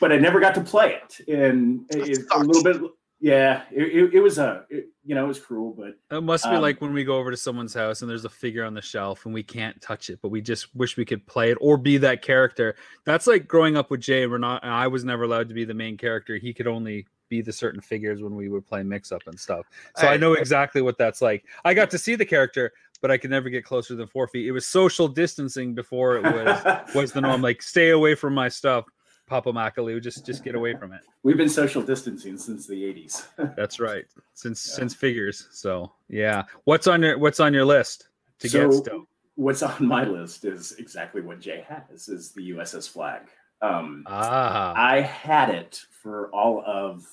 but 0.00 0.12
I 0.12 0.16
never 0.16 0.40
got 0.40 0.54
to 0.54 0.62
play 0.62 0.94
it. 1.02 1.28
And 1.28 1.86
That 1.90 2.08
it's 2.08 2.20
a 2.32 2.38
little 2.38 2.62
bit, 2.62 2.90
yeah, 3.20 3.62
it, 3.72 3.82
it, 3.82 4.14
it 4.14 4.20
was 4.20 4.38
a, 4.38 4.64
it, 4.70 4.86
you 5.04 5.14
know, 5.14 5.24
it 5.24 5.28
was 5.28 5.40
cruel, 5.40 5.74
but 5.76 5.98
It 6.16 6.22
must 6.22 6.44
be 6.44 6.50
Um, 6.56 6.62
like 6.62 6.80
when 6.80 6.92
we 6.92 7.02
go 7.04 7.16
over 7.18 7.30
to 7.30 7.36
someone's 7.36 7.74
house 7.74 8.00
and 8.02 8.10
there's 8.10 8.24
a 8.24 8.28
figure 8.30 8.64
on 8.64 8.74
the 8.74 8.82
shelf 8.82 9.24
and 9.24 9.34
we 9.34 9.42
can't 9.42 9.80
touch 9.80 10.08
it, 10.10 10.20
but 10.22 10.28
we 10.28 10.40
just 10.40 10.74
wish 10.76 10.96
we 10.96 11.04
could 11.04 11.26
play 11.26 11.50
it 11.50 11.58
or 11.60 11.76
be 11.76 11.98
that 11.98 12.22
character. 12.22 12.76
That's 13.04 13.26
like 13.26 13.48
growing 13.48 13.76
up 13.76 13.90
with 13.90 14.00
Jay. 14.00 14.26
We're 14.26 14.38
not. 14.38 14.62
and 14.62 14.72
I 14.72 14.86
was 14.86 15.04
never 15.04 15.24
allowed 15.24 15.48
to 15.48 15.54
be 15.54 15.64
the 15.64 15.74
main 15.74 15.96
character. 15.96 16.36
He 16.36 16.52
could 16.54 16.66
only 16.68 17.06
be 17.28 17.42
the 17.42 17.52
certain 17.52 17.80
figures 17.80 18.22
when 18.22 18.34
we 18.36 18.48
would 18.48 18.66
play 18.66 18.82
mix 18.82 19.10
up 19.12 19.22
and 19.26 19.38
stuff. 19.38 19.66
So 19.96 20.06
I 20.06 20.12
Hey. 20.12 20.18
know 20.18 20.34
exactly 20.34 20.80
what 20.80 20.96
that's 20.96 21.20
like. 21.20 21.44
I 21.64 21.74
got 21.74 21.90
to 21.90 21.98
see 21.98 22.14
the 22.14 22.24
character, 22.24 22.72
but 23.02 23.10
I 23.10 23.18
could 23.18 23.30
never 23.30 23.50
get 23.50 23.64
closer 23.64 23.94
than 23.96 24.06
four 24.06 24.28
feet. 24.28 24.46
It 24.46 24.52
was 24.52 24.66
social 24.66 25.08
distancing 25.08 25.74
before 25.74 26.16
it 26.16 26.22
was 26.22 26.64
was 26.94 27.12
the 27.12 27.20
norm. 27.20 27.42
Like 27.42 27.62
stay 27.62 27.90
away 27.90 28.14
from 28.14 28.32
my 28.34 28.48
stuff, 28.48 28.84
Papa 29.28 29.52
Macalu. 29.52 30.02
Just 30.02 30.24
just 30.26 30.42
get 30.42 30.54
away 30.54 30.74
from 30.74 30.92
it. 30.92 31.00
we've 31.22 31.36
been 31.36 31.48
social 31.48 31.82
distancing 31.82 32.38
since 32.38 32.66
the 32.66 32.74
80s. 32.82 33.26
That's 33.56 33.78
right. 33.78 34.04
Since 34.34 34.66
Yeah. 34.68 34.74
since 34.76 34.94
figures. 34.94 35.46
So 35.52 35.92
yeah. 36.08 36.44
What's 36.64 36.86
on 36.86 37.02
your 37.02 37.18
What's 37.18 37.40
on 37.40 37.52
your 37.54 37.64
list 37.64 38.08
to 38.40 38.48
So- 38.48 38.68
get 38.70 38.76
still? 38.78 39.08
What's 39.36 39.62
on 39.62 39.86
my 39.86 40.02
list 40.02 40.44
is 40.44 40.72
exactly 40.80 41.20
what 41.20 41.38
Jay 41.40 41.64
has 41.68 42.08
is 42.08 42.32
the 42.32 42.48
USS 42.54 42.88
Flagg. 42.88 43.28
Um, 43.62 44.02
Ah, 44.08 44.72
I 44.76 45.00
had 45.00 45.50
it 45.50 45.80
for 46.02 46.28
all 46.30 46.60
of 46.66 47.06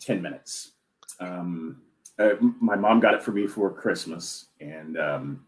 10 0.00 0.20
minutes. 0.20 0.72
Um, 1.18 1.80
uh, 2.18 2.34
my 2.60 2.76
mom 2.76 3.00
got 3.00 3.14
it 3.14 3.22
for 3.22 3.32
me 3.32 3.46
for 3.46 3.70
Christmas, 3.72 4.48
and 4.60 4.98
um, 4.98 5.46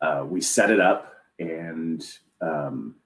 uh, 0.00 0.24
we 0.28 0.40
set 0.40 0.70
it 0.70 0.80
up. 0.80 1.14
And 1.38 2.04
um, 2.40 2.96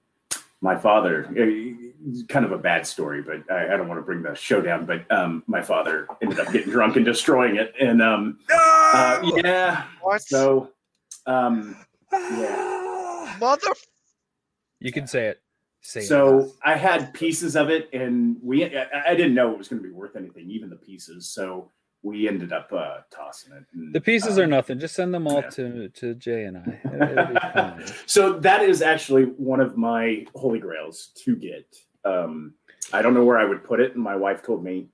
my 0.62 0.76
father, 0.76 1.26
eh, 1.36 1.83
kind 2.28 2.44
of 2.44 2.52
a 2.52 2.58
bad 2.58 2.86
story, 2.86 3.22
but 3.22 3.50
I, 3.50 3.74
I 3.74 3.76
don't 3.76 3.88
want 3.88 3.98
to 3.98 4.02
bring 4.04 4.22
the 4.22 4.34
show 4.34 4.60
down. 4.60 4.86
But 4.86 5.10
um, 5.10 5.42
my 5.46 5.62
father 5.62 6.06
ended 6.22 6.38
up 6.40 6.52
getting 6.52 6.70
drunk 6.70 6.96
and 6.96 7.04
destroying 7.04 7.56
it. 7.56 7.74
And 7.80 8.02
um, 8.02 8.38
uh, 8.52 9.32
yeah, 9.42 9.84
What? 10.02 10.22
so 10.22 10.70
um, 11.26 11.76
yeah. 12.12 13.36
Mother. 13.40 13.68
you 14.80 14.92
can 14.92 15.06
say 15.06 15.26
it. 15.26 15.40
Say 15.80 16.00
it. 16.00 16.04
So 16.04 16.52
I 16.64 16.76
had 16.76 17.12
pieces 17.12 17.56
of 17.56 17.68
it, 17.70 17.90
and 17.92 18.36
we 18.42 18.64
I, 18.64 18.86
I 19.08 19.14
didn't 19.14 19.34
know 19.34 19.52
it 19.52 19.58
was 19.58 19.68
going 19.68 19.82
to 19.82 19.88
be 19.88 19.94
worth 19.94 20.16
anything, 20.16 20.50
even 20.50 20.70
the 20.70 20.76
pieces. 20.76 21.28
So 21.28 21.70
we 22.02 22.28
ended 22.28 22.52
up 22.52 22.70
uh, 22.72 22.98
tossing 23.10 23.52
it. 23.54 23.64
And, 23.72 23.92
The 23.94 24.00
pieces 24.00 24.38
um, 24.38 24.44
are 24.44 24.46
nothing. 24.46 24.78
Just 24.78 24.94
send 24.94 25.12
them 25.12 25.26
all 25.26 25.40
yeah. 25.40 25.50
to 25.50 25.88
to 25.88 26.14
Jay 26.14 26.44
and 26.44 26.58
I. 26.58 26.60
It- 26.84 27.10
It'll 27.10 27.26
be 27.26 27.34
fine. 27.34 27.84
So 28.06 28.38
that 28.40 28.62
is 28.62 28.82
actually 28.82 29.24
one 29.24 29.60
of 29.60 29.76
my 29.76 30.26
holy 30.34 30.58
grails 30.58 31.10
to 31.24 31.34
get. 31.36 31.66
Um, 32.04 32.54
I 32.92 33.02
don't 33.02 33.14
know 33.14 33.24
where 33.24 33.38
I 33.38 33.44
would 33.44 33.64
put 33.64 33.80
it, 33.80 33.94
and 33.94 34.02
my 34.02 34.16
wife 34.16 34.42
told 34.42 34.62
me 34.62 34.88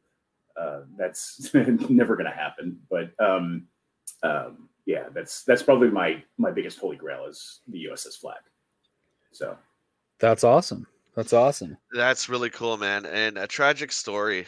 uh, 0.57 0.81
that's 0.97 1.51
never 1.55 2.17
going 2.17 2.31
to 2.31 2.37
happen. 2.37 2.79
But 2.91 3.11
um, 3.19 3.67
um, 4.23 4.69
yeah, 4.87 5.05
that's 5.13 5.45
that's 5.45 5.63
probably 5.63 5.91
my 5.91 6.23
my 6.39 6.51
biggest 6.51 6.79
holy 6.79 6.97
grail 6.97 7.27
is 7.27 7.61
the 7.69 7.87
USS 7.91 8.19
Flagg. 8.19 8.41
So 9.33 9.57
That's 10.19 10.45
awesome. 10.45 10.87
That's 11.15 11.33
awesome. 11.33 11.77
That's 11.93 12.29
really 12.29 12.51
cool, 12.51 12.77
man, 12.77 13.07
and 13.07 13.39
a 13.39 13.47
tragic 13.47 13.93
story. 13.93 14.47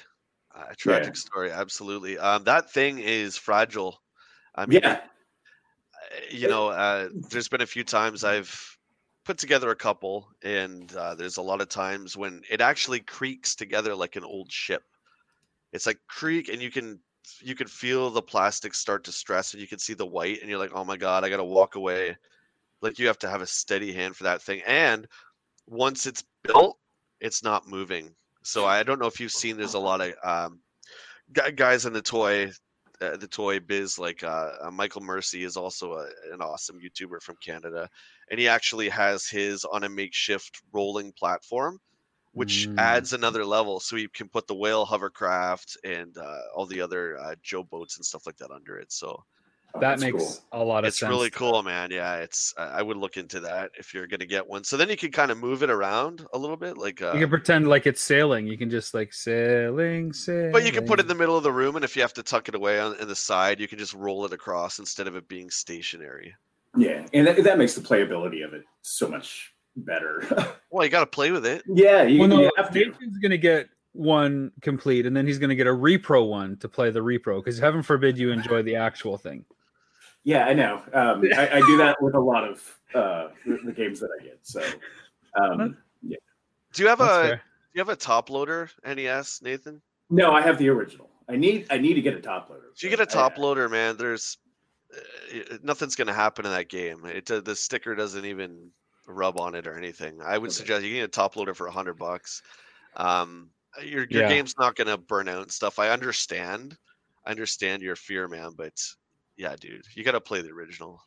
A 0.55 0.75
tragic 0.77 1.17
story, 1.17 1.51
absolutely. 1.51 2.19
Um, 2.19 2.45
that 2.45 2.71
thing 2.71 2.99
is 2.99 3.39
fragile. 3.39 4.03
I 4.55 4.67
mean, 4.67 4.81
yeah, 4.83 5.01
you 6.31 6.49
know, 6.49 6.69
uh, 6.69 7.09
there's 7.31 7.49
been 7.49 7.63
a 7.63 7.67
few 7.67 7.85
times 7.85 8.23
I've 8.23 8.72
put 9.25 9.39
together 9.39 9.71
a 9.71 9.77
couple, 9.77 10.29
and 10.43 10.95
uh, 10.95 11.15
there's 11.15 11.37
a 11.37 11.43
lot 11.43 11.61
of 11.61 11.69
times 11.69 12.17
when 12.17 12.43
it 12.51 12.61
actually 12.61 13.01
creaks 13.01 13.55
together 13.55 13.95
like 13.95 14.17
an 14.17 14.25
old 14.25 14.51
ship. 14.51 14.83
It's 15.73 15.87
like 15.87 15.99
creak, 16.09 16.49
and 16.49 16.61
you 16.61 16.71
can 16.71 16.99
you 17.41 17.55
can 17.55 17.69
feel 17.69 18.11
the 18.11 18.23
plastic 18.23 18.75
start 18.75 19.05
to 19.05 19.13
stress, 19.13 19.53
and 19.53 19.61
you 19.61 19.69
can 19.69 19.79
see 19.79 19.95
the 19.95 20.07
white, 20.07 20.41
and 20.41 20.51
you're 20.51 20.59
like, 20.59 20.75
oh 20.75 20.85
my 20.85 20.97
god, 20.97 21.25
I 21.25 21.31
gotta 21.31 21.45
walk 21.45 21.77
away. 21.77 22.17
Like 22.81 22.99
you 22.99 23.07
have 23.07 23.19
to 23.21 23.31
have 23.31 23.43
a 23.43 23.47
steady 23.47 23.93
hand 23.93 24.17
for 24.17 24.25
that 24.25 24.43
thing, 24.43 24.63
and 24.67 25.07
once 25.67 26.07
it's 26.07 26.25
built, 26.43 26.79
it's 27.21 27.43
not 27.43 27.69
moving. 27.69 28.15
So 28.43 28.67
I 28.67 28.83
don't 28.83 28.99
know 28.99 29.07
if 29.07 29.21
you've 29.21 29.33
seen. 29.33 29.57
There's 29.57 29.75
a 29.75 29.79
lot 29.79 30.01
of 30.01 30.15
um, 30.25 30.61
guys 31.55 31.87
in 31.87 31.93
the 31.93 32.03
toy 32.03 32.51
uh, 33.03 33.17
the 33.17 33.29
toy 33.29 33.61
biz 33.61 33.99
like 33.99 34.23
uh, 34.23 34.53
uh, 34.63 34.71
michael 34.71 35.03
mercy 35.03 35.45
is 35.45 35.57
also 35.57 35.95
a, 35.95 36.07
an 36.33 36.41
awesome 36.43 36.79
youtuber 36.81 37.21
from 37.23 37.37
canada 37.43 37.89
and 38.31 38.41
he 38.41 38.49
actually 38.49 38.89
has 38.89 39.27
his 39.27 39.65
on 39.65 39.85
a 39.85 39.89
makeshift 39.89 40.63
rolling 40.73 41.13
platform 41.13 41.79
which 42.33 42.69
Mm. 42.69 42.73
adds 42.79 43.13
another 43.13 43.45
level 43.45 43.81
so 43.81 43.97
you 43.97 44.09
can 44.09 44.29
put 44.29 44.47
the 44.47 44.55
whale 44.55 44.85
hovercraft 44.87 45.77
and 45.85 46.17
uh, 46.19 46.41
all 46.55 46.67
the 46.67 46.81
other 46.81 47.19
uh, 47.19 47.35
joe 47.43 47.63
boats 47.65 47.97
and 47.99 48.05
stuff 48.07 48.27
like 48.27 48.37
that 48.37 48.51
under 48.51 48.79
it 48.79 48.93
so 48.93 49.23
that 49.75 49.81
that's 49.81 50.03
makes 50.03 50.19
cool. 50.19 50.61
a 50.61 50.65
lot 50.65 50.85
of 50.85 50.89
it's 50.89 50.99
sense. 50.99 51.11
really 51.11 51.31
cool 51.31 51.63
man 51.63 51.91
yeah 51.91 52.17
it's 52.17 52.53
I 52.59 52.79
I 52.79 52.83
would 52.83 52.97
look 52.97 53.17
into 53.17 53.41
that 53.41 53.71
if 53.79 53.95
you're 53.95 54.07
gonna 54.07 54.27
get 54.27 54.47
one 54.47 54.65
so 54.65 54.77
then 54.77 54.89
you 54.89 54.97
can 54.97 55.11
kind 55.11 55.31
of 55.31 55.39
move 55.39 55.63
it 55.63 55.71
around 55.71 56.27
a 56.33 56.39
little 56.39 56.57
bit 56.57 56.77
like 56.77 57.01
uh, 57.01 57.13
You 57.15 57.21
can 57.21 57.29
pretend 57.31 57.69
like 57.69 57.87
it's 57.87 58.01
sailing. 58.01 58.47
You 58.47 58.59
can 58.59 58.71
just 58.71 58.95
like 58.95 59.13
sailing, 59.13 60.13
sailing. 60.13 60.53
But 60.53 60.65
you 60.65 60.73
can 60.73 60.87
put 60.87 60.99
it 60.99 61.03
in 61.03 61.09
the 61.09 61.15
middle 61.15 61.37
of 61.37 61.43
the 61.43 61.53
room, 61.53 61.77
and 61.77 61.85
if 61.85 61.97
you 61.97 62.03
have 62.03 62.13
to 62.15 62.23
tuck 62.23 62.49
it 62.49 62.55
away 62.55 62.81
on 62.81 62.97
in 63.01 63.09
the 63.09 63.15
side, 63.17 63.61
you 63.61 63.69
can 63.69 63.79
just 63.79 63.95
roll 63.95 64.25
it 64.25 64.33
across 64.33 64.79
instead 64.79 65.07
of 65.07 65.17
it 65.17 65.29
being 65.29 65.51
stationary. 65.51 66.35
Yeah, 66.77 67.07
and 67.13 67.27
that, 67.27 67.43
that 67.45 67.59
makes 67.59 67.75
the 67.75 67.81
playability 67.81 68.45
of 68.45 68.55
it 68.55 68.65
so 68.83 69.09
much 69.09 69.55
better. 69.77 70.25
Well, 70.75 70.87
you 70.87 70.91
got 70.91 71.01
to 71.01 71.07
play 71.07 71.31
with 71.33 71.45
it. 71.45 71.63
yeah, 71.67 72.03
you, 72.05 72.19
Well, 72.19 72.29
no, 72.29 72.41
you 72.41 72.51
have 72.57 72.73
to. 72.73 72.79
Nathan's 72.79 73.19
gonna 73.19 73.37
get 73.37 73.69
one 73.93 74.53
complete, 74.63 75.05
and 75.05 75.15
then 75.15 75.27
he's 75.27 75.39
gonna 75.39 75.55
get 75.55 75.67
a 75.67 75.71
repro 75.71 76.27
one 76.27 76.57
to 76.61 76.69
play 76.69 76.91
the 76.91 77.01
repro 77.01 77.45
because 77.45 77.59
heaven 77.59 77.83
forbid 77.83 78.17
you 78.17 78.33
enjoy 78.33 78.63
the 78.63 78.77
actual 78.77 79.19
thing. 79.19 79.45
Yeah, 80.25 80.47
I 80.47 80.55
know. 80.55 80.83
Um, 80.93 81.25
I, 81.37 81.49
I 81.59 81.61
do 81.61 81.77
that 81.79 81.97
with 82.01 82.15
a 82.15 82.21
lot 82.21 82.45
of 82.45 82.79
uh, 82.95 83.29
the, 83.47 83.59
the 83.65 83.73
games 83.73 84.01
that 84.01 84.11
I 84.21 84.23
get. 84.23 84.39
So, 84.43 84.63
um, 85.41 85.77
Do 86.03 86.83
you 86.83 86.89
have 86.89 86.99
That's 86.99 87.11
a 87.11 87.23
fair. 87.29 87.37
Do 87.37 87.79
you 87.79 87.81
have 87.81 87.89
a 87.89 87.97
top 87.97 88.31
loader 88.31 88.71
NES, 88.87 89.41
Nathan? 89.43 89.81
no, 90.11 90.33
I 90.33 90.43
have 90.43 90.59
the 90.59 90.69
original. 90.69 91.09
I 91.29 91.37
need 91.37 91.67
I 91.71 91.79
need 91.79 91.95
to 91.95 92.03
get 92.03 92.15
a 92.15 92.21
top 92.21 92.51
loader. 92.51 92.65
If 92.75 92.83
you 92.83 92.91
get 92.91 93.01
a 93.01 93.07
top 93.07 93.35
I- 93.39 93.41
loader, 93.41 93.69
man, 93.69 93.97
there's 93.97 94.37
uh, 94.95 95.57
nothing's 95.63 95.95
gonna 95.97 96.13
happen 96.13 96.45
in 96.45 96.53
that 96.53 96.69
game. 96.69 97.07
It 97.07 97.31
uh, 97.31 97.41
the 97.41 97.57
sticker 97.57 97.95
doesn't 97.95 98.25
even 98.27 98.71
rub 99.07 99.39
on 99.39 99.55
it 99.55 99.67
or 99.67 99.77
anything. 99.79 100.21
I 100.23 100.37
would 100.39 100.49
Okay. 100.51 100.55
suggest 100.57 100.85
you 100.85 100.95
get 100.95 101.05
a 101.05 101.09
top 101.09 101.37
loader 101.37 101.55
for 101.55 101.67
a 101.67 101.73
hundred 101.73 101.95
bucks. 101.95 102.43
Um, 102.97 103.49
your 103.83 104.07
your 104.11 104.23
Yeah. 104.23 104.29
game's 104.29 104.55
not 104.59 104.77
gonna 104.77 104.99
burn 104.99 105.29
out 105.29 105.43
and 105.43 105.51
stuff. 105.53 105.79
I 105.79 105.89
understand. 105.89 106.77
I 107.25 107.31
understand 107.31 107.83
your 107.83 107.97
fear, 107.97 108.29
man, 108.29 108.51
but 108.57 108.75
yeah, 109.43 109.57
dude, 109.59 109.85
you 109.95 110.05
got 110.05 110.13
to 110.13 110.21
play 110.21 110.41
the 110.41 110.51
original. 110.51 111.03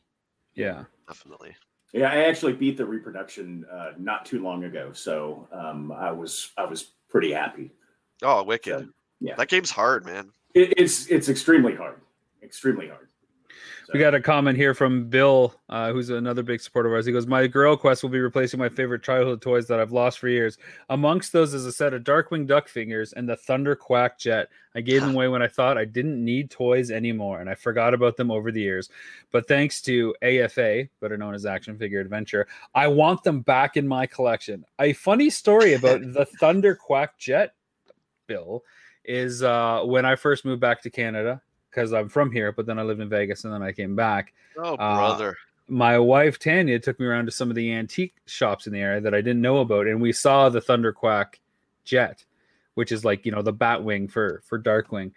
Yeah. 0.55 0.83
Definitely. 1.07 1.55
Yeah, 1.93 2.11
I 2.11 2.23
actually 2.25 2.51
beat 2.51 2.75
the 2.75 2.85
reproduction 2.85 3.65
uh, 3.71 3.91
not 3.97 4.25
too 4.25 4.43
long 4.43 4.65
ago, 4.65 4.91
so 4.91 5.47
um, 5.53 5.93
I 5.93 6.11
was 6.11 6.51
I 6.57 6.65
was 6.65 6.91
pretty 7.07 7.31
happy. 7.31 7.71
Oh, 8.21 8.43
wicked. 8.43 8.79
So, 8.79 8.87
yeah. 9.21 9.35
That 9.35 9.47
game's 9.47 9.71
hard, 9.71 10.05
man. 10.05 10.31
It, 10.53 10.73
it's 10.75 11.07
it's 11.07 11.29
extremely 11.29 11.73
hard, 11.73 12.01
extremely 12.43 12.89
hard. 12.89 13.07
We 13.93 13.99
got 13.99 14.15
a 14.15 14.21
comment 14.21 14.57
here 14.57 14.73
from 14.73 15.09
Bill, 15.09 15.53
uh, 15.69 15.91
who's 15.91 16.09
another 16.09 16.43
big 16.43 16.59
supporter 16.59 16.89
of 16.89 16.93
ours. 16.93 17.05
He 17.05 17.11
goes, 17.11 17.27
My 17.27 17.45
Girl 17.45 17.77
Quest 17.77 18.01
will 18.01 18.09
be 18.09 18.19
replacing 18.19 18.59
my 18.59 18.69
favorite 18.69 19.03
childhood 19.03 19.41
toys 19.41 19.67
that 19.67 19.79
I've 19.79 19.91
lost 19.91 20.19
for 20.19 20.27
years. 20.27 20.57
Amongst 20.89 21.31
those 21.31 21.53
is 21.53 21.65
a 21.65 21.71
set 21.71 21.93
of 21.93 22.03
Darkwing 22.03 22.47
Duck 22.47 22.67
figures 22.67 23.13
and 23.13 23.29
the 23.29 23.37
Thunderquack 23.37 24.17
Jet. 24.17 24.49
I 24.73 24.81
gave 24.81 25.01
them 25.01 25.13
away 25.13 25.27
when 25.27 25.41
I 25.41 25.47
thought 25.47 25.77
I 25.77 25.85
didn't 25.85 26.23
need 26.23 26.49
toys 26.49 26.89
anymore, 26.89 27.41
and 27.41 27.49
I 27.49 27.55
forgot 27.55 27.93
about 27.93 28.17
them 28.17 28.31
over 28.31 28.51
the 28.51 28.61
years. 28.61 28.89
But 29.31 29.47
thanks 29.47 29.81
to 29.83 30.15
AFA, 30.21 30.89
better 30.99 31.17
known 31.17 31.35
as 31.35 31.45
Action 31.45 31.77
Figure 31.77 31.99
Adventure, 31.99 32.47
I 32.73 32.87
want 32.87 33.23
them 33.23 33.41
back 33.41 33.77
in 33.77 33.87
my 33.87 34.07
collection. 34.07 34.65
A 34.79 34.93
funny 34.93 35.29
story 35.29 35.73
about 35.73 36.01
the 36.01 36.27
Thunderquack 36.41 37.09
Jet, 37.19 37.53
Bill, 38.27 38.63
is 39.03 39.43
uh, 39.43 39.83
when 39.85 40.05
I 40.05 40.15
first 40.15 40.45
moved 40.45 40.61
back 40.61 40.81
to 40.81 40.89
Canada, 40.89 41.41
because 41.75 41.93
I'm 41.93 42.09
from 42.09 42.31
here, 42.31 42.51
but 42.51 42.65
then 42.65 42.79
I 42.79 42.83
lived 42.83 43.01
in 43.01 43.09
Vegas 43.09 43.43
and 43.43 43.53
then 43.53 43.61
I 43.61 43.71
came 43.71 43.95
back. 43.95 44.33
Oh, 44.57 44.75
Uh, 44.75 44.95
brother. 44.95 45.37
My 45.67 45.97
wife 45.97 46.37
Tanya 46.39 46.79
took 46.79 46.99
me 46.99 47.07
around 47.07 47.25
to 47.25 47.31
some 47.31 47.49
of 47.49 47.55
the 47.55 47.73
antique 47.73 48.13
shops 48.27 48.67
in 48.67 48.73
the 48.73 48.79
area 48.79 49.01
that 49.01 49.15
I 49.15 49.21
didn't 49.21 49.41
know 49.41 49.57
about, 49.57 49.87
and 49.87 49.99
we 49.99 50.11
saw 50.13 50.47
the 50.47 50.61
Thunderquack 50.61 51.39
jet, 51.85 52.23
which 52.75 52.91
is 52.91 53.03
like 53.03 53.25
you 53.25 53.31
know 53.31 53.41
the 53.41 53.53
Batwing 53.53 54.09
for 54.11 54.43
for 54.45 54.59
Darkwing, 54.59 55.11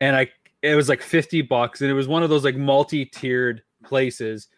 and 0.00 0.16
I 0.16 0.30
it 0.62 0.74
was 0.74 0.88
like 0.88 1.02
fifty 1.02 1.42
bucks, 1.42 1.82
and 1.82 1.90
it 1.90 1.94
was 1.94 2.08
one 2.08 2.22
of 2.22 2.30
those 2.30 2.44
like 2.44 2.56
multi-tiered 2.56 3.62
places 3.84 4.48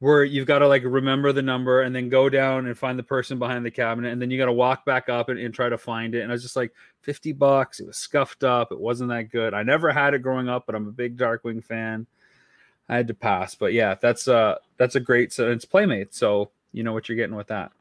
where 0.00 0.22
you've 0.22 0.46
got 0.46 0.60
to 0.60 0.68
like 0.68 0.84
remember 0.84 1.32
the 1.32 1.42
number 1.42 1.82
and 1.82 1.94
then 1.94 2.08
go 2.08 2.28
down 2.28 2.66
and 2.66 2.78
find 2.78 2.98
the 2.98 3.02
person 3.02 3.38
behind 3.38 3.66
the 3.66 3.70
cabinet 3.70 4.12
and 4.12 4.22
then 4.22 4.30
you 4.30 4.38
got 4.38 4.46
to 4.46 4.52
walk 4.52 4.84
back 4.84 5.08
up 5.08 5.28
and, 5.28 5.38
and 5.38 5.52
try 5.52 5.68
to 5.68 5.78
find 5.78 6.14
it 6.14 6.20
and 6.20 6.30
i 6.30 6.34
was 6.34 6.42
just 6.42 6.56
like 6.56 6.72
50 7.02 7.32
bucks 7.32 7.80
it 7.80 7.86
was 7.86 7.96
scuffed 7.96 8.44
up 8.44 8.70
it 8.70 8.78
wasn't 8.78 9.10
that 9.10 9.30
good 9.30 9.54
i 9.54 9.62
never 9.62 9.92
had 9.92 10.14
it 10.14 10.20
growing 10.20 10.48
up 10.48 10.66
but 10.66 10.74
i'm 10.74 10.86
a 10.86 10.92
big 10.92 11.16
darkwing 11.16 11.62
fan 11.62 12.06
i 12.88 12.96
had 12.96 13.08
to 13.08 13.14
pass 13.14 13.54
but 13.54 13.72
yeah 13.72 13.96
that's 14.00 14.28
uh 14.28 14.56
that's 14.76 14.94
a 14.94 15.00
great 15.00 15.32
so 15.32 15.50
it's 15.50 15.64
playmate 15.64 16.14
so 16.14 16.50
you 16.72 16.84
know 16.84 16.92
what 16.92 17.08
you're 17.08 17.16
getting 17.16 17.36
with 17.36 17.48
that 17.48 17.72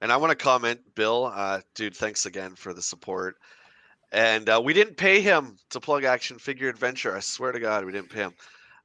And 0.00 0.12
I 0.12 0.16
want 0.16 0.30
to 0.30 0.36
comment, 0.36 0.80
Bill, 0.94 1.32
uh, 1.34 1.60
dude, 1.74 1.96
thanks 1.96 2.26
again 2.26 2.54
for 2.54 2.72
the 2.72 2.82
support. 2.82 3.36
And 4.12 4.48
uh, 4.48 4.60
we 4.64 4.72
didn't 4.72 4.96
pay 4.96 5.20
him 5.20 5.58
to 5.70 5.80
plug 5.80 6.04
Action 6.04 6.38
Figure 6.38 6.68
Adventure. 6.68 7.16
I 7.16 7.20
swear 7.20 7.52
to 7.52 7.60
God, 7.60 7.84
we 7.84 7.92
didn't 7.92 8.08
pay 8.08 8.20
him. 8.20 8.34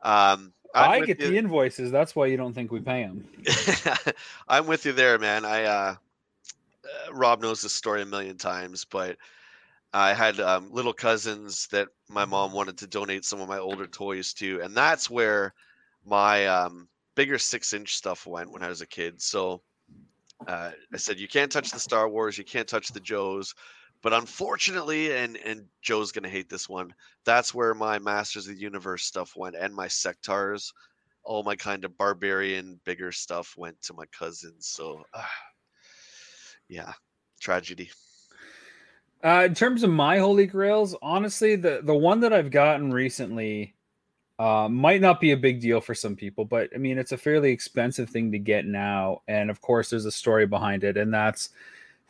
Um, 0.02 0.54
i 0.74 1.00
get 1.00 1.20
you- 1.20 1.30
the 1.30 1.38
invoices 1.38 1.92
that's 1.92 2.16
why 2.16 2.26
you 2.26 2.38
don't 2.38 2.54
think 2.54 2.72
we 2.72 2.80
pay 2.80 3.04
them 3.04 3.28
I'm 4.48 4.68
with 4.68 4.86
you 4.86 4.94
there, 4.94 5.20
man. 5.20 5.46
I 5.46 5.64
uh, 5.64 5.96
uh, 6.86 7.14
Rob 7.14 7.42
knows 7.42 7.62
this 7.62 7.74
story 7.74 8.02
a 8.02 8.06
million 8.06 8.38
times, 8.38 8.86
but 8.86 9.18
I 9.94 10.14
had 10.14 10.40
um, 10.40 10.72
little 10.72 10.94
cousins 10.94 11.68
that 11.68 11.90
my 12.10 12.26
mom 12.26 12.52
wanted 12.52 12.78
to 12.80 12.88
donate 12.88 13.26
some 13.26 13.42
of 13.42 13.48
my 13.48 13.60
older 13.60 13.86
toys 13.86 14.34
to, 14.36 14.62
and 14.62 14.76
that's 14.76 15.10
where 15.10 15.54
my 16.06 16.48
um, 16.48 16.88
bigger 17.16 17.38
six-inch 17.38 17.96
stuff 17.96 18.26
went 18.26 18.52
when 18.52 18.64
I 18.64 18.70
was 18.70 18.82
a 18.82 18.88
kid. 18.88 19.22
So 19.22 19.62
uh, 20.48 20.72
I 20.94 20.98
said, 20.98 21.20
"You 21.20 21.28
can't 21.28 21.52
touch 21.52 21.72
the 21.72 21.80
Star 21.80 22.10
Wars, 22.10 22.38
you 22.38 22.44
can't 22.44 22.68
touch 22.68 22.90
the 22.90 23.00
Joes." 23.00 23.54
But 24.04 24.14
unfortunately, 24.14 25.16
and 25.16 25.38
and 25.38 25.66
Joe's 25.82 26.12
gonna 26.12 26.30
hate 26.30 26.50
this 26.50 26.70
one. 26.70 26.94
That's 27.26 27.54
where 27.54 27.74
my 27.74 27.98
Masters 27.98 28.48
of 28.48 28.56
the 28.56 28.62
Universe 28.62 29.06
stuff 29.06 29.36
went, 29.36 29.56
and 29.56 29.74
my 29.74 29.88
Sectars 29.88 30.72
all 31.24 31.44
my 31.44 31.56
kind 31.56 31.86
of 31.86 31.98
barbarian 31.98 32.80
bigger 32.84 33.12
stuff 33.12 33.56
went 33.58 33.82
to 33.82 33.94
my 33.94 34.06
cousins 34.08 34.68
so 34.68 35.02
uh, 35.14 35.24
yeah 36.68 36.92
tragedy 37.40 37.90
Uh, 39.24 39.44
in 39.46 39.54
terms 39.56 39.84
of 39.84 39.90
my 39.90 40.18
holy 40.18 40.46
grails, 40.46 40.96
honestly, 41.02 41.56
the 41.56 41.80
the 41.84 41.96
one 41.96 42.20
that 42.20 42.34
I've 42.34 42.52
gotten 42.52 42.92
recently 42.92 43.74
uh, 44.38 44.68
might 44.70 45.00
not 45.00 45.22
be 45.22 45.32
a 45.32 45.38
big 45.38 45.62
deal 45.62 45.80
for 45.80 45.96
some 45.96 46.16
people, 46.16 46.44
but 46.44 46.70
I 46.76 46.78
mean, 46.78 46.98
it's 46.98 47.14
a 47.14 47.18
fairly 47.18 47.52
expensive 47.52 48.10
thing 48.10 48.32
to 48.34 48.40
get 48.40 48.66
now, 48.66 49.22
and 49.30 49.50
of 49.50 49.62
course, 49.62 49.90
there's 49.90 50.06
a 50.06 50.12
story 50.12 50.46
behind 50.46 50.84
it, 50.84 50.98
and 50.98 51.14
that's 51.14 51.50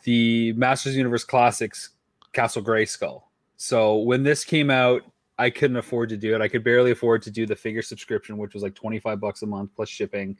the 0.03 0.53
Masters 0.53 0.95
Universe 0.95 1.23
Classics 1.23 1.89
Castle 2.33 2.61
Grayskull. 2.61 3.23
So 3.57 3.97
when 3.97 4.23
this 4.23 4.43
came 4.43 4.69
out, 4.69 5.03
I 5.37 5.49
couldn't 5.49 5.77
afford 5.77 6.09
to 6.09 6.17
do 6.17 6.35
it. 6.35 6.41
I 6.41 6.47
could 6.47 6.63
barely 6.63 6.91
afford 6.91 7.21
to 7.23 7.31
do 7.31 7.45
the 7.45 7.55
figure 7.55 7.81
subscription, 7.81 8.37
which 8.37 8.53
was 8.53 8.63
like 8.63 8.75
25 8.75 9.19
bucks 9.19 9.41
a 9.41 9.47
month 9.47 9.71
plus 9.75 9.89
shipping. 9.89 10.37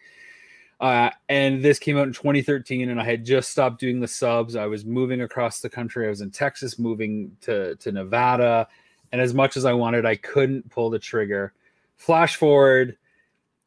Uh, 0.80 1.10
and 1.30 1.64
this 1.64 1.80
came 1.80 1.98
out 1.98 2.08
in 2.08 2.14
2013, 2.14 2.90
and 2.90 3.00
I 3.00 3.06
had 3.06 3.24
just 3.24 3.50
stopped 3.52 3.80
doing 3.80 4.00
the 4.00 4.08
subs. 4.08 4.56
I 4.56 4.66
was 4.66 4.86
moving 4.86 5.22
across 5.22 5.62
the 5.62 5.70
country. 5.70 6.06
I 6.06 6.10
was 6.10 6.22
in 6.22 6.32
Texas, 6.32 6.78
moving 6.78 7.36
to 7.42 7.76
to 7.78 7.92
Nevada, 7.92 8.68
and 9.12 9.22
as 9.22 9.34
much 9.34 9.56
as 9.56 9.66
I 9.66 9.74
wanted, 9.74 10.06
I 10.06 10.16
couldn't 10.16 10.70
pull 10.70 10.90
the 10.90 11.00
trigger. 11.00 11.54
Flash 11.96 12.36
forward 12.36 12.98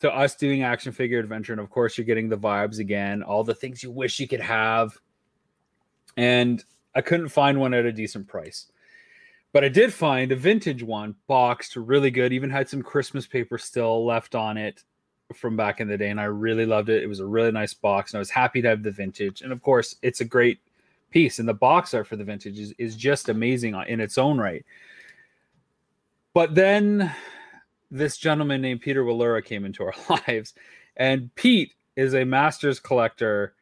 to 0.01 0.13
us 0.13 0.35
doing 0.35 0.63
action 0.63 0.93
figure 0.93 1.19
adventure, 1.19 1.53
and 1.53 1.61
of 1.61 1.71
course, 1.71 1.97
you're 1.97 2.05
getting 2.05 2.29
the 2.29 2.37
vibes 2.37 2.81
again, 2.81 3.23
all 3.23 3.45
the 3.45 3.55
things 3.55 3.83
you 3.83 3.91
wish 3.91 4.21
you 4.21 4.29
could 4.29 4.41
have. 4.41 5.01
And 6.17 6.65
I 6.95 7.01
couldn't 7.01 7.29
find 7.29 7.61
one 7.61 7.75
at 7.75 7.85
a 7.85 7.93
decent 7.93 8.27
price. 8.27 8.67
But 9.53 9.65
I 9.65 9.69
did 9.69 9.93
find 9.93 10.33
a 10.33 10.37
vintage 10.37 10.83
one 10.83 11.15
boxed 11.27 11.77
really 11.77 12.11
good, 12.11 12.33
even 12.33 12.51
had 12.51 12.69
some 12.69 12.83
Christmas 12.83 13.27
paper 13.27 13.59
still 13.59 14.05
left 14.05 14.35
on 14.35 14.57
it 14.57 14.83
from 15.35 15.57
back 15.57 15.81
in 15.81 15.89
the 15.89 15.97
day. 15.97 16.11
And 16.11 16.21
I 16.21 16.25
really 16.25 16.67
loved 16.67 16.89
it. 16.89 17.03
It 17.03 17.07
was 17.07 17.21
a 17.21 17.27
really 17.27 17.53
nice 17.53 17.75
box. 17.75 18.13
And 18.13 18.19
I 18.19 18.21
was 18.21 18.31
happy 18.31 18.61
to 18.63 18.69
have 18.69 18.83
the 18.83 18.91
vintage. 18.91 19.43
And 19.43 19.53
of 19.53 19.63
course, 19.63 19.97
it's 20.03 20.21
a 20.21 20.25
great 20.25 20.61
piece. 21.11 21.39
And 21.39 21.49
the 21.49 21.55
box 21.55 21.95
art 21.95 22.07
for 22.07 22.17
the 22.17 22.25
vintage 22.25 22.59
is, 22.59 22.75
is 22.79 22.97
just 22.97 23.29
amazing 23.29 23.75
in 23.89 24.01
its 24.01 24.19
own 24.19 24.39
right. 24.39 24.65
But 26.35 26.55
then 26.55 27.15
this 27.91 28.19
gentleman 28.19 28.61
named 28.61 28.83
Peter 28.83 29.05
Wallura 29.05 29.43
came 29.43 29.65
into 29.65 29.85
our 29.85 29.95
lives. 30.29 30.53
And 30.97 31.35
Pete 31.35 31.73
is 31.97 32.15
a 32.15 32.25
master's 32.25 32.79
collector 32.79 33.55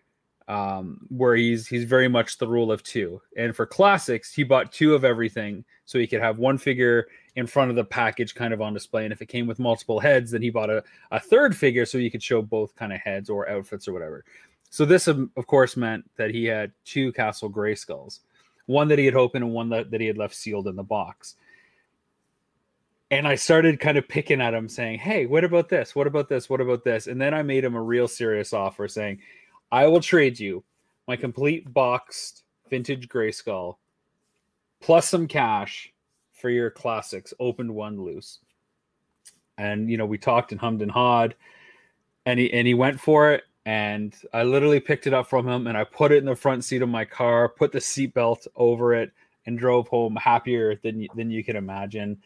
um, 0.48 1.06
where 1.08 1.36
he's 1.36 1.66
he's 1.66 1.84
very 1.84 2.08
much 2.08 2.38
the 2.38 2.46
rule 2.46 2.70
of 2.70 2.82
two. 2.82 3.20
And 3.36 3.54
for 3.56 3.66
classics, 3.66 4.32
he 4.32 4.44
bought 4.44 4.72
two 4.72 4.94
of 4.94 5.04
everything 5.04 5.64
so 5.84 5.98
he 5.98 6.06
could 6.06 6.20
have 6.20 6.38
one 6.38 6.58
figure 6.58 7.06
in 7.36 7.46
front 7.46 7.70
of 7.70 7.76
the 7.76 7.84
package 7.84 8.34
kind 8.34 8.52
of 8.52 8.60
on 8.60 8.74
display. 8.74 9.04
And 9.04 9.12
if 9.12 9.22
it 9.22 9.26
came 9.26 9.46
with 9.46 9.58
multiple 9.58 9.98
heads, 9.98 10.30
then 10.30 10.42
he 10.42 10.50
bought 10.50 10.70
a, 10.70 10.84
a 11.10 11.18
third 11.18 11.56
figure 11.56 11.86
so 11.86 11.98
he 11.98 12.10
could 12.10 12.22
show 12.22 12.42
both 12.42 12.76
kind 12.76 12.92
of 12.92 13.00
heads 13.00 13.30
or 13.30 13.48
outfits 13.48 13.88
or 13.88 13.92
whatever. 13.92 14.24
So 14.70 14.84
this, 14.84 15.06
of 15.06 15.46
course, 15.46 15.76
meant 15.76 16.08
that 16.16 16.30
he 16.30 16.44
had 16.44 16.72
two 16.84 17.12
Castle 17.12 17.50
Grayskulls, 17.50 18.20
one 18.66 18.88
that 18.88 18.98
he 18.98 19.04
had 19.04 19.14
opened 19.14 19.44
and 19.44 19.52
one 19.52 19.68
that, 19.70 19.90
that 19.92 20.00
he 20.00 20.06
had 20.06 20.18
left 20.18 20.34
sealed 20.34 20.66
in 20.66 20.76
the 20.76 20.82
box. 20.82 21.36
And 23.10 23.28
I 23.28 23.36
started 23.36 23.78
kind 23.78 23.96
of 23.96 24.08
picking 24.08 24.40
at 24.40 24.54
him, 24.54 24.68
saying, 24.68 24.98
Hey, 24.98 25.26
what 25.26 25.44
about 25.44 25.68
this? 25.68 25.94
What 25.94 26.08
about 26.08 26.28
this? 26.28 26.50
What 26.50 26.60
about 26.60 26.82
this? 26.82 27.06
And 27.06 27.20
then 27.20 27.34
I 27.34 27.42
made 27.42 27.64
him 27.64 27.76
a 27.76 27.82
real 27.82 28.08
serious 28.08 28.52
offer 28.52 28.88
saying, 28.88 29.20
I 29.74 29.88
will 29.88 30.00
trade 30.00 30.38
you 30.38 30.62
my 31.08 31.16
complete 31.16 31.74
boxed 31.74 32.44
vintage 32.70 33.08
Grayskull 33.08 33.74
plus 34.80 35.08
some 35.08 35.26
cash 35.26 35.92
for 36.32 36.48
your 36.48 36.70
classics, 36.70 37.34
opened 37.40 37.74
one 37.74 38.00
loose. 38.00 38.38
And 39.58 39.90
you 39.90 39.96
know, 39.96 40.06
we 40.06 40.16
talked 40.16 40.52
and 40.52 40.60
hummed 40.60 40.80
and 40.80 40.92
hawed, 40.92 41.34
and 42.24 42.38
he 42.38 42.52
and 42.52 42.68
he 42.68 42.74
went 42.74 43.00
for 43.00 43.32
it. 43.32 43.42
And 43.66 44.14
I 44.32 44.44
literally 44.44 44.78
picked 44.78 45.08
it 45.08 45.12
up 45.12 45.28
from 45.28 45.48
him 45.48 45.66
and 45.66 45.76
I 45.76 45.82
put 45.82 46.12
it 46.12 46.18
in 46.18 46.26
the 46.26 46.36
front 46.36 46.62
seat 46.62 46.82
of 46.82 46.88
my 46.88 47.04
car, 47.04 47.48
put 47.48 47.72
the 47.72 47.80
seatbelt 47.80 48.46
over 48.54 48.94
it, 48.94 49.10
and 49.46 49.58
drove 49.58 49.88
home 49.88 50.14
happier 50.14 50.76
than 50.84 51.08
than 51.16 51.32
you 51.32 51.42
can 51.42 51.56
imagine. 51.56 52.22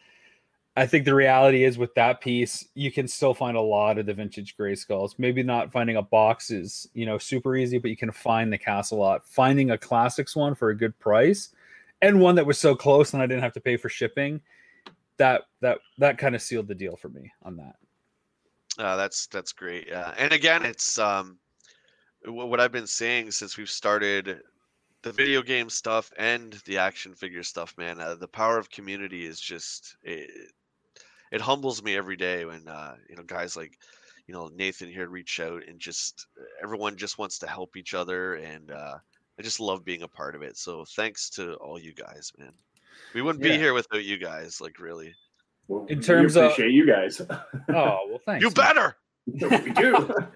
I 0.79 0.87
think 0.87 1.03
the 1.03 1.13
reality 1.13 1.65
is 1.65 1.77
with 1.77 1.93
that 1.95 2.21
piece, 2.21 2.65
you 2.73 2.89
can 2.89 3.05
still 3.05 3.33
find 3.33 3.57
a 3.57 3.61
lot 3.61 3.97
of 3.97 4.05
the 4.05 4.13
vintage 4.13 4.55
Grayskulls. 4.55 5.15
Maybe 5.17 5.43
not 5.43 5.73
finding 5.73 5.97
a 5.97 6.01
box 6.01 6.51
is, 6.51 6.87
you 6.93 7.05
know, 7.05 7.17
super 7.17 7.57
easy, 7.57 7.79
but 7.79 7.91
you 7.91 7.97
can 7.97 8.13
find 8.13 8.51
the 8.51 8.57
castle 8.57 8.97
lot. 8.97 9.27
Finding 9.27 9.71
a 9.71 9.77
classics 9.77 10.37
one 10.37 10.55
for 10.55 10.69
a 10.69 10.77
good 10.77 10.97
price 10.97 11.49
and 12.01 12.21
one 12.21 12.35
that 12.35 12.45
was 12.45 12.57
so 12.57 12.77
close 12.77 13.13
and 13.13 13.21
I 13.21 13.25
didn't 13.25 13.43
have 13.43 13.51
to 13.53 13.59
pay 13.59 13.75
for 13.75 13.89
shipping, 13.89 14.39
that 15.17 15.41
that 15.59 15.79
that 15.97 16.17
kind 16.17 16.33
of 16.33 16.41
sealed 16.41 16.69
the 16.69 16.75
deal 16.75 16.95
for 16.95 17.09
me 17.09 17.29
on 17.43 17.57
that. 17.57 17.75
Uh, 18.81 18.95
that's 18.95 19.27
that's 19.27 19.51
great. 19.51 19.85
Yeah. 19.89 20.13
And 20.17 20.31
again, 20.31 20.63
it's 20.63 20.97
um 20.97 21.39
what 22.23 22.61
I've 22.61 22.71
been 22.71 22.87
saying 22.87 23.31
since 23.31 23.57
we've 23.57 23.69
started 23.69 24.43
the 25.01 25.11
video 25.11 25.41
game 25.41 25.69
stuff 25.69 26.09
and 26.17 26.53
the 26.65 26.77
action 26.77 27.13
figure 27.15 27.43
stuff, 27.43 27.75
man. 27.77 27.99
Uh, 27.99 28.15
the 28.15 28.29
power 28.29 28.57
of 28.57 28.69
community 28.69 29.25
is 29.25 29.41
just 29.41 29.97
it, 30.03 30.51
it 31.31 31.41
humbles 31.41 31.83
me 31.83 31.95
every 31.95 32.15
day 32.15 32.45
when 32.45 32.67
uh, 32.67 32.95
you 33.09 33.15
know 33.15 33.23
guys 33.23 33.55
like 33.55 33.77
you 34.27 34.33
know 34.33 34.49
Nathan 34.53 34.89
here 34.89 35.09
reach 35.09 35.39
out 35.39 35.63
and 35.67 35.79
just 35.79 36.27
everyone 36.63 36.97
just 36.97 37.17
wants 37.17 37.39
to 37.39 37.47
help 37.47 37.75
each 37.75 37.93
other 37.93 38.35
and 38.35 38.71
uh, 38.71 38.95
I 39.39 39.41
just 39.41 39.59
love 39.59 39.85
being 39.85 40.01
a 40.01 40.07
part 40.07 40.35
of 40.35 40.41
it. 40.41 40.57
So 40.57 40.85
thanks 40.95 41.29
to 41.31 41.53
all 41.55 41.79
you 41.79 41.93
guys, 41.93 42.31
man. 42.37 42.51
We 43.13 43.21
wouldn't 43.21 43.43
yeah. 43.43 43.53
be 43.53 43.57
here 43.57 43.73
without 43.73 44.03
you 44.03 44.17
guys, 44.17 44.59
like 44.59 44.79
really. 44.79 45.13
Well, 45.67 45.85
in 45.87 46.01
terms 46.01 46.35
we 46.35 46.41
appreciate 46.41 46.67
of 46.67 46.73
you 46.73 46.85
guys. 46.85 47.21
oh 47.21 47.27
well, 47.69 48.19
thanks. 48.25 48.43
You 48.43 48.51
better. 48.51 48.95
we 49.25 49.71
do. 49.71 50.09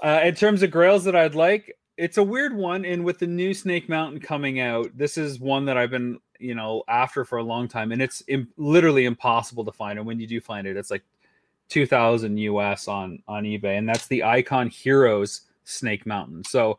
Uh, 0.00 0.20
in 0.22 0.32
terms 0.32 0.62
of 0.62 0.70
grails 0.70 1.02
that 1.02 1.16
I'd 1.16 1.34
like, 1.34 1.74
it's 1.96 2.18
a 2.18 2.22
weird 2.22 2.54
one. 2.54 2.84
And 2.84 3.04
with 3.04 3.18
the 3.18 3.26
new 3.26 3.52
Snake 3.52 3.88
Mountain 3.88 4.20
coming 4.20 4.60
out, 4.60 4.96
this 4.96 5.18
is 5.18 5.40
one 5.40 5.64
that 5.64 5.76
I've 5.76 5.90
been 5.90 6.20
you 6.38 6.54
know 6.54 6.82
after 6.88 7.24
for 7.24 7.38
a 7.38 7.42
long 7.42 7.68
time 7.68 7.92
and 7.92 8.00
it's 8.00 8.22
Im- 8.28 8.48
literally 8.56 9.04
impossible 9.04 9.64
to 9.64 9.72
find 9.72 9.98
and 9.98 10.06
when 10.06 10.20
you 10.20 10.26
do 10.26 10.40
find 10.40 10.66
it 10.66 10.76
it's 10.76 10.90
like 10.90 11.04
2000 11.68 12.36
us 12.38 12.88
on 12.88 13.22
on 13.28 13.44
ebay 13.44 13.78
and 13.78 13.88
that's 13.88 14.06
the 14.06 14.24
icon 14.24 14.68
heroes 14.68 15.42
snake 15.64 16.06
mountain 16.06 16.42
so 16.44 16.78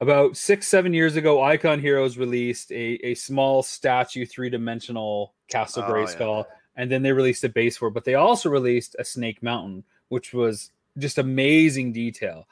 about 0.00 0.36
six 0.36 0.68
seven 0.68 0.92
years 0.94 1.16
ago 1.16 1.42
icon 1.42 1.80
heroes 1.80 2.16
released 2.16 2.70
a, 2.70 2.98
a 3.04 3.14
small 3.14 3.62
statue 3.62 4.24
three-dimensional 4.24 5.34
castle 5.48 5.84
oh, 5.86 5.90
grayskull 5.90 6.44
yeah. 6.44 6.54
and 6.76 6.90
then 6.90 7.02
they 7.02 7.12
released 7.12 7.44
a 7.44 7.48
base 7.48 7.76
for 7.76 7.88
it 7.88 7.94
but 7.94 8.04
they 8.04 8.14
also 8.14 8.48
released 8.48 8.94
a 8.98 9.04
snake 9.04 9.42
mountain 9.42 9.82
which 10.08 10.32
was 10.32 10.70
just 10.98 11.18
amazing 11.18 11.92
detail 11.92 12.46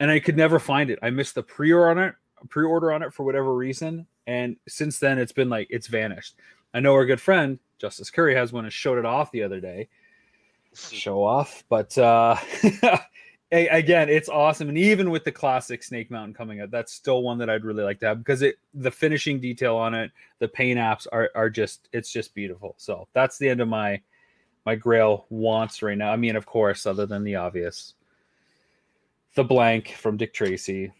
and 0.00 0.10
i 0.10 0.18
could 0.18 0.36
never 0.36 0.58
find 0.58 0.90
it 0.90 0.98
i 1.02 1.08
missed 1.08 1.34
the 1.34 1.42
pre-order 1.42 1.88
on 1.88 1.98
it 1.98 2.14
pre-order 2.50 2.92
on 2.92 3.02
it 3.02 3.12
for 3.12 3.22
whatever 3.24 3.54
reason 3.54 4.06
and 4.26 4.56
since 4.68 4.98
then, 4.98 5.18
it's 5.18 5.32
been 5.32 5.50
like 5.50 5.68
it's 5.70 5.86
vanished. 5.86 6.36
I 6.72 6.80
know 6.80 6.92
our 6.94 7.06
good 7.06 7.20
friend 7.20 7.58
Justice 7.78 8.10
Curry 8.10 8.34
has 8.34 8.52
one 8.52 8.64
and 8.64 8.72
showed 8.72 8.98
it 8.98 9.04
off 9.04 9.30
the 9.30 9.42
other 9.42 9.60
day. 9.60 9.88
Show 10.74 11.22
off, 11.22 11.62
but 11.68 11.96
uh, 11.98 12.36
again, 13.52 14.08
it's 14.08 14.28
awesome. 14.28 14.68
And 14.68 14.78
even 14.78 15.10
with 15.10 15.22
the 15.22 15.30
classic 15.30 15.82
Snake 15.82 16.10
Mountain 16.10 16.34
coming 16.34 16.60
out, 16.60 16.70
that's 16.70 16.92
still 16.92 17.22
one 17.22 17.38
that 17.38 17.50
I'd 17.50 17.64
really 17.64 17.84
like 17.84 18.00
to 18.00 18.06
have 18.06 18.18
because 18.18 18.42
it 18.42 18.56
the 18.74 18.90
finishing 18.90 19.38
detail 19.38 19.76
on 19.76 19.94
it, 19.94 20.10
the 20.40 20.48
paint 20.48 20.80
apps 20.80 21.06
are 21.12 21.30
are 21.34 21.50
just 21.50 21.88
it's 21.92 22.10
just 22.10 22.34
beautiful. 22.34 22.74
So 22.78 23.06
that's 23.12 23.38
the 23.38 23.48
end 23.48 23.60
of 23.60 23.68
my 23.68 24.00
my 24.66 24.74
Grail 24.74 25.26
wants 25.28 25.82
right 25.82 25.98
now. 25.98 26.10
I 26.10 26.16
mean, 26.16 26.36
of 26.36 26.46
course, 26.46 26.86
other 26.86 27.06
than 27.06 27.22
the 27.22 27.36
obvious, 27.36 27.94
the 29.34 29.44
blank 29.44 29.90
from 29.90 30.16
Dick 30.16 30.32
Tracy, 30.32 30.92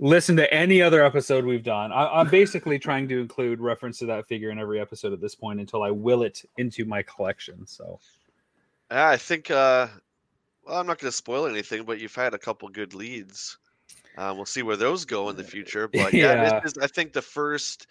listen 0.00 0.34
to 0.36 0.52
any 0.52 0.80
other 0.80 1.04
episode 1.04 1.44
we've 1.44 1.62
done. 1.62 1.92
I, 1.92 2.22
am 2.22 2.28
basically 2.28 2.78
trying 2.78 3.06
to 3.08 3.20
include 3.20 3.60
reference 3.60 3.98
to 3.98 4.06
that 4.06 4.26
figure 4.26 4.50
in 4.50 4.58
every 4.58 4.80
episode 4.80 5.12
at 5.12 5.20
this 5.20 5.34
point 5.34 5.60
until 5.60 5.82
I 5.82 5.90
will 5.90 6.22
it 6.22 6.42
into 6.56 6.84
my 6.84 7.02
collection. 7.02 7.66
So, 7.66 8.00
I 8.90 9.16
think. 9.16 9.50
uh 9.50 9.88
Well, 10.66 10.80
I'm 10.80 10.86
not 10.86 10.98
going 10.98 11.10
to 11.10 11.16
spoil 11.16 11.46
anything, 11.46 11.84
but 11.84 12.00
you've 12.00 12.14
had 12.14 12.34
a 12.34 12.38
couple 12.38 12.68
good 12.70 12.94
leads. 12.94 13.58
Uh, 14.16 14.32
we'll 14.34 14.46
see 14.46 14.62
where 14.62 14.76
those 14.76 15.04
go 15.04 15.28
in 15.28 15.36
the 15.36 15.44
future. 15.44 15.88
But 15.92 16.12
yeah, 16.14 16.32
yeah. 16.32 16.64
Is, 16.64 16.74
I 16.80 16.86
think 16.86 17.12
the 17.12 17.22
first 17.22 17.86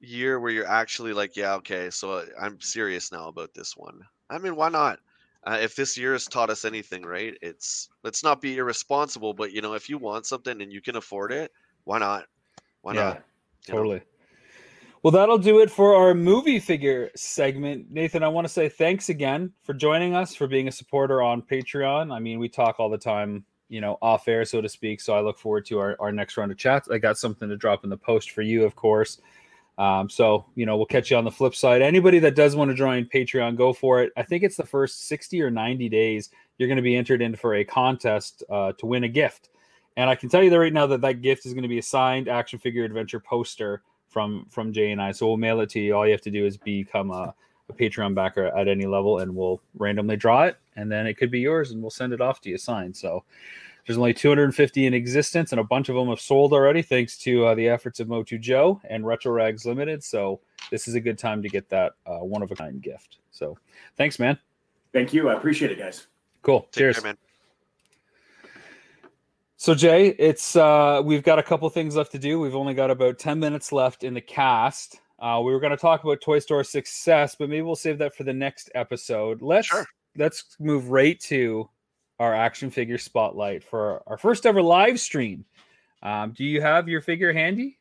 year 0.00 0.40
where 0.40 0.50
you're 0.50 0.66
actually 0.66 1.12
like, 1.12 1.36
yeah, 1.36 1.54
okay, 1.54 1.90
so 1.90 2.24
I'm 2.40 2.60
serious 2.60 3.12
now 3.12 3.28
about 3.28 3.54
this 3.54 3.76
one. 3.76 4.00
I 4.28 4.38
mean, 4.38 4.56
why 4.56 4.68
not? 4.68 4.98
Uh, 5.46 5.58
if 5.60 5.74
this 5.74 5.96
year 5.96 6.12
has 6.12 6.26
taught 6.26 6.50
us 6.50 6.64
anything, 6.64 7.02
right? 7.02 7.34
It's 7.40 7.88
let's 8.02 8.22
not 8.22 8.40
be 8.40 8.58
irresponsible, 8.58 9.34
but 9.34 9.52
you 9.52 9.62
know, 9.62 9.74
if 9.74 9.88
you 9.88 9.98
want 9.98 10.26
something 10.26 10.60
and 10.60 10.72
you 10.72 10.80
can 10.80 10.96
afford 10.96 11.32
it, 11.32 11.50
why 11.84 11.98
not? 11.98 12.26
Why 12.82 12.94
yeah, 12.94 13.00
not? 13.00 13.22
You 13.68 13.74
totally. 13.74 13.96
Know? 13.96 14.04
Well, 15.02 15.12
that'll 15.12 15.38
do 15.38 15.60
it 15.60 15.70
for 15.70 15.94
our 15.96 16.12
movie 16.12 16.58
figure 16.58 17.10
segment. 17.16 17.90
Nathan, 17.90 18.22
I 18.22 18.28
want 18.28 18.46
to 18.46 18.52
say 18.52 18.68
thanks 18.68 19.08
again 19.08 19.50
for 19.62 19.72
joining 19.72 20.14
us, 20.14 20.34
for 20.34 20.46
being 20.46 20.68
a 20.68 20.72
supporter 20.72 21.22
on 21.22 21.40
Patreon. 21.40 22.12
I 22.12 22.18
mean, 22.18 22.38
we 22.38 22.50
talk 22.50 22.78
all 22.78 22.90
the 22.90 22.98
time, 22.98 23.46
you 23.70 23.80
know, 23.80 23.96
off 24.02 24.28
air, 24.28 24.44
so 24.44 24.60
to 24.60 24.68
speak. 24.68 25.00
So 25.00 25.14
I 25.14 25.22
look 25.22 25.38
forward 25.38 25.64
to 25.66 25.78
our, 25.78 25.96
our 26.00 26.12
next 26.12 26.36
round 26.36 26.52
of 26.52 26.58
chats. 26.58 26.90
I 26.90 26.98
got 26.98 27.16
something 27.16 27.48
to 27.48 27.56
drop 27.56 27.82
in 27.82 27.88
the 27.88 27.96
post 27.96 28.32
for 28.32 28.42
you, 28.42 28.62
of 28.62 28.76
course. 28.76 29.22
Um, 29.80 30.10
so 30.10 30.44
you 30.56 30.66
know, 30.66 30.76
we'll 30.76 30.84
catch 30.84 31.10
you 31.10 31.16
on 31.16 31.24
the 31.24 31.30
flip 31.30 31.54
side. 31.54 31.80
Anybody 31.80 32.18
that 32.18 32.34
does 32.34 32.54
want 32.54 32.70
to 32.70 32.74
join 32.74 33.06
Patreon, 33.06 33.56
go 33.56 33.72
for 33.72 34.02
it. 34.02 34.12
I 34.14 34.22
think 34.22 34.44
it's 34.44 34.56
the 34.56 34.66
first 34.66 35.08
60 35.08 35.40
or 35.40 35.50
90 35.50 35.88
days 35.88 36.28
you're 36.58 36.68
going 36.68 36.76
to 36.76 36.82
be 36.82 36.96
entered 36.96 37.22
in 37.22 37.34
for 37.34 37.54
a 37.54 37.64
contest 37.64 38.44
uh, 38.50 38.72
to 38.72 38.84
win 38.84 39.04
a 39.04 39.08
gift. 39.08 39.48
And 39.96 40.10
I 40.10 40.14
can 40.14 40.28
tell 40.28 40.42
you 40.42 40.50
that 40.50 40.58
right 40.58 40.72
now 40.72 40.86
that 40.86 41.00
that 41.00 41.22
gift 41.22 41.46
is 41.46 41.54
going 41.54 41.62
to 41.62 41.68
be 41.68 41.78
a 41.78 41.82
signed 41.82 42.28
action 42.28 42.58
figure 42.58 42.84
adventure 42.84 43.20
poster 43.20 43.82
from 44.10 44.44
from 44.50 44.70
Jay 44.70 44.90
and 44.90 45.00
I. 45.00 45.12
So 45.12 45.26
we'll 45.26 45.38
mail 45.38 45.60
it 45.60 45.70
to 45.70 45.80
you. 45.80 45.96
All 45.96 46.04
you 46.04 46.12
have 46.12 46.20
to 46.22 46.30
do 46.30 46.44
is 46.44 46.58
become 46.58 47.10
a, 47.10 47.34
a 47.70 47.72
Patreon 47.72 48.14
backer 48.14 48.46
at 48.54 48.68
any 48.68 48.84
level, 48.84 49.20
and 49.20 49.34
we'll 49.34 49.62
randomly 49.78 50.16
draw 50.16 50.42
it, 50.42 50.58
and 50.76 50.92
then 50.92 51.06
it 51.06 51.14
could 51.14 51.30
be 51.30 51.40
yours, 51.40 51.70
and 51.70 51.80
we'll 51.80 51.90
send 51.90 52.12
it 52.12 52.20
off 52.20 52.42
to 52.42 52.50
you 52.50 52.58
signed. 52.58 52.94
So 52.94 53.24
there's 53.86 53.98
only 53.98 54.14
250 54.14 54.86
in 54.86 54.94
existence, 54.94 55.52
and 55.52 55.60
a 55.60 55.64
bunch 55.64 55.88
of 55.88 55.96
them 55.96 56.08
have 56.08 56.20
sold 56.20 56.52
already, 56.52 56.82
thanks 56.82 57.18
to 57.18 57.46
uh, 57.46 57.54
the 57.54 57.68
efforts 57.68 58.00
of 58.00 58.08
Motu 58.08 58.38
Joe 58.38 58.80
and 58.88 59.06
Retro 59.06 59.32
Rags 59.32 59.64
Limited. 59.66 60.04
So 60.04 60.40
this 60.70 60.86
is 60.88 60.94
a 60.94 61.00
good 61.00 61.18
time 61.18 61.42
to 61.42 61.48
get 61.48 61.68
that 61.70 61.92
uh, 62.06 62.18
one 62.18 62.42
of 62.42 62.50
a 62.50 62.54
kind 62.54 62.80
gift. 62.80 63.18
So 63.30 63.56
thanks, 63.96 64.18
man. 64.18 64.38
Thank 64.92 65.12
you. 65.12 65.28
I 65.28 65.34
appreciate 65.34 65.70
it, 65.70 65.78
guys. 65.78 66.06
Cool. 66.42 66.60
Take 66.62 66.72
Cheers, 66.72 66.96
care, 66.96 67.04
man. 67.04 67.18
So 69.56 69.74
Jay, 69.74 70.08
it's 70.18 70.56
uh, 70.56 71.02
we've 71.04 71.22
got 71.22 71.38
a 71.38 71.42
couple 71.42 71.68
things 71.68 71.94
left 71.94 72.12
to 72.12 72.18
do. 72.18 72.40
We've 72.40 72.56
only 72.56 72.74
got 72.74 72.90
about 72.90 73.18
10 73.18 73.38
minutes 73.38 73.72
left 73.72 74.04
in 74.04 74.14
the 74.14 74.20
cast. 74.20 75.00
Uh, 75.18 75.40
we 75.44 75.52
were 75.52 75.60
going 75.60 75.70
to 75.70 75.76
talk 75.76 76.02
about 76.02 76.22
Toy 76.22 76.38
Store 76.38 76.64
success, 76.64 77.36
but 77.38 77.50
maybe 77.50 77.60
we'll 77.60 77.76
save 77.76 77.98
that 77.98 78.14
for 78.14 78.24
the 78.24 78.32
next 78.32 78.70
episode. 78.74 79.42
Let's 79.42 79.66
sure. 79.66 79.84
let's 80.16 80.56
move 80.58 80.90
right 80.90 81.20
to 81.20 81.68
our 82.20 82.34
action 82.34 82.70
figure 82.70 82.98
spotlight 82.98 83.64
for 83.64 84.02
our 84.06 84.18
first 84.18 84.44
ever 84.46 84.62
live 84.62 85.00
stream. 85.00 85.44
Um, 86.02 86.32
do 86.32 86.44
you 86.44 86.60
have 86.60 86.88
your 86.88 87.00
figure 87.00 87.32
handy? 87.32 87.78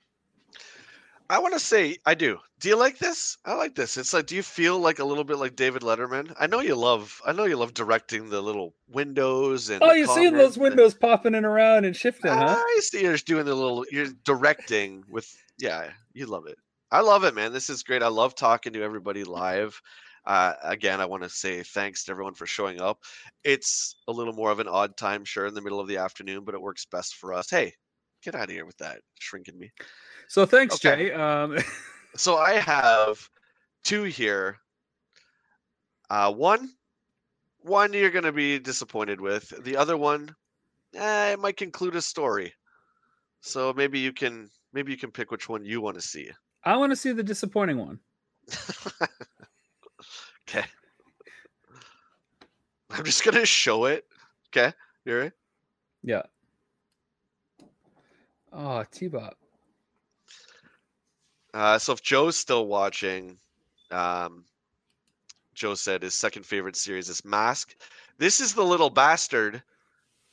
I 1.29 1.37
want 1.37 1.53
to 1.53 1.59
say 1.59 1.97
I 2.07 2.15
do. 2.15 2.39
Do 2.59 2.69
you 2.69 2.75
like 2.75 2.97
this? 2.97 3.37
I 3.45 3.53
like 3.53 3.75
this. 3.75 3.97
It's 3.97 4.13
like, 4.13 4.25
do 4.25 4.35
you 4.35 4.41
feel 4.41 4.79
like 4.79 4.97
a 4.99 5.03
little 5.05 5.23
bit 5.23 5.37
like 5.37 5.55
David 5.55 5.83
Letterman? 5.83 6.33
I 6.39 6.47
know 6.47 6.59
you 6.61 6.75
love. 6.75 7.21
I 7.25 7.33
know 7.33 7.45
you 7.45 7.55
love 7.55 7.73
directing 7.75 8.29
the 8.29 8.41
little 8.41 8.73
windows 8.89 9.69
and. 9.69 9.83
Oh, 9.83 9.91
you're 9.91 10.07
seeing 10.07 10.33
those 10.33 10.57
windows 10.57 10.93
popping 10.95 11.35
in 11.35 11.45
around 11.45 11.85
and 11.85 11.95
shifting, 11.95 12.31
and- 12.31 12.39
huh? 12.39 12.55
I 12.57 12.79
see 12.81 13.03
you're 13.03 13.17
doing 13.17 13.45
the 13.45 13.53
little. 13.53 13.85
You're 13.91 14.07
directing 14.23 15.03
with. 15.09 15.31
Yeah, 15.59 15.89
you 16.13 16.25
love 16.25 16.47
it. 16.47 16.57
I 16.91 17.01
love 17.01 17.23
it, 17.25 17.35
man. 17.35 17.53
This 17.53 17.69
is 17.69 17.83
great. 17.83 18.01
I 18.01 18.07
love 18.07 18.33
talking 18.33 18.73
to 18.73 18.81
everybody 18.81 19.23
live. 19.23 19.79
Uh, 20.25 20.53
again, 20.63 21.01
I 21.01 21.05
want 21.05 21.23
to 21.23 21.29
say 21.29 21.63
thanks 21.63 22.03
to 22.05 22.11
everyone 22.11 22.33
for 22.33 22.45
showing 22.45 22.79
up. 22.79 22.99
It's 23.43 23.95
a 24.07 24.11
little 24.11 24.33
more 24.33 24.51
of 24.51 24.59
an 24.59 24.67
odd 24.67 24.95
time, 24.97 25.25
sure, 25.25 25.47
in 25.47 25.53
the 25.53 25.61
middle 25.61 25.79
of 25.79 25.87
the 25.87 25.97
afternoon, 25.97 26.43
but 26.43 26.53
it 26.55 26.61
works 26.61 26.85
best 26.85 27.15
for 27.15 27.33
us. 27.33 27.49
Hey, 27.49 27.73
get 28.23 28.35
out 28.35 28.43
of 28.43 28.49
here 28.49 28.65
with 28.65 28.77
that 28.77 29.01
shrinking 29.19 29.57
me. 29.57 29.71
So 30.27 30.45
thanks, 30.45 30.75
Okay. 30.75 31.09
Jay. 31.09 31.13
Um, 31.13 31.57
So 32.15 32.37
I 32.37 32.53
have 32.53 33.19
two 33.83 34.03
here. 34.03 34.57
Uh, 36.09 36.33
one, 36.33 36.71
one 37.59 37.93
you're 37.93 38.09
going 38.09 38.25
to 38.25 38.31
be 38.31 38.57
disappointed 38.57 39.21
with. 39.21 39.53
The 39.63 39.77
other 39.77 39.95
one, 39.95 40.35
eh, 40.95 41.33
it 41.33 41.39
might 41.39 41.55
conclude 41.57 41.95
a 41.95 42.01
story. 42.01 42.51
So 43.41 43.73
maybe 43.73 43.99
you 43.99 44.11
can 44.11 44.49
maybe 44.73 44.91
you 44.91 44.97
can 44.97 45.11
pick 45.11 45.29
which 45.29 45.47
one 45.47 45.63
you 45.63 45.81
want 45.81 45.95
to 45.95 46.01
see. 46.01 46.31
I 46.63 46.75
want 46.77 46.91
to 46.91 46.95
see 46.95 47.11
the 47.11 47.23
disappointing 47.23 47.77
one. 47.77 47.99
okay. 50.49 50.65
I'm 52.91 53.03
just 53.03 53.23
gonna 53.23 53.45
show 53.45 53.85
it. 53.85 54.05
Okay, 54.47 54.73
you 55.05 55.15
ready? 55.15 55.31
Yeah. 56.03 56.23
Oh, 58.51 58.83
T-Bob. 58.91 59.35
Uh, 61.53 61.77
so 61.77 61.93
if 61.93 62.01
Joe's 62.01 62.35
still 62.35 62.65
watching, 62.65 63.37
um, 63.91 64.43
Joe 65.53 65.75
said 65.75 66.01
his 66.01 66.15
second 66.15 66.45
favorite 66.45 66.75
series 66.75 67.09
is 67.09 67.23
Mask. 67.23 67.75
This 68.17 68.39
is 68.39 68.53
the 68.53 68.63
little 68.63 68.89
bastard 68.89 69.61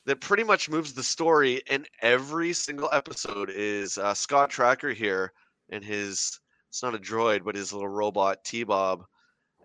that 0.05 0.21
pretty 0.21 0.43
much 0.43 0.69
moves 0.69 0.93
the 0.93 1.03
story 1.03 1.61
in 1.69 1.85
every 2.01 2.53
single 2.53 2.89
episode. 2.91 3.51
Is 3.53 3.97
uh, 3.97 4.13
Scott 4.13 4.49
Tracker 4.49 4.91
here 4.91 5.33
and 5.69 5.83
his? 5.83 6.39
It's 6.69 6.81
not 6.81 6.95
a 6.95 6.99
droid, 6.99 7.43
but 7.43 7.55
his 7.55 7.71
little 7.71 7.87
robot 7.87 8.43
T-Bob. 8.43 9.05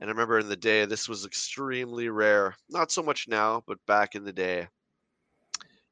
And 0.02 0.10
I 0.10 0.14
remember 0.14 0.40
in 0.40 0.48
the 0.48 0.56
day 0.56 0.84
this 0.84 1.08
was 1.08 1.24
extremely 1.24 2.08
rare. 2.08 2.56
Not 2.68 2.90
so 2.90 3.04
much 3.04 3.28
now, 3.28 3.62
but 3.68 3.78
back 3.86 4.16
in 4.16 4.24
the 4.24 4.32
day, 4.32 4.66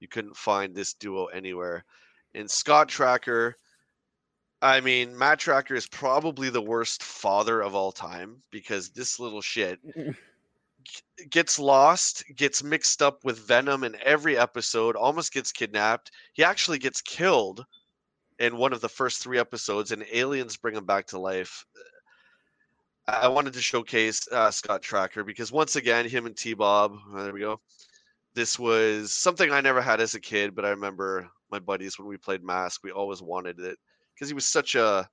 you 0.01 0.09
couldn't 0.09 0.37
find 0.37 0.75
this 0.75 0.95
duo 0.95 1.27
anywhere. 1.27 1.85
And 2.35 2.51
Scott 2.51 2.89
Tracker. 2.89 3.57
I 4.61 4.81
mean, 4.81 5.17
Matt 5.17 5.39
Tracker 5.39 5.77
is 5.77 5.87
probably 5.87 6.51
the 6.51 6.61
worst 6.61 7.05
father 7.05 7.61
of 7.61 7.77
all 7.77 7.93
time 7.93 8.43
because 8.51 8.91
this 8.91 9.21
little 9.21 9.41
shit 9.41 9.79
gets 11.31 11.61
lost, 11.61 12.25
gets 12.35 12.65
mixed 12.65 13.03
up 13.03 13.25
with 13.25 13.39
Venom 13.39 13.85
in 13.85 13.95
every 14.03 14.37
episode, 14.37 14.97
almost 14.97 15.33
gets 15.33 15.53
kidnapped. 15.53 16.11
He 16.33 16.43
actually 16.43 16.81
gets 16.81 17.01
killed 17.01 17.65
in 18.41 18.57
one 18.57 18.73
of 18.73 18.81
the 18.81 18.89
first 18.89 19.23
three 19.23 19.39
episodes, 19.39 19.93
and 19.93 20.05
aliens 20.13 20.57
bring 20.57 20.75
him 20.75 20.85
back 20.85 21.07
to 21.07 21.21
life. 21.21 21.65
I 23.11 23.29
wanted 23.29 23.53
to 23.55 23.61
showcase 23.61 24.29
uh, 24.31 24.51
Scott 24.51 24.83
Tracker 24.83 25.25
because 25.25 25.51
once 25.51 25.77
again, 25.77 26.09
him 26.09 26.27
and 26.27 26.37
T 26.37 26.55
Bob, 26.55 26.97
there 27.15 27.33
we 27.33 27.41
go. 27.41 27.61
This 28.35 28.59
was 28.59 29.13
something 29.13 29.51
I 29.51 29.61
never 29.61 29.81
had 29.81 30.01
as 30.01 30.15
a 30.15 30.21
kid, 30.21 30.55
but 30.55 30.65
I 30.65 30.71
remember 30.71 31.29
my 31.51 31.59
buddies 31.59 31.99
when 31.99 32.07
we 32.07 32.17
played 32.17 32.45
Mask, 32.45 32.83
we 32.85 32.93
always 32.93 33.21
wanted 33.21 33.59
it 33.59 33.79
because 34.15 34.29
he 34.29 34.35
was 34.35 34.47
such 34.47 34.77
a 34.77 35.09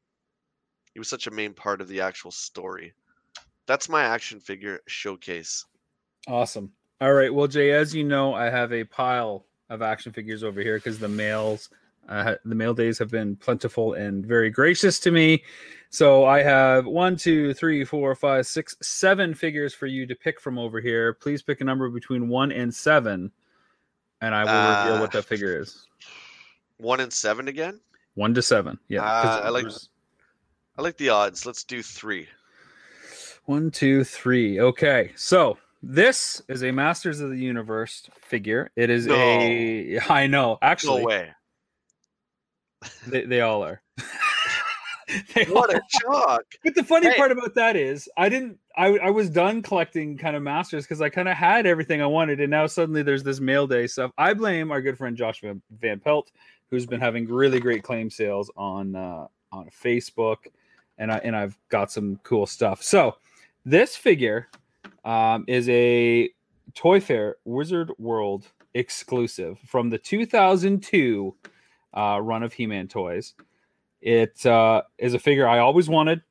he 0.94 1.00
was 1.00 1.10
such 1.10 1.28
a 1.28 1.32
main 1.32 1.54
part 1.54 1.82
of 1.82 1.88
the 1.88 2.02
actual 2.02 2.32
story. 2.32 2.94
That's 3.66 3.90
my 3.90 4.04
action 4.04 4.40
figure 4.40 4.80
showcase. 4.88 5.66
Awesome. 6.28 6.72
All 7.02 7.14
right. 7.14 7.34
Well, 7.34 7.48
Jay, 7.48 7.72
as 7.72 7.94
you 7.94 8.04
know, 8.04 8.34
I 8.34 8.46
have 8.46 8.74
a 8.74 8.84
pile 8.84 9.46
of 9.70 9.82
action 9.82 10.12
figures 10.12 10.44
over 10.44 10.62
here 10.62 10.78
because 10.78 11.00
the 11.00 11.08
mails, 11.08 11.70
uh, 12.08 12.36
the 12.46 12.56
mail 12.56 12.74
days 12.74 12.98
have 13.00 13.10
been 13.10 13.36
plentiful 13.36 13.94
and 13.94 14.26
very 14.26 14.50
gracious 14.50 15.00
to 15.02 15.12
me. 15.12 15.44
So 15.90 16.26
I 16.26 16.42
have 16.44 16.86
one, 16.86 17.16
two, 17.16 17.54
three, 17.54 17.84
four, 17.86 18.14
five, 18.16 18.46
six, 18.46 18.76
seven 18.82 19.34
figures 19.34 19.74
for 19.74 19.88
you 19.88 20.06
to 20.06 20.16
pick 20.16 20.40
from 20.42 20.58
over 20.60 20.82
here. 20.82 21.14
Please 21.14 21.42
pick 21.42 21.62
a 21.62 21.64
number 21.64 21.90
between 21.90 22.28
one 22.28 22.52
and 22.52 22.74
seven, 22.74 23.32
and 24.22 24.36
I 24.36 24.44
will 24.44 24.86
reveal 24.90 25.02
what 25.02 25.16
Uh, 25.16 25.20
that 25.20 25.26
figure 25.26 25.60
is. 25.62 25.86
One 26.78 27.00
and 27.00 27.12
seven 27.12 27.48
again. 27.48 27.80
One 28.16 28.34
to 28.34 28.42
seven. 28.42 28.78
Yeah. 28.88 29.02
Uh, 29.04 29.42
I 29.46 29.50
like- 29.50 29.66
I 30.78 30.82
like 30.84 30.98
the 30.98 31.10
odds. 31.10 31.46
Let's 31.46 31.64
do 31.64 31.82
three. 31.82 32.28
One, 33.46 33.72
two, 33.72 34.04
three. 34.04 34.60
Okay. 34.60 35.12
So 35.16 35.58
this 35.82 36.42
is 36.50 36.64
a 36.64 36.72
Masters 36.72 37.20
of 37.22 37.30
the 37.32 37.38
Universe 37.40 38.08
figure. 38.22 38.70
It 38.76 38.90
is 38.90 39.08
a. 39.08 40.00
I 40.10 40.28
know. 40.28 40.58
Actually, 40.62 41.02
No 41.02 41.08
way. 41.08 41.30
They, 43.08 43.26
they 43.26 43.42
all 43.42 43.64
are. 43.64 43.82
They 45.34 45.46
What 45.46 45.74
all- 45.74 45.78
a 45.78 45.82
shock. 46.02 46.44
but 46.66 46.76
the 46.76 46.84
funny 46.84 47.08
Hey. 47.10 47.16
part 47.16 47.32
about 47.32 47.56
that 47.56 47.78
is, 47.78 48.10
I 48.18 48.28
didn't. 48.28 48.60
I 48.76 48.88
I 48.98 49.10
was 49.10 49.30
done 49.30 49.62
collecting 49.62 50.18
kind 50.18 50.36
of 50.36 50.44
masters 50.44 50.84
because 50.84 51.00
I 51.00 51.08
kind 51.08 51.30
of 51.30 51.38
had 51.38 51.66
everything 51.66 52.02
I 52.02 52.06
wanted, 52.08 52.42
and 52.42 52.52
now 52.52 52.68
suddenly 52.68 53.04
there's 53.04 53.24
this 53.24 53.40
mail 53.40 53.68
day 53.68 53.88
stuff. 53.88 54.12
I 54.18 54.34
blame 54.34 54.70
our 54.70 54.82
good 54.82 54.98
friend 54.98 55.16
Josh 55.16 55.40
Van, 55.40 55.62
Van 55.80 56.02
Pelt, 56.02 56.32
who's 56.70 56.86
been 56.86 57.00
having 57.00 57.26
really 57.26 57.62
great 57.62 57.84
claim 57.84 58.10
sales 58.10 58.52
on 58.58 58.98
uh, 58.98 59.28
on 59.54 59.70
Facebook, 59.70 60.38
and 60.98 61.10
I 61.10 61.20
and 61.20 61.38
I've 61.38 61.58
got 61.70 61.90
some 61.90 62.20
cool 62.24 62.46
stuff. 62.46 62.84
So 62.84 63.16
this 63.66 63.96
figure 63.96 64.50
um, 65.06 65.46
is 65.48 65.70
a 65.70 66.30
Toy 66.76 67.00
Fair 67.00 67.38
Wizard 67.46 67.92
World 67.98 68.46
exclusive 68.74 69.58
from 69.66 69.90
the 69.90 69.98
2002 69.98 71.34
uh, 71.98 72.20
run 72.22 72.44
of 72.44 72.54
He-Man 72.54 72.88
toys. 72.88 73.34
It 74.02 74.46
uh, 74.46 74.84
is 74.98 75.14
a 75.16 75.20
figure 75.20 75.48
I 75.48 75.60
always 75.60 75.90
wanted 75.90 76.22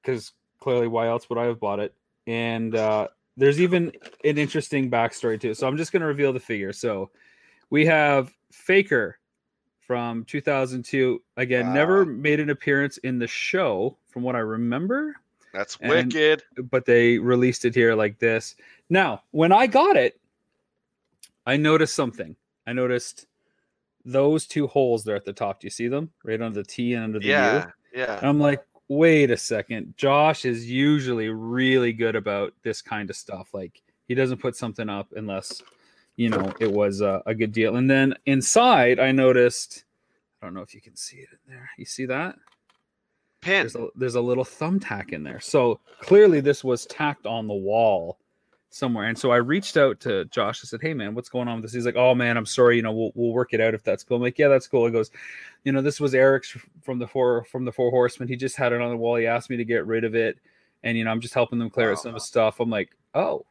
because 0.00 0.32
clearly, 0.60 0.88
why 0.88 1.06
else 1.08 1.28
would 1.28 1.38
I 1.38 1.44
have 1.44 1.60
bought 1.60 1.78
it? 1.80 1.94
And 2.26 2.74
uh, 2.74 3.08
there's 3.36 3.60
even 3.60 3.92
an 4.24 4.38
interesting 4.38 4.90
backstory 4.90 5.40
too. 5.40 5.52
So 5.54 5.66
I'm 5.66 5.76
just 5.76 5.92
going 5.92 6.00
to 6.00 6.06
reveal 6.06 6.32
the 6.32 6.40
figure. 6.40 6.72
So 6.72 7.10
we 7.70 7.84
have 7.86 8.32
Faker 8.50 9.18
from 9.86 10.24
2002. 10.24 11.22
Again, 11.36 11.74
never 11.74 12.06
made 12.06 12.40
an 12.40 12.48
appearance 12.50 12.96
in 12.98 13.18
the 13.18 13.26
show, 13.26 13.98
from 14.08 14.22
what 14.22 14.34
I 14.36 14.38
remember 14.40 15.16
That's 15.52 15.76
And- 15.82 16.12
wicked. 16.12 16.42
but 16.70 16.86
they 16.86 17.18
released 17.18 17.64
it 17.66 17.74
here 17.74 17.94
like 17.94 18.18
this. 18.18 18.56
Now, 18.88 19.22
when 19.32 19.52
I 19.52 19.66
got 19.66 19.96
it, 19.96 20.18
I 21.46 21.58
noticed 21.58 21.94
something. 21.94 22.34
I 22.66 22.72
noticed 22.72 23.26
those 24.04 24.46
two 24.46 24.66
holes 24.66 25.04
there 25.04 25.16
at 25.16 25.24
the 25.24 25.32
top. 25.32 25.60
Do 25.60 25.66
you 25.66 25.70
see 25.70 25.88
them? 25.88 26.10
Right 26.24 26.40
under 26.40 26.60
the 26.60 26.66
T 26.66 26.94
and 26.94 27.04
under 27.04 27.18
the 27.18 27.26
U. 27.26 27.30
Yeah. 27.32 27.66
Yeah. 27.94 28.18
And 28.18 28.26
I'm 28.26 28.40
like, 28.40 28.62
wait 28.88 29.30
a 29.30 29.36
second. 29.36 29.94
Josh 29.96 30.44
is 30.44 30.70
usually 30.70 31.28
really 31.28 31.92
good 31.92 32.16
about 32.16 32.52
this 32.62 32.82
kind 32.82 33.08
of 33.08 33.16
stuff. 33.16 33.48
Like 33.52 33.82
he 34.08 34.14
doesn't 34.14 34.38
put 34.38 34.56
something 34.56 34.88
up 34.88 35.08
unless 35.16 35.62
you 36.16 36.28
know 36.28 36.52
it 36.60 36.70
was 36.70 37.00
a, 37.00 37.22
a 37.26 37.34
good 37.34 37.52
deal. 37.52 37.76
And 37.76 37.88
then 37.88 38.14
inside, 38.26 38.98
I 38.98 39.12
noticed. 39.12 39.84
I 40.42 40.46
don't 40.46 40.54
know 40.54 40.60
if 40.60 40.74
you 40.74 40.80
can 40.82 40.94
see 40.94 41.16
it 41.16 41.28
in 41.32 41.54
there. 41.54 41.70
You 41.78 41.86
see 41.86 42.04
that? 42.06 42.36
Pin. 43.40 43.62
there's 43.62 43.76
a, 43.76 43.86
there's 43.94 44.14
a 44.14 44.20
little 44.20 44.44
thumbtack 44.44 45.12
in 45.12 45.22
there. 45.22 45.40
So 45.40 45.80
clearly 46.00 46.40
this 46.40 46.62
was 46.62 46.84
tacked 46.86 47.24
on 47.24 47.46
the 47.46 47.54
wall 47.54 48.18
somewhere. 48.74 49.06
And 49.06 49.16
so 49.16 49.30
I 49.30 49.36
reached 49.36 49.76
out 49.76 50.00
to 50.00 50.24
Josh. 50.26 50.60
I 50.62 50.66
said, 50.66 50.82
"Hey 50.82 50.94
man, 50.94 51.14
what's 51.14 51.28
going 51.28 51.48
on 51.48 51.56
with 51.56 51.62
this?" 51.62 51.72
He's 51.72 51.86
like, 51.86 51.96
"Oh 51.96 52.14
man, 52.14 52.36
I'm 52.36 52.46
sorry. 52.46 52.76
You 52.76 52.82
know, 52.82 52.92
we'll 52.92 53.12
we'll 53.14 53.32
work 53.32 53.54
it 53.54 53.60
out 53.60 53.74
if 53.74 53.82
that's 53.84 54.02
cool." 54.02 54.16
I'm 54.16 54.22
like, 54.22 54.38
"Yeah, 54.38 54.48
that's 54.48 54.66
cool." 54.66 54.86
He 54.86 54.92
goes, 54.92 55.10
"You 55.64 55.72
know, 55.72 55.80
this 55.80 56.00
was 56.00 56.14
Eric's 56.14 56.56
from 56.82 56.98
the 56.98 57.06
four 57.06 57.44
from 57.44 57.64
the 57.64 57.72
Four 57.72 57.90
Horsemen. 57.90 58.28
He 58.28 58.36
just 58.36 58.56
had 58.56 58.72
it 58.72 58.80
on 58.80 58.90
the 58.90 58.96
wall. 58.96 59.16
He 59.16 59.26
asked 59.26 59.48
me 59.50 59.56
to 59.56 59.64
get 59.64 59.86
rid 59.86 60.04
of 60.04 60.14
it, 60.14 60.38
and 60.82 60.98
you 60.98 61.04
know, 61.04 61.10
I'm 61.10 61.20
just 61.20 61.34
helping 61.34 61.58
them 61.58 61.70
clear 61.70 61.92
out 61.92 61.98
some 61.98 62.12
Wow. 62.12 62.18
stuff." 62.18 62.60
I'm 62.60 62.70
like, 62.70 62.90
"Oh, 63.14 63.46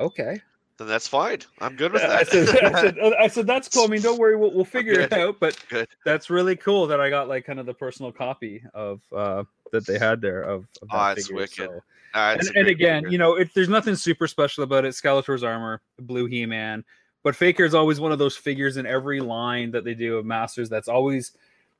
okay." 0.00 0.40
Then 0.78 0.88
that's 0.88 1.08
fine. 1.08 1.38
I'm 1.60 1.74
good 1.74 1.92
with 1.92 2.02
I 2.02 2.24
that. 2.24 2.28
said, 2.28 2.48
I 2.64 2.80
said, 2.80 2.98
I 3.20 3.26
said, 3.28 3.46
that's 3.46 3.68
cool. 3.68 3.84
I 3.84 3.86
mean, 3.86 4.02
don't 4.02 4.18
worry, 4.18 4.36
we'll, 4.36 4.52
we'll 4.52 4.64
figure 4.66 5.00
it 5.00 5.12
out. 5.12 5.40
But 5.40 5.58
Good. 5.70 5.88
that's 6.04 6.28
really 6.28 6.54
cool 6.56 6.86
that 6.88 7.00
I 7.00 7.08
got 7.08 7.28
like 7.28 7.46
kind 7.46 7.58
of 7.58 7.64
the 7.66 7.72
personal 7.74 8.12
copy 8.12 8.62
of 8.74 9.00
uh 9.14 9.44
that 9.72 9.86
they 9.86 9.98
had 9.98 10.20
there 10.20 10.42
of, 10.42 10.66
of 10.82 10.88
that 10.92 11.16
it's 11.18 11.26
figure. 11.28 11.40
wicked. 11.40 11.56
So- 11.56 11.80
Ah, 12.14 12.32
and, 12.32 12.40
and 12.56 12.68
again, 12.68 13.02
figure. 13.02 13.12
you 13.12 13.18
know, 13.18 13.34
it, 13.34 13.50
there's 13.54 13.68
nothing 13.68 13.94
super 13.94 14.26
special 14.26 14.64
about 14.64 14.86
it. 14.86 14.94
Skeletor's 14.94 15.42
armor, 15.42 15.82
blue 15.98 16.24
He-Man, 16.24 16.82
but 17.22 17.36
Faker 17.36 17.64
is 17.64 17.74
always 17.74 18.00
one 18.00 18.10
of 18.10 18.18
those 18.18 18.36
figures 18.36 18.78
in 18.78 18.86
every 18.86 19.20
line 19.20 19.70
that 19.72 19.84
they 19.84 19.92
do 19.92 20.16
of 20.16 20.24
Masters 20.24 20.70
that's 20.70 20.88
always 20.88 21.32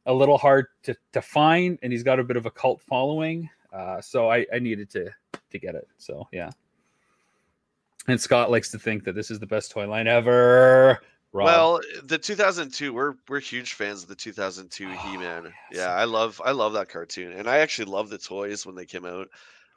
a 0.05 0.13
little 0.13 0.37
hard 0.37 0.67
to, 0.83 0.95
to 1.15 1.23
find, 1.23 1.79
and 1.83 1.91
he's 1.91 2.03
got 2.03 2.19
a 2.21 2.25
bit 2.25 2.37
of 2.37 2.45
a 2.45 2.51
cult 2.51 2.83
following. 2.83 3.49
Uh, 3.73 4.01
so 4.03 4.31
I, 4.31 4.45
I 4.53 4.59
needed 4.59 4.91
to 4.91 5.11
to 5.51 5.59
get 5.59 5.75
it. 5.75 5.87
So 5.97 6.29
yeah. 6.33 6.51
And 8.09 8.21
Scott 8.21 8.51
likes 8.51 8.71
to 8.71 8.79
think 8.79 9.05
that 9.05 9.15
this 9.15 9.31
is 9.31 9.39
the 9.41 9.47
best 9.47 9.71
toy 9.71 9.89
line 9.89 10.07
ever. 10.07 10.99
Rob. 11.33 11.45
Well, 11.47 11.81
the 12.05 12.17
2002, 12.19 12.93
we're 12.93 13.15
we're 13.29 13.41
huge 13.41 13.75
fans 13.75 14.03
of 14.03 14.09
the 14.09 14.15
2002 14.15 14.87
Oh, 14.87 14.91
He-Man. 15.11 15.45
yes. 15.45 15.53
Yeah, 15.81 15.89
I 15.95 16.05
love 16.05 16.41
I 16.45 16.53
love 16.53 16.73
that 16.75 16.89
cartoon, 16.89 17.33
and 17.33 17.49
I 17.49 17.59
actually 17.59 17.91
love 17.91 18.09
the 18.09 18.19
toys 18.19 18.65
when 18.65 18.75
they 18.75 18.87
came 18.87 19.05
out. 19.05 19.29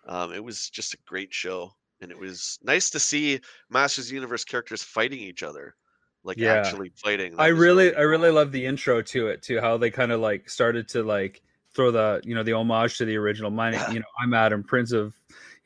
Um, 0.07 0.31
it 0.33 0.43
was 0.43 0.69
just 0.69 0.93
a 0.93 0.97
great 1.05 1.33
show, 1.33 1.73
and 2.01 2.11
it 2.11 2.17
was 2.17 2.59
nice 2.63 2.89
to 2.91 2.99
see 2.99 3.41
Masters 3.69 4.11
Universe 4.11 4.45
characters 4.45 4.83
fighting 4.83 5.19
each 5.19 5.43
other, 5.43 5.75
like 6.23 6.37
Yeah. 6.37 6.53
actually 6.53 6.91
fighting. 6.95 7.35
That 7.35 7.41
I 7.41 7.51
was 7.51 7.59
really, 7.59 7.93
I 7.95 8.01
really 8.01 8.31
love 8.31 8.51
the 8.53 8.65
intro 8.65 9.01
to 9.01 9.27
it 9.27 9.41
too. 9.41 9.59
How 9.59 9.75
they 9.77 9.91
kind 9.91 10.11
of 10.13 10.21
like 10.21 10.49
started 10.49 10.87
to 10.89 11.03
like 11.03 11.41
throw 11.75 11.91
the, 11.91 12.21
you 12.23 12.35
know, 12.35 12.43
the 12.43 12.53
homage 12.53 12.97
to 12.99 13.05
the 13.05 13.17
original. 13.17 13.51
Mine, 13.51 13.73
Yeah. 13.73 13.91
you 13.91 13.99
know, 13.99 14.05
I'm 14.23 14.33
Adam, 14.33 14.63
Prince 14.63 14.91
of 14.93 15.13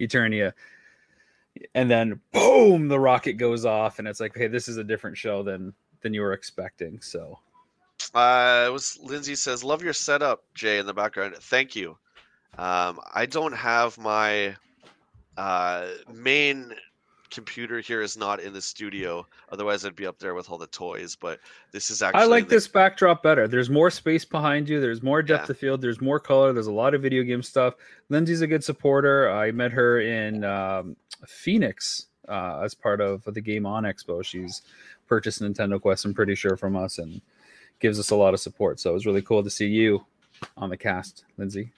Eternia, 0.02 0.54
and 1.76 1.90
then 1.90 2.20
boom, 2.32 2.88
the 2.88 3.00
rocket 3.00 3.34
goes 3.34 3.66
off, 3.66 4.00
and 4.00 4.08
it's 4.08 4.20
like, 4.20 4.36
hey, 4.36 4.48
this 4.48 4.68
is 4.68 4.78
a 4.78 4.84
different 4.84 5.18
show 5.18 5.44
than 5.44 5.74
than 6.02 6.14
you 6.14 6.22
were 6.22 6.34
expecting. 6.34 7.00
So 7.02 7.40
Uh, 8.14 8.66
it 8.68 8.72
was 8.72 9.00
Lindsay 9.02 9.36
says, 9.36 9.64
"Love 9.64 9.82
your 9.84 9.94
setup, 9.94 10.44
Jay, 10.54 10.78
in 10.78 10.86
the 10.86 10.94
background. 10.94 11.36
Thank 11.36 11.76
you. 11.76 11.98
Um, 12.58 13.00
I 13.14 13.26
don't 13.26 13.54
have 13.54 13.98
my 13.98 14.56
uh, 15.38 15.88
main 16.14 16.74
computer 17.34 17.80
here 17.80 18.02
is 18.02 18.16
not 18.16 18.40
in 18.40 18.54
the 18.54 18.62
studio. 18.62 19.26
Otherwise, 19.52 19.86
I'd 19.86 19.96
be 19.96 20.06
up 20.06 20.20
there 20.20 20.36
with 20.36 20.50
all 20.50 20.58
the 20.58 20.68
toys. 20.68 21.16
But 21.20 21.40
this 21.72 21.90
is 21.90 22.02
actually 22.02 22.22
I 22.22 22.26
like 22.26 22.48
the- 22.48 22.56
this 22.56 22.68
backdrop 22.68 23.24
better. 23.24 23.48
There's 23.48 23.70
more 23.70 23.90
space 23.90 24.24
behind 24.24 24.70
you. 24.70 24.80
There's 24.80 25.02
more 25.04 25.22
depth 25.22 25.50
Yeah. 25.50 25.54
of 25.54 25.58
field. 25.58 25.82
There's 25.82 26.00
more 26.02 26.20
color. 26.20 26.54
There's 26.54 26.68
a 26.68 26.72
lot 26.72 26.94
of 26.94 27.02
video 27.02 27.24
game 27.24 27.42
stuff. 27.44 27.74
Lindsay's 28.10 28.42
a 28.42 28.48
good 28.48 28.64
supporter. 28.64 29.30
I 29.30 29.52
met 29.52 29.72
her 29.72 30.00
in 30.00 30.44
um, 30.44 30.96
Phoenix 31.28 32.08
uh, 32.30 32.62
as 32.64 32.74
part 32.74 33.02
of 33.02 33.24
the 33.26 33.42
Game 33.42 33.66
On 33.66 33.84
Expo. 33.84 34.24
She's 34.24 34.62
purchased 35.08 35.42
Nintendo 35.42 35.82
Quest, 35.82 36.06
I'm 36.06 36.14
pretty 36.14 36.36
sure, 36.36 36.56
from 36.56 36.76
us 36.78 36.98
and 37.00 37.22
gives 37.80 38.00
us 38.00 38.12
a 38.12 38.16
lot 38.16 38.34
of 38.34 38.40
support. 38.40 38.80
So 38.80 38.92
it 38.92 38.94
was 38.94 39.06
really 39.06 39.22
cool 39.22 39.44
to 39.44 39.50
see 39.50 39.68
you 39.68 40.06
on 40.56 40.70
the 40.70 40.78
cast, 40.78 41.26
Lindsay. 41.38 41.72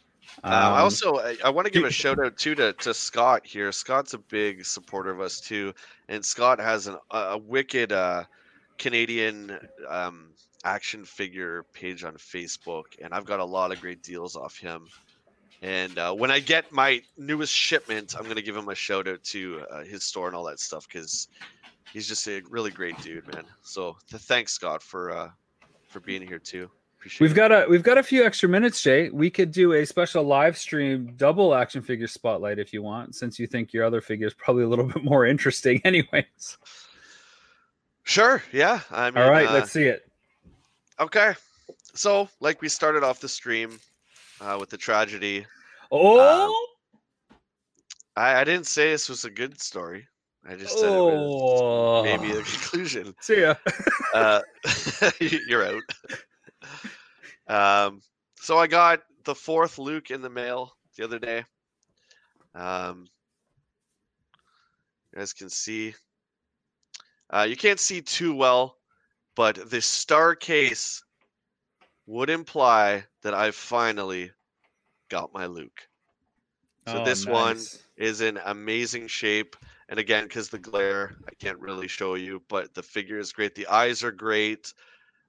Um, 0.44 0.54
I 0.54 0.66
Um, 0.68 0.74
also 0.74 1.18
I, 1.18 1.38
I 1.44 1.50
want 1.50 1.66
to 1.66 1.72
give 1.72 1.84
a 1.84 1.92
shout 1.92 2.20
out 2.20 2.38
too 2.38 2.56
to, 2.56 2.74
to 2.74 2.94
Scott 2.94 3.46
here. 3.46 3.72
Scott's 3.72 4.14
a 4.14 4.18
big 4.18 4.66
supporter 4.66 5.12
of 5.12 5.22
us 5.22 5.40
too, 5.40 5.74
and 6.10 6.24
Scott 6.24 6.60
has 6.60 6.88
an, 6.88 6.98
a, 7.12 7.18
a 7.18 7.38
wicked 7.38 7.92
uh, 7.92 8.24
Canadian 8.78 9.58
um, 9.88 10.30
action 10.64 11.06
figure 11.06 11.64
page 11.74 12.04
on 12.04 12.16
Facebook, 12.16 12.86
and 13.02 13.14
I've 13.14 13.26
got 13.26 13.40
a 13.40 13.46
lot 13.46 13.72
of 13.72 13.80
great 13.82 14.02
deals 14.04 14.36
off 14.36 14.58
him. 14.58 14.88
And 15.62 15.98
uh, 15.98 16.14
when 16.14 16.32
I 16.32 16.40
get 16.40 16.72
my 16.72 17.02
newest 17.18 17.54
shipment, 17.54 18.16
I'm 18.18 18.28
gonna 18.28 18.42
give 18.42 18.56
him 18.56 18.70
a 18.70 18.76
shout 18.76 19.08
out 19.08 19.24
to 19.26 19.64
uh, 19.72 19.84
his 19.84 20.04
store 20.04 20.28
and 20.28 20.36
all 20.36 20.44
that 20.46 20.60
stuff 20.60 20.88
because 20.88 21.28
he's 21.94 22.08
just 22.08 22.28
a 22.28 22.42
really 22.50 22.72
great 22.72 23.00
dude, 23.02 23.26
man. 23.34 23.46
So 23.62 23.96
th- 24.10 24.22
thanks, 24.22 24.54
Scott, 24.54 24.84
for 24.84 25.12
uh, 25.12 25.30
for 25.88 26.00
being 26.02 26.22
here 26.22 26.40
too. 26.40 26.70
Appreciate 27.06 27.28
We've 27.28 27.36
got 27.36 27.52
a 27.52 27.68
we've 27.70 27.84
got 27.84 28.00
a 28.00 28.04
few 28.04 28.26
extra 28.26 28.50
minutes, 28.50 28.82
Jay. 28.82 29.12
We 29.12 29.30
could 29.30 29.52
do 29.52 29.74
a 29.74 29.86
special 29.86 30.24
live 30.24 30.58
stream 30.58 31.14
double 31.18 31.54
action 31.54 31.84
figure 31.84 32.08
spotlight 32.08 32.58
if 32.58 32.74
you 32.74 32.82
want, 32.82 33.14
since 33.14 33.38
you 33.38 33.46
think 33.46 33.74
your 33.74 33.84
other 33.84 34.02
figure 34.02 34.26
is 34.26 34.34
probably 34.34 34.64
a 34.64 34.68
little 34.68 34.86
bit 34.94 35.04
more 35.04 35.24
interesting, 35.24 35.80
anyways. 35.86 36.58
sure, 38.06 38.42
yeah. 38.52 38.80
I 38.90 39.12
mean, 39.12 39.24
All 39.24 39.30
right, 39.30 39.48
uh, 39.48 39.54
let's 39.54 39.72
see 39.72 39.84
it. 39.84 40.10
Okay. 41.00 41.36
So, 41.94 42.28
like 42.40 42.64
we 42.64 42.70
started 42.70 43.04
off 43.04 43.20
the 43.20 43.30
stream 43.30 43.80
uh, 44.42 44.58
with 44.60 44.72
the 44.72 44.78
tragedy. 44.78 45.46
Oh, 45.92 46.68
I, 48.16 48.42
I 48.42 48.44
didn't 48.46 48.66
say 48.66 48.90
this 48.90 49.10
was 49.10 49.26
a 49.26 49.30
good 49.30 49.62
story. 49.62 50.08
I 50.44 50.56
just 50.56 50.80
said 50.80 50.88
it 50.88 50.90
was 50.90 51.62
oh, 51.62 52.04
maybe 52.04 52.32
a 52.32 52.42
conclusion. 52.42 53.14
See 53.22 53.42
ya. 53.42 53.54
Uh, 54.12 54.42
you're 55.20 55.68
out. 55.68 55.84
Um, 57.48 58.02
so 58.36 58.58
I 58.58 58.68
got 58.68 59.04
the 59.24 59.36
fourth 59.36 59.78
Luke 59.78 60.12
in 60.12 60.22
the 60.22 60.30
mail 60.30 60.78
the 60.96 61.04
other 61.04 61.20
day. 61.20 61.46
Um, 62.54 63.08
you 65.12 65.20
guys 65.20 65.34
can 65.34 65.50
see. 65.50 65.96
Uh, 67.30 67.46
you 67.50 67.56
can't 67.56 67.80
see 67.80 68.02
too 68.02 68.36
well, 68.36 68.78
but 69.36 69.70
the 69.70 69.82
star 69.82 70.36
case 70.36 71.04
would 72.08 72.30
imply 72.30 73.06
that 73.22 73.34
I 73.34 73.52
finally 73.52 74.32
got 75.10 75.34
my 75.34 75.46
Luke. 75.46 75.88
So 76.86 77.00
Oh, 77.00 77.04
this 77.04 77.26
one 77.28 77.70
is 77.98 78.22
in 78.22 78.38
amazing 78.38 79.08
shape. 79.08 79.56
And 79.90 80.00
again, 80.00 80.26
because 80.26 80.50
the 80.50 80.60
glare, 80.60 81.16
I 81.28 81.34
can't 81.36 81.60
really 81.60 81.88
show 81.88 82.16
you, 82.16 82.44
but 82.48 82.74
the 82.74 82.84
figure 82.84 83.20
is 83.20 83.34
great. 83.34 83.56
The 83.56 83.68
eyes 83.68 84.04
are 84.04 84.12
great. 84.12 84.74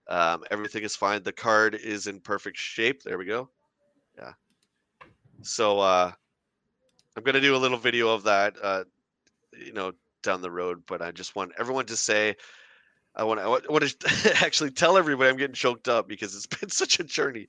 Um, 0.08 0.44
everything 0.50 0.84
is 0.84 0.94
fine. 0.94 1.22
The 1.22 1.32
card 1.32 1.74
is 1.74 2.06
in 2.06 2.20
perfect 2.20 2.56
shape. 2.56 3.02
There 3.02 3.18
we 3.18 3.24
go. 3.24 3.48
Yeah. 4.16 4.32
So 5.42 5.80
uh, 5.80 6.12
I'm 7.16 7.22
gonna 7.22 7.40
do 7.40 7.56
a 7.56 7.58
little 7.58 7.78
video 7.78 8.08
of 8.10 8.22
that, 8.24 8.54
uh, 8.62 8.84
you 9.58 9.72
know, 9.72 9.92
down 10.22 10.42
the 10.42 10.50
road. 10.50 10.82
But 10.86 11.02
I 11.02 11.10
just 11.10 11.34
want 11.34 11.52
everyone 11.58 11.86
to 11.86 11.96
say, 11.96 12.36
I 13.16 13.24
want 13.24 13.40
I 13.40 13.48
want 13.48 13.84
to 13.84 14.32
actually 14.44 14.70
tell 14.70 14.96
everybody 14.96 15.28
I'm 15.30 15.36
getting 15.36 15.54
choked 15.54 15.88
up 15.88 16.06
because 16.08 16.36
it's 16.36 16.46
been 16.60 16.70
such 16.70 17.00
a 17.00 17.04
journey. 17.04 17.48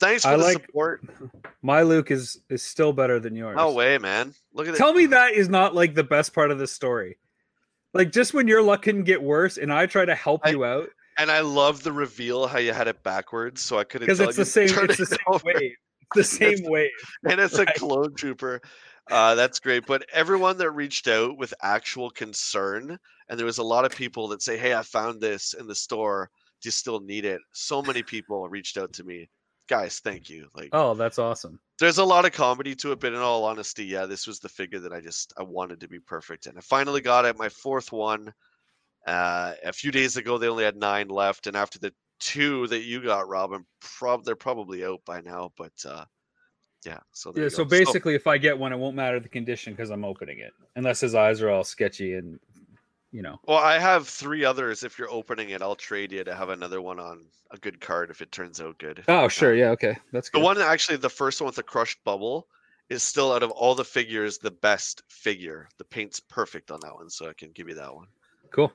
Thanks 0.00 0.22
for 0.22 0.28
I 0.30 0.36
the 0.36 0.42
like- 0.44 0.66
support. 0.66 1.02
My 1.62 1.82
Luke 1.82 2.10
is 2.12 2.40
is 2.48 2.62
still 2.62 2.92
better 2.92 3.18
than 3.18 3.34
yours. 3.34 3.56
No 3.56 3.72
way, 3.72 3.98
man. 3.98 4.32
Look 4.52 4.68
at 4.68 4.74
it. 4.74 4.78
Tell 4.78 4.94
me 4.94 5.06
that 5.06 5.32
is 5.32 5.48
not 5.48 5.74
like 5.74 5.94
the 5.94 6.04
best 6.04 6.32
part 6.32 6.50
of 6.52 6.58
the 6.58 6.66
story. 6.68 7.18
Like 7.94 8.12
just 8.12 8.32
when 8.34 8.46
your 8.46 8.62
luck 8.62 8.82
couldn't 8.82 9.04
get 9.04 9.22
worse, 9.22 9.56
and 9.58 9.72
I 9.72 9.86
try 9.86 10.04
to 10.04 10.14
help 10.14 10.42
I- 10.44 10.50
you 10.50 10.64
out 10.64 10.88
And 11.18 11.30
I 11.30 11.40
love 11.40 11.82
the 11.82 11.92
reveal 11.92 12.46
how 12.46 12.58
you 12.58 12.72
had 12.72 12.88
it 12.88 13.02
backwards, 13.02 13.62
so 13.62 13.78
I 13.78 13.84
couldn't 13.84 14.06
because 14.06 14.20
it's 14.20 14.36
you 14.38 14.44
the 14.44 14.50
same. 14.50 14.88
It's 14.90 14.98
the 14.98 15.06
same 15.06 15.18
over. 15.26 15.44
wave. 15.44 15.72
It's 16.14 16.14
the 16.14 16.24
same 16.56 16.70
wave. 16.70 16.90
and 17.28 17.40
it's 17.40 17.58
Right. 17.58 17.68
a 17.68 17.78
clone 17.78 18.14
trooper. 18.14 18.60
Uh, 19.10 19.34
that's 19.36 19.60
great. 19.60 19.86
But 19.86 20.04
everyone 20.12 20.58
that 20.58 20.70
reached 20.72 21.06
out 21.08 21.38
with 21.38 21.54
actual 21.62 22.10
concern, 22.10 22.98
and 23.28 23.38
there 23.38 23.46
was 23.46 23.58
a 23.58 23.62
lot 23.62 23.84
of 23.84 23.94
people 23.94 24.28
that 24.28 24.42
say, 24.42 24.56
"Hey, 24.58 24.74
I 24.74 24.82
found 24.82 25.20
this 25.20 25.54
in 25.54 25.66
the 25.66 25.74
store. 25.74 26.28
Do 26.60 26.66
you 26.66 26.72
still 26.72 27.00
need 27.00 27.24
it?" 27.24 27.40
So 27.52 27.80
many 27.82 28.02
people 28.02 28.48
reached 28.48 28.76
out 28.76 28.92
to 28.94 29.04
me. 29.04 29.28
Guys, 29.68 30.00
thank 30.00 30.28
you. 30.28 30.48
Like, 30.54 30.68
Oh, 30.72 30.94
that's 30.94 31.18
awesome. 31.18 31.58
there's 31.78 31.98
a 31.98 32.04
lot 32.04 32.24
of 32.24 32.32
comedy 32.32 32.74
to 32.76 32.92
it, 32.92 33.00
but 33.00 33.12
in 33.12 33.18
all 33.18 33.44
honesty, 33.44 33.84
yeah, 33.84 34.06
this 34.06 34.26
was 34.26 34.38
the 34.40 34.48
figure 34.48 34.78
that 34.80 34.92
I 34.92 35.00
just 35.00 35.32
I 35.38 35.42
wanted 35.44 35.80
to 35.80 35.88
be 35.88 35.98
perfect, 36.00 36.46
and 36.46 36.58
I 36.58 36.60
finally 36.60 37.00
got 37.00 37.24
it. 37.24 37.38
My 37.38 37.48
fourth 37.48 37.90
one. 37.92 38.32
Uh, 39.06 39.54
a 39.64 39.72
few 39.72 39.90
days 39.92 40.16
ago, 40.16 40.36
they 40.36 40.48
only 40.48 40.64
had 40.64 40.76
nine 40.76 41.08
left, 41.08 41.46
and 41.46 41.56
after 41.56 41.78
the 41.78 41.92
two 42.18 42.66
that 42.68 42.82
you 42.82 43.02
got, 43.02 43.28
Robin, 43.28 43.64
prob 43.80 44.24
they're 44.24 44.34
probably 44.34 44.84
out 44.84 45.00
by 45.04 45.20
now. 45.20 45.52
But 45.56 45.72
uh, 45.88 46.04
yeah, 46.84 46.98
so 47.12 47.32
Yeah. 47.36 47.48
So 47.48 47.64
basically, 47.64 48.14
if 48.14 48.26
I 48.26 48.38
get 48.38 48.58
one, 48.58 48.72
it 48.72 48.78
won't 48.78 48.96
matter 48.96 49.20
the 49.20 49.28
condition 49.28 49.72
because 49.72 49.90
I'm 49.90 50.04
opening 50.04 50.40
it, 50.40 50.52
unless 50.74 51.00
his 51.00 51.14
eyes 51.14 51.40
are 51.40 51.50
all 51.50 51.64
sketchy 51.64 52.14
and 52.14 52.40
you 53.12 53.22
know. 53.22 53.38
Well, 53.46 53.58
I 53.58 53.78
have 53.78 54.08
three 54.08 54.44
others. 54.44 54.82
If 54.82 54.98
you're 54.98 55.10
opening 55.10 55.50
it, 55.50 55.62
I'll 55.62 55.76
trade 55.76 56.12
you 56.12 56.24
to 56.24 56.34
have 56.34 56.48
another 56.48 56.82
one 56.82 56.98
on 56.98 57.26
a 57.52 57.58
good 57.58 57.80
card 57.80 58.10
if 58.10 58.20
it 58.20 58.32
turns 58.32 58.60
out 58.60 58.78
good. 58.78 59.04
Oh, 59.08 59.28
sure. 59.28 59.54
Yeah. 59.54 59.70
Okay. 59.70 59.96
That's 60.12 60.28
good. 60.28 60.40
The 60.40 60.44
one 60.44 60.60
actually, 60.60 60.96
the 60.96 61.08
first 61.08 61.40
one 61.40 61.46
with 61.46 61.56
the 61.56 61.62
crushed 61.62 62.02
bubble, 62.04 62.48
is 62.88 63.02
still 63.02 63.32
out 63.32 63.42
of 63.42 63.50
all 63.52 63.74
the 63.74 63.84
figures 63.84 64.38
the 64.38 64.50
best 64.50 65.02
figure. 65.08 65.68
The 65.78 65.84
paint's 65.84 66.20
perfect 66.20 66.70
on 66.70 66.80
that 66.82 66.94
one, 66.94 67.08
so 67.08 67.28
I 67.28 67.32
can 67.34 67.52
give 67.52 67.68
you 67.68 67.74
that 67.76 67.94
one. 67.94 68.06
Cool. 68.50 68.72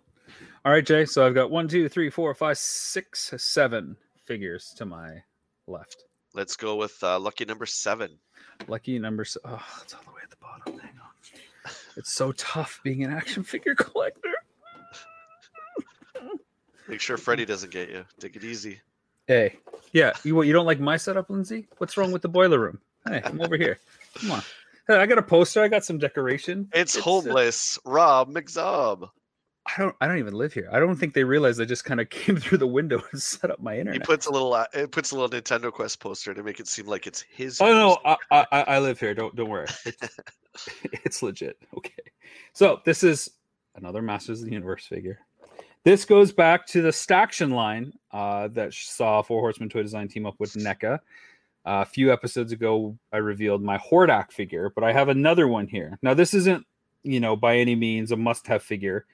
All 0.63 0.71
right, 0.71 0.85
Jay. 0.85 1.05
So 1.05 1.25
I've 1.25 1.33
got 1.33 1.49
one, 1.49 1.67
two, 1.67 1.89
three, 1.89 2.11
four, 2.11 2.33
five, 2.35 2.57
six, 2.57 3.33
seven 3.37 3.97
figures 4.25 4.73
to 4.77 4.85
my 4.85 5.23
left. 5.65 6.05
Let's 6.35 6.55
go 6.55 6.75
with 6.75 6.97
uh, 7.01 7.19
lucky 7.19 7.45
number 7.45 7.65
seven. 7.65 8.19
Lucky 8.67 8.99
number. 8.99 9.25
Oh, 9.43 9.63
it's 9.81 9.93
all 9.95 10.01
the 10.05 10.11
way 10.11 10.21
at 10.23 10.29
the 10.29 10.35
bottom. 10.39 10.79
Hang 10.79 10.91
on. 11.03 11.71
It's 11.97 12.13
so 12.13 12.31
tough 12.33 12.79
being 12.83 13.03
an 13.03 13.11
action 13.11 13.43
figure 13.43 13.73
collector. 13.73 14.29
Make 16.87 17.01
sure 17.01 17.17
Freddy 17.17 17.43
doesn't 17.45 17.71
get 17.71 17.89
you. 17.89 18.05
Take 18.19 18.35
it 18.35 18.43
easy. 18.43 18.81
Hey, 19.25 19.57
yeah. 19.93 20.13
You 20.23 20.35
what? 20.35 20.45
You 20.45 20.53
don't 20.53 20.67
like 20.67 20.79
my 20.79 20.95
setup, 20.95 21.31
Lindsay? 21.31 21.67
What's 21.79 21.97
wrong 21.97 22.11
with 22.11 22.21
the 22.21 22.29
boiler 22.29 22.59
room? 22.59 22.79
Hey, 23.07 23.21
I'm 23.25 23.41
over 23.41 23.57
here. 23.57 23.79
Come 24.13 24.31
on. 24.31 24.41
Hey, 24.87 24.97
I 24.97 25.07
got 25.07 25.17
a 25.17 25.23
poster. 25.23 25.63
I 25.63 25.67
got 25.67 25.83
some 25.83 25.97
decoration. 25.97 26.69
It's, 26.71 26.95
uh, 26.95 27.01
homeless 27.01 27.79
Rob 27.83 28.29
McZob. 28.29 29.09
I 29.65 29.81
don't. 29.81 29.95
I 30.01 30.07
don't 30.07 30.17
even 30.17 30.33
live 30.33 30.53
here. 30.53 30.69
I 30.71 30.79
don't 30.79 30.95
think 30.95 31.13
they 31.13 31.23
realize 31.23 31.59
I 31.59 31.65
just 31.65 31.85
kind 31.85 32.01
of 32.01 32.09
came 32.09 32.37
through 32.37 32.57
the 32.57 32.67
window 32.67 33.01
and 33.11 33.21
set 33.21 33.51
up 33.51 33.59
my 33.61 33.77
internet. 33.77 34.01
He 34.01 34.05
puts 34.05 34.25
a 34.25 34.31
little. 34.31 34.53
Uh, 34.53 34.65
it 34.73 34.91
puts 34.91 35.11
a 35.11 35.15
little 35.15 35.29
Nintendo 35.29 35.71
Quest 35.71 35.99
poster 35.99 36.33
to 36.33 36.43
make 36.43 36.59
it 36.59 36.67
seem 36.67 36.87
like 36.87 37.07
it's 37.07 37.21
his. 37.21 37.61
Oh 37.61 37.67
no. 37.67 37.97
I, 38.31 38.45
I 38.51 38.61
I 38.63 38.79
live 38.79 38.99
here. 38.99 39.13
Don't 39.13 39.35
don't 39.35 39.49
worry. 39.49 39.67
It's, 39.85 40.19
it's 40.83 41.23
legit. 41.23 41.57
Okay. 41.77 41.93
So 42.53 42.81
this 42.85 43.03
is 43.03 43.29
another 43.75 44.01
Masters 44.01 44.39
of 44.39 44.45
the 44.45 44.53
Universe 44.53 44.85
figure. 44.85 45.19
This 45.83 46.05
goes 46.05 46.31
back 46.31 46.67
to 46.67 46.81
the 46.81 46.91
Staction 46.91 47.51
line 47.51 47.93
uh, 48.11 48.49
that 48.49 48.73
saw 48.73 49.21
Four 49.21 49.41
Horsemen 49.41 49.69
Toy 49.69 49.81
Design 49.81 50.07
team 50.07 50.27
up 50.27 50.35
with 50.39 50.53
NECA. 50.53 50.99
a 51.65 51.85
few 51.85 52.13
episodes 52.13 52.51
ago, 52.51 52.95
I 53.11 53.17
revealed 53.17 53.63
my 53.63 53.79
Hordak 53.79 54.31
figure, 54.31 54.71
but 54.75 54.83
I 54.83 54.93
have 54.93 55.09
another 55.09 55.47
one 55.47 55.67
here. 55.67 55.97
Now, 56.03 56.13
this 56.13 56.35
isn't, 56.35 56.67
you 57.01 57.19
know, 57.19 57.35
by 57.35 57.57
any 57.57 57.73
means 57.73 58.11
a 58.11 58.15
must-have 58.15 58.61
figure, 58.61 59.05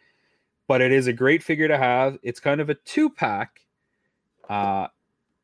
but 0.67 0.81
it 0.81 0.91
is 0.91 1.07
a 1.07 1.13
great 1.13 1.41
figure 1.43 1.67
to 1.67 1.77
have. 1.77 2.17
It's 2.23 2.39
kind 2.39 2.61
of 2.61 2.69
a 2.69 2.75
two 2.75 3.09
pack. 3.09 3.61
Uh, 4.49 4.87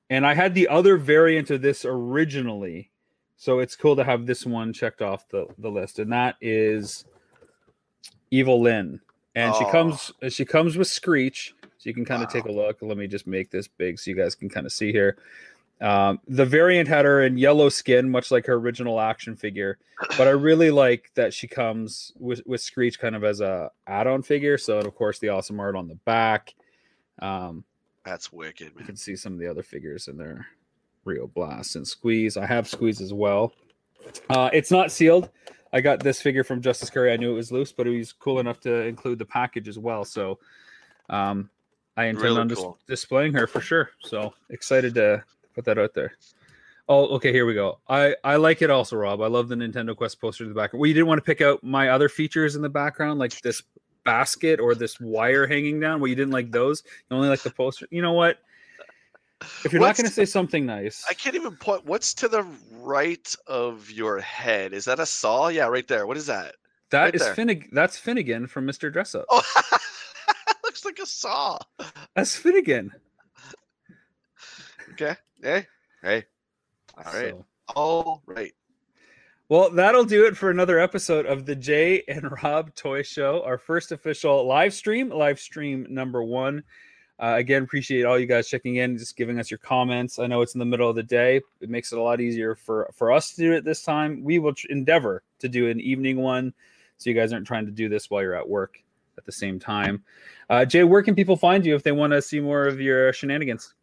and 0.10 0.26
I 0.26 0.34
had 0.34 0.54
the 0.54 0.68
other 0.68 0.98
variant 0.98 1.50
of 1.50 1.62
this 1.62 1.86
originally. 1.86 2.92
So 3.38 3.60
it's 3.60 3.76
cool 3.76 3.96
to 3.96 4.04
have 4.04 4.26
this 4.26 4.46
one 4.46 4.72
checked 4.74 5.02
off 5.02 5.28
the, 5.30 5.48
the 5.58 5.70
list. 5.70 6.00
And 6.00 6.12
that 6.14 6.36
is 6.40 7.06
Evil 8.32 8.62
Lynn. 8.62 9.00
And 9.36 9.54
she 9.56 9.66
Oh. 9.66 9.72
comes 9.72 10.12
she 10.30 10.46
comes 10.46 10.78
with 10.78 10.88
Screech. 10.88 11.54
So 11.78 11.90
you 11.90 11.94
can 11.94 12.06
kind 12.06 12.24
of 12.24 12.30
take 12.30 12.46
a 12.46 12.52
look. 12.52 12.78
Let 12.82 12.98
me 12.98 13.08
just 13.08 13.28
make 13.28 13.50
this 13.52 13.68
big 13.68 14.00
so 14.00 14.12
you 14.12 14.16
guys 14.16 14.36
can 14.36 14.50
kind 14.50 14.66
of 14.66 14.72
see 14.72 14.92
here. 14.92 15.18
Um, 15.84 16.22
the 16.30 16.46
variant 16.46 16.88
had 16.88 17.04
her 17.04 17.24
in 17.24 17.38
yellow 17.38 17.68
skin, 17.68 18.10
much 18.10 18.32
like 18.32 18.46
her 18.46 18.54
original 18.54 19.02
action 19.02 19.36
figure. 19.36 19.78
But 20.18 20.28
I 20.28 20.32
really 20.32 20.72
like 20.72 21.12
that 21.16 21.34
she 21.34 21.46
comes 21.48 22.14
with, 22.18 22.42
with 22.46 22.62
Screech 22.62 22.98
kind 23.00 23.16
of 23.18 23.24
as 23.26 23.42
a 23.42 23.70
add-on 23.86 24.24
figure. 24.24 24.58
So 24.58 24.78
and 24.78 24.88
of 24.88 24.96
course 24.96 25.20
the 25.20 25.30
awesome 25.30 25.60
art 25.60 25.76
on 25.76 25.90
the 25.90 25.96
back. 26.06 26.54
Um, 27.20 27.66
That's 28.06 28.32
wicked, 28.32 28.68
Man. 28.76 28.76
you 28.80 28.86
can 28.86 28.96
see 28.96 29.18
some 29.18 29.34
of 29.34 29.40
the 29.40 29.48
other 29.48 29.62
figures 29.62 30.08
in 30.08 30.18
there. 30.18 30.48
Rio 31.04 31.28
Blast 31.28 31.76
and 31.76 31.86
Squeeze. 31.86 32.38
I 32.38 32.46
have 32.46 32.66
Squeeze 32.66 33.02
as 33.02 33.12
well. 33.14 33.52
Uh, 34.30 34.50
it's 34.54 34.72
not 34.72 34.90
sealed. 34.90 35.30
I 35.74 35.82
got 35.82 36.00
this 36.02 36.22
figure 36.22 36.46
from 36.46 36.62
Justice 36.62 36.90
Curry. 36.90 37.12
I 37.12 37.18
knew 37.18 37.32
it 37.32 37.36
was 37.36 37.52
loose, 37.52 37.74
but 37.74 37.88
he 37.88 37.98
was 37.98 38.14
cool 38.14 38.40
enough 38.40 38.62
to 38.62 38.74
include 38.84 39.20
the 39.20 39.26
package 39.26 39.68
as 39.68 39.78
well. 39.78 40.06
So 40.06 40.40
um, 41.10 41.50
I 41.98 42.06
intend 42.06 42.24
Really 42.24 42.40
on 42.40 42.48
dis- 42.48 42.58
cool. 42.60 42.78
displaying 42.88 43.34
her 43.34 43.48
for 43.48 43.60
sure. 43.60 43.90
So 44.04 44.34
excited 44.50 44.94
to 44.96 45.24
put 45.54 45.66
that 45.66 45.78
out 45.78 45.94
there. 45.94 46.14
Oh, 46.90 47.08
okay. 47.16 47.32
Here 47.32 47.46
we 47.46 47.54
go. 47.54 47.80
I 47.88 48.16
I 48.24 48.36
like 48.36 48.62
it 48.62 48.70
also, 48.70 48.98
Rob. 48.98 49.22
I 49.22 49.28
love 49.28 49.48
the 49.48 49.56
Nintendo 49.56 49.96
Quest 49.96 50.20
poster 50.20 50.44
in 50.44 50.50
the 50.50 50.56
background. 50.56 50.82
Well, 50.82 50.88
you 50.88 50.94
didn't 50.94 51.08
want 51.08 51.20
to 51.20 51.24
pick 51.24 51.42
out 51.42 51.64
my 51.64 51.90
other 51.90 52.10
features 52.10 52.56
in 52.56 52.62
the 52.62 52.70
background, 52.70 53.20
like 53.20 53.40
this 53.42 53.64
basket 54.04 54.60
or 54.60 54.76
this 54.76 55.00
wire 55.00 55.48
hanging 55.48 55.80
down. 55.80 56.02
Well, 56.02 56.10
you 56.10 56.16
didn't 56.16 56.34
like 56.34 56.52
those. 56.52 56.84
You 57.10 57.16
only 57.16 57.30
like 57.30 57.42
the 57.42 57.52
poster. 57.52 57.88
You 57.90 58.02
know 58.02 58.14
what? 58.14 58.40
If 59.66 59.74
you're 59.74 59.82
not 59.82 59.98
going 59.98 60.08
to 60.08 60.14
say 60.14 60.26
something 60.26 60.66
nice, 60.66 61.06
I 61.10 61.14
can't 61.14 61.36
even 61.36 61.56
point. 61.56 61.86
What's 61.86 62.14
to 62.16 62.28
the 62.28 62.46
right 62.80 63.34
of 63.48 63.90
your 63.92 64.20
head? 64.20 64.74
Is 64.74 64.86
that 64.86 65.00
a 65.00 65.06
saw? 65.06 65.50
Yeah, 65.50 65.68
right 65.68 65.88
there. 65.88 66.08
What 66.08 66.18
is 66.18 66.26
that? 66.28 66.56
that 66.92 67.04
right 67.04 67.16
is. 67.16 67.28
Finnegan. 67.30 67.70
That's 67.72 67.98
Finnegan 67.98 68.48
from 68.48 68.66
Mr. 68.66 68.94
Dressup. 68.94 69.26
Oh, 69.30 69.42
looks 70.64 70.86
like 70.86 71.00
a 71.00 71.06
saw. 71.06 71.60
That's 72.16 72.36
Finnegan. 72.36 72.92
Okay. 74.94 75.16
Hey. 75.44 75.68
Hey. 76.02 76.24
All 76.98 77.04
right. 77.14 77.32
So- 77.32 77.46
All 77.76 78.24
right. 78.26 78.54
Well, 79.50 79.70
that'll 79.72 80.06
do 80.06 80.26
it 80.26 80.38
for 80.38 80.50
another 80.50 80.80
episode 80.80 81.26
of 81.26 81.46
the 81.46 81.56
Jay 81.56 82.02
and 82.08 82.32
Rob 82.44 82.74
Toy 82.76 83.04
Show, 83.04 83.44
our 83.44 83.58
first 83.58 83.92
official 83.92 84.48
live 84.48 84.74
stream, 84.74 85.10
live 85.10 85.38
stream 85.40 85.86
number 85.90 86.24
one. 86.24 86.64
Uh, 87.20 87.36
again, 87.38 87.64
appreciate 87.64 88.06
all 88.06 88.18
you 88.18 88.26
guys 88.26 88.48
checking 88.48 88.78
in, 88.78 88.98
just 88.98 89.18
giving 89.18 89.38
us 89.40 89.52
your 89.52 89.58
comments. 89.58 90.18
I 90.18 90.28
know 90.28 90.42
it's 90.42 90.56
in 90.56 90.60
the 90.60 90.66
middle 90.66 90.90
of 90.90 90.96
the 90.96 91.04
day; 91.04 91.42
it 91.60 91.70
makes 91.70 91.92
it 91.92 92.00
a 92.00 92.02
lot 92.02 92.22
easier 92.22 92.56
for 92.56 92.90
for 92.94 93.12
us 93.12 93.32
to 93.32 93.42
do 93.42 93.52
it 93.52 93.66
this 93.66 93.84
time. 93.84 94.24
We 94.24 94.40
will 94.40 94.54
tr- 94.54 94.68
endeavor 94.70 95.24
to 95.40 95.50
do 95.50 95.70
an 95.70 95.80
evening 95.82 96.18
one, 96.18 96.54
so 96.98 97.10
you 97.10 97.16
guys 97.16 97.34
aren't 97.34 97.46
trying 97.46 97.66
to 97.66 97.72
do 97.72 97.90
this 97.90 98.10
while 98.10 98.22
you're 98.22 98.36
at 98.36 98.48
work 98.48 98.82
at 99.18 99.26
the 99.26 99.32
same 99.32 99.60
time. 99.60 100.04
Uh, 100.50 100.64
Jay, 100.66 100.86
where 100.86 101.04
can 101.04 101.16
people 101.16 101.36
find 101.36 101.66
you 101.66 101.76
if 101.76 101.84
they 101.84 101.92
want 101.92 102.12
to 102.14 102.22
see 102.22 102.40
more 102.40 102.66
of 102.66 102.80
your 102.80 103.12
shenanigans? 103.12 103.76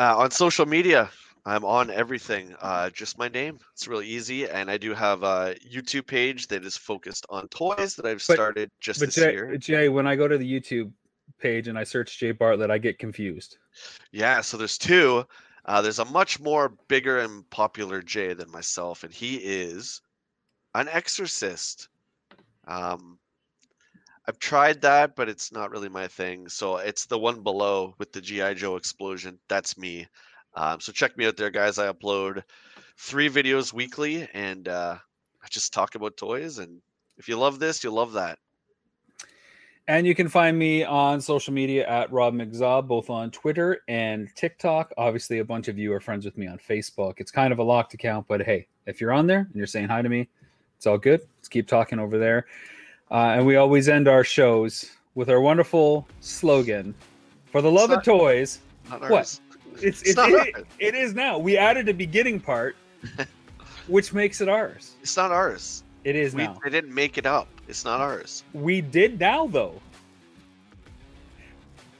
Uh, 0.00 0.16
on 0.16 0.30
social 0.30 0.64
media, 0.64 1.10
I'm 1.44 1.62
on 1.62 1.90
everything. 1.90 2.56
Uh, 2.62 2.88
just 2.88 3.18
my 3.18 3.28
name. 3.28 3.58
It's 3.74 3.86
really 3.86 4.06
easy, 4.06 4.48
and 4.48 4.70
I 4.70 4.78
do 4.78 4.94
have 4.94 5.22
a 5.22 5.54
YouTube 5.70 6.06
page 6.06 6.46
that 6.46 6.64
is 6.64 6.74
focused 6.74 7.26
on 7.28 7.48
toys 7.48 7.96
that 7.96 8.06
I've 8.06 8.24
But- 8.26 8.34
started 8.34 8.70
just 8.80 9.00
this 9.00 9.16
Jay, 9.16 9.32
year. 9.32 9.54
Jay, 9.58 9.90
when 9.90 10.06
I 10.06 10.16
go 10.16 10.26
to 10.26 10.38
the 10.38 10.50
YouTube 10.50 10.90
page 11.38 11.68
and 11.68 11.78
I 11.78 11.84
search 11.84 12.18
Jay 12.18 12.32
Bartlett, 12.32 12.70
I 12.70 12.78
get 12.78 12.98
confused. 12.98 13.58
Yeah, 14.10 14.40
so 14.40 14.56
there's 14.56 14.78
two. 14.78 15.26
Uh, 15.66 15.82
there's 15.82 15.98
a 15.98 16.04
much 16.06 16.40
more 16.40 16.70
bigger 16.88 17.18
and 17.18 17.48
popular 17.50 18.00
Jay 18.00 18.32
than 18.32 18.50
myself, 18.50 19.04
and 19.04 19.12
he 19.12 19.36
is 19.36 20.00
an 20.74 20.88
exorcist. 20.88 21.90
Um, 22.66 23.18
I've 24.26 24.38
tried 24.38 24.82
that, 24.82 25.16
but 25.16 25.28
it's 25.28 25.52
not 25.52 25.70
really 25.70 25.88
my 25.88 26.06
thing. 26.06 26.48
So 26.48 26.76
it's 26.76 27.06
the 27.06 27.18
one 27.18 27.42
below 27.42 27.94
with 27.98 28.12
the 28.12 28.20
GI 28.20 28.54
Joe 28.54 28.76
explosion. 28.76 29.38
That's 29.48 29.78
me. 29.78 30.06
Um, 30.54 30.80
so 30.80 30.92
check 30.92 31.16
me 31.16 31.26
out 31.26 31.36
there, 31.36 31.50
guys. 31.50 31.78
I 31.78 31.90
upload 31.90 32.42
three 32.98 33.30
videos 33.30 33.72
weekly, 33.72 34.28
and 34.34 34.68
uh, 34.68 34.96
I 35.42 35.46
just 35.48 35.72
talk 35.72 35.94
about 35.94 36.16
toys. 36.16 36.58
And 36.58 36.80
if 37.16 37.28
you 37.28 37.36
love 37.36 37.58
this, 37.58 37.82
you'll 37.82 37.94
love 37.94 38.12
that. 38.12 38.38
And 39.88 40.06
you 40.06 40.14
can 40.14 40.28
find 40.28 40.56
me 40.56 40.84
on 40.84 41.20
social 41.20 41.52
media 41.52 41.88
at 41.88 42.12
Rob 42.12 42.34
McZaw, 42.34 42.86
both 42.86 43.10
on 43.10 43.30
Twitter 43.30 43.80
and 43.88 44.28
TikTok. 44.36 44.92
Obviously, 44.96 45.40
a 45.40 45.44
bunch 45.44 45.66
of 45.66 45.78
you 45.78 45.92
are 45.92 46.00
friends 46.00 46.24
with 46.24 46.38
me 46.38 46.46
on 46.46 46.58
Facebook. 46.58 47.14
It's 47.16 47.32
kind 47.32 47.52
of 47.52 47.58
a 47.58 47.62
locked 47.64 47.94
account, 47.94 48.28
but 48.28 48.42
hey, 48.42 48.68
if 48.86 49.00
you're 49.00 49.12
on 49.12 49.26
there 49.26 49.40
and 49.40 49.54
you're 49.54 49.66
saying 49.66 49.88
hi 49.88 50.02
to 50.02 50.08
me, 50.08 50.28
it's 50.76 50.86
all 50.86 50.98
good. 50.98 51.20
Let's 51.38 51.48
keep 51.48 51.66
talking 51.66 51.98
over 51.98 52.18
there. 52.18 52.46
Uh, 53.10 53.34
and 53.36 53.44
we 53.46 53.56
always 53.56 53.88
end 53.88 54.06
our 54.08 54.22
shows 54.24 54.90
with 55.14 55.28
our 55.30 55.40
wonderful 55.40 56.06
slogan 56.20 56.94
for 57.46 57.60
the 57.60 57.70
love 57.70 57.90
of 57.90 58.02
toys. 58.04 58.60
Not 58.88 59.08
What? 59.10 59.20
It's, 59.22 59.40
It's 59.82 60.02
it's 60.10 60.16
not 60.16 60.30
it- 60.30 60.54
ours. 60.54 60.64
it 60.78 60.94
is 60.94 61.14
now. 61.14 61.38
We 61.38 61.56
added 61.56 61.88
a 61.88 61.94
beginning 61.94 62.38
part, 62.40 62.76
which 63.88 64.12
makes 64.12 64.40
it 64.40 64.48
ours. 64.48 64.92
It's 65.02 65.16
not 65.16 65.32
ours. 65.32 65.82
It 66.04 66.16
is 66.16 66.34
We, 66.34 66.44
now. 66.44 66.58
they 66.64 66.70
didn't 66.70 66.94
make 66.94 67.18
it 67.18 67.26
up. 67.26 67.48
It's 67.68 67.84
not 67.84 68.00
ours. 68.00 68.44
We 68.54 68.80
did 68.80 69.18
now, 69.20 69.46
though. 69.48 69.80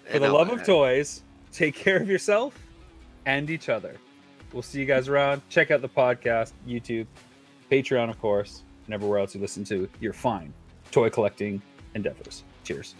For 0.08 0.16
I 0.16 0.18
the 0.20 0.28
love 0.32 0.50
I- 0.50 0.54
of 0.54 0.64
toys, 0.64 1.22
take 1.52 1.74
care 1.74 1.96
of 1.96 2.08
yourself 2.08 2.54
and 3.26 3.50
each 3.50 3.68
other. 3.68 3.96
We'll 4.52 4.62
see 4.62 4.80
you 4.80 4.86
guys 4.86 5.08
around. 5.08 5.42
Check 5.48 5.70
out 5.70 5.80
the 5.82 5.88
podcast, 5.88 6.52
YouTube, 6.66 7.06
Patreon, 7.70 8.10
of 8.10 8.20
course, 8.20 8.62
and 8.86 8.94
everywhere 8.94 9.18
else 9.20 9.34
you 9.34 9.40
listen 9.40 9.62
to 9.64 9.88
You're 10.00 10.12
fine 10.12 10.52
toy 10.90 11.10
collecting 11.10 11.62
endeavors. 11.94 12.44
Cheers. 12.64 12.94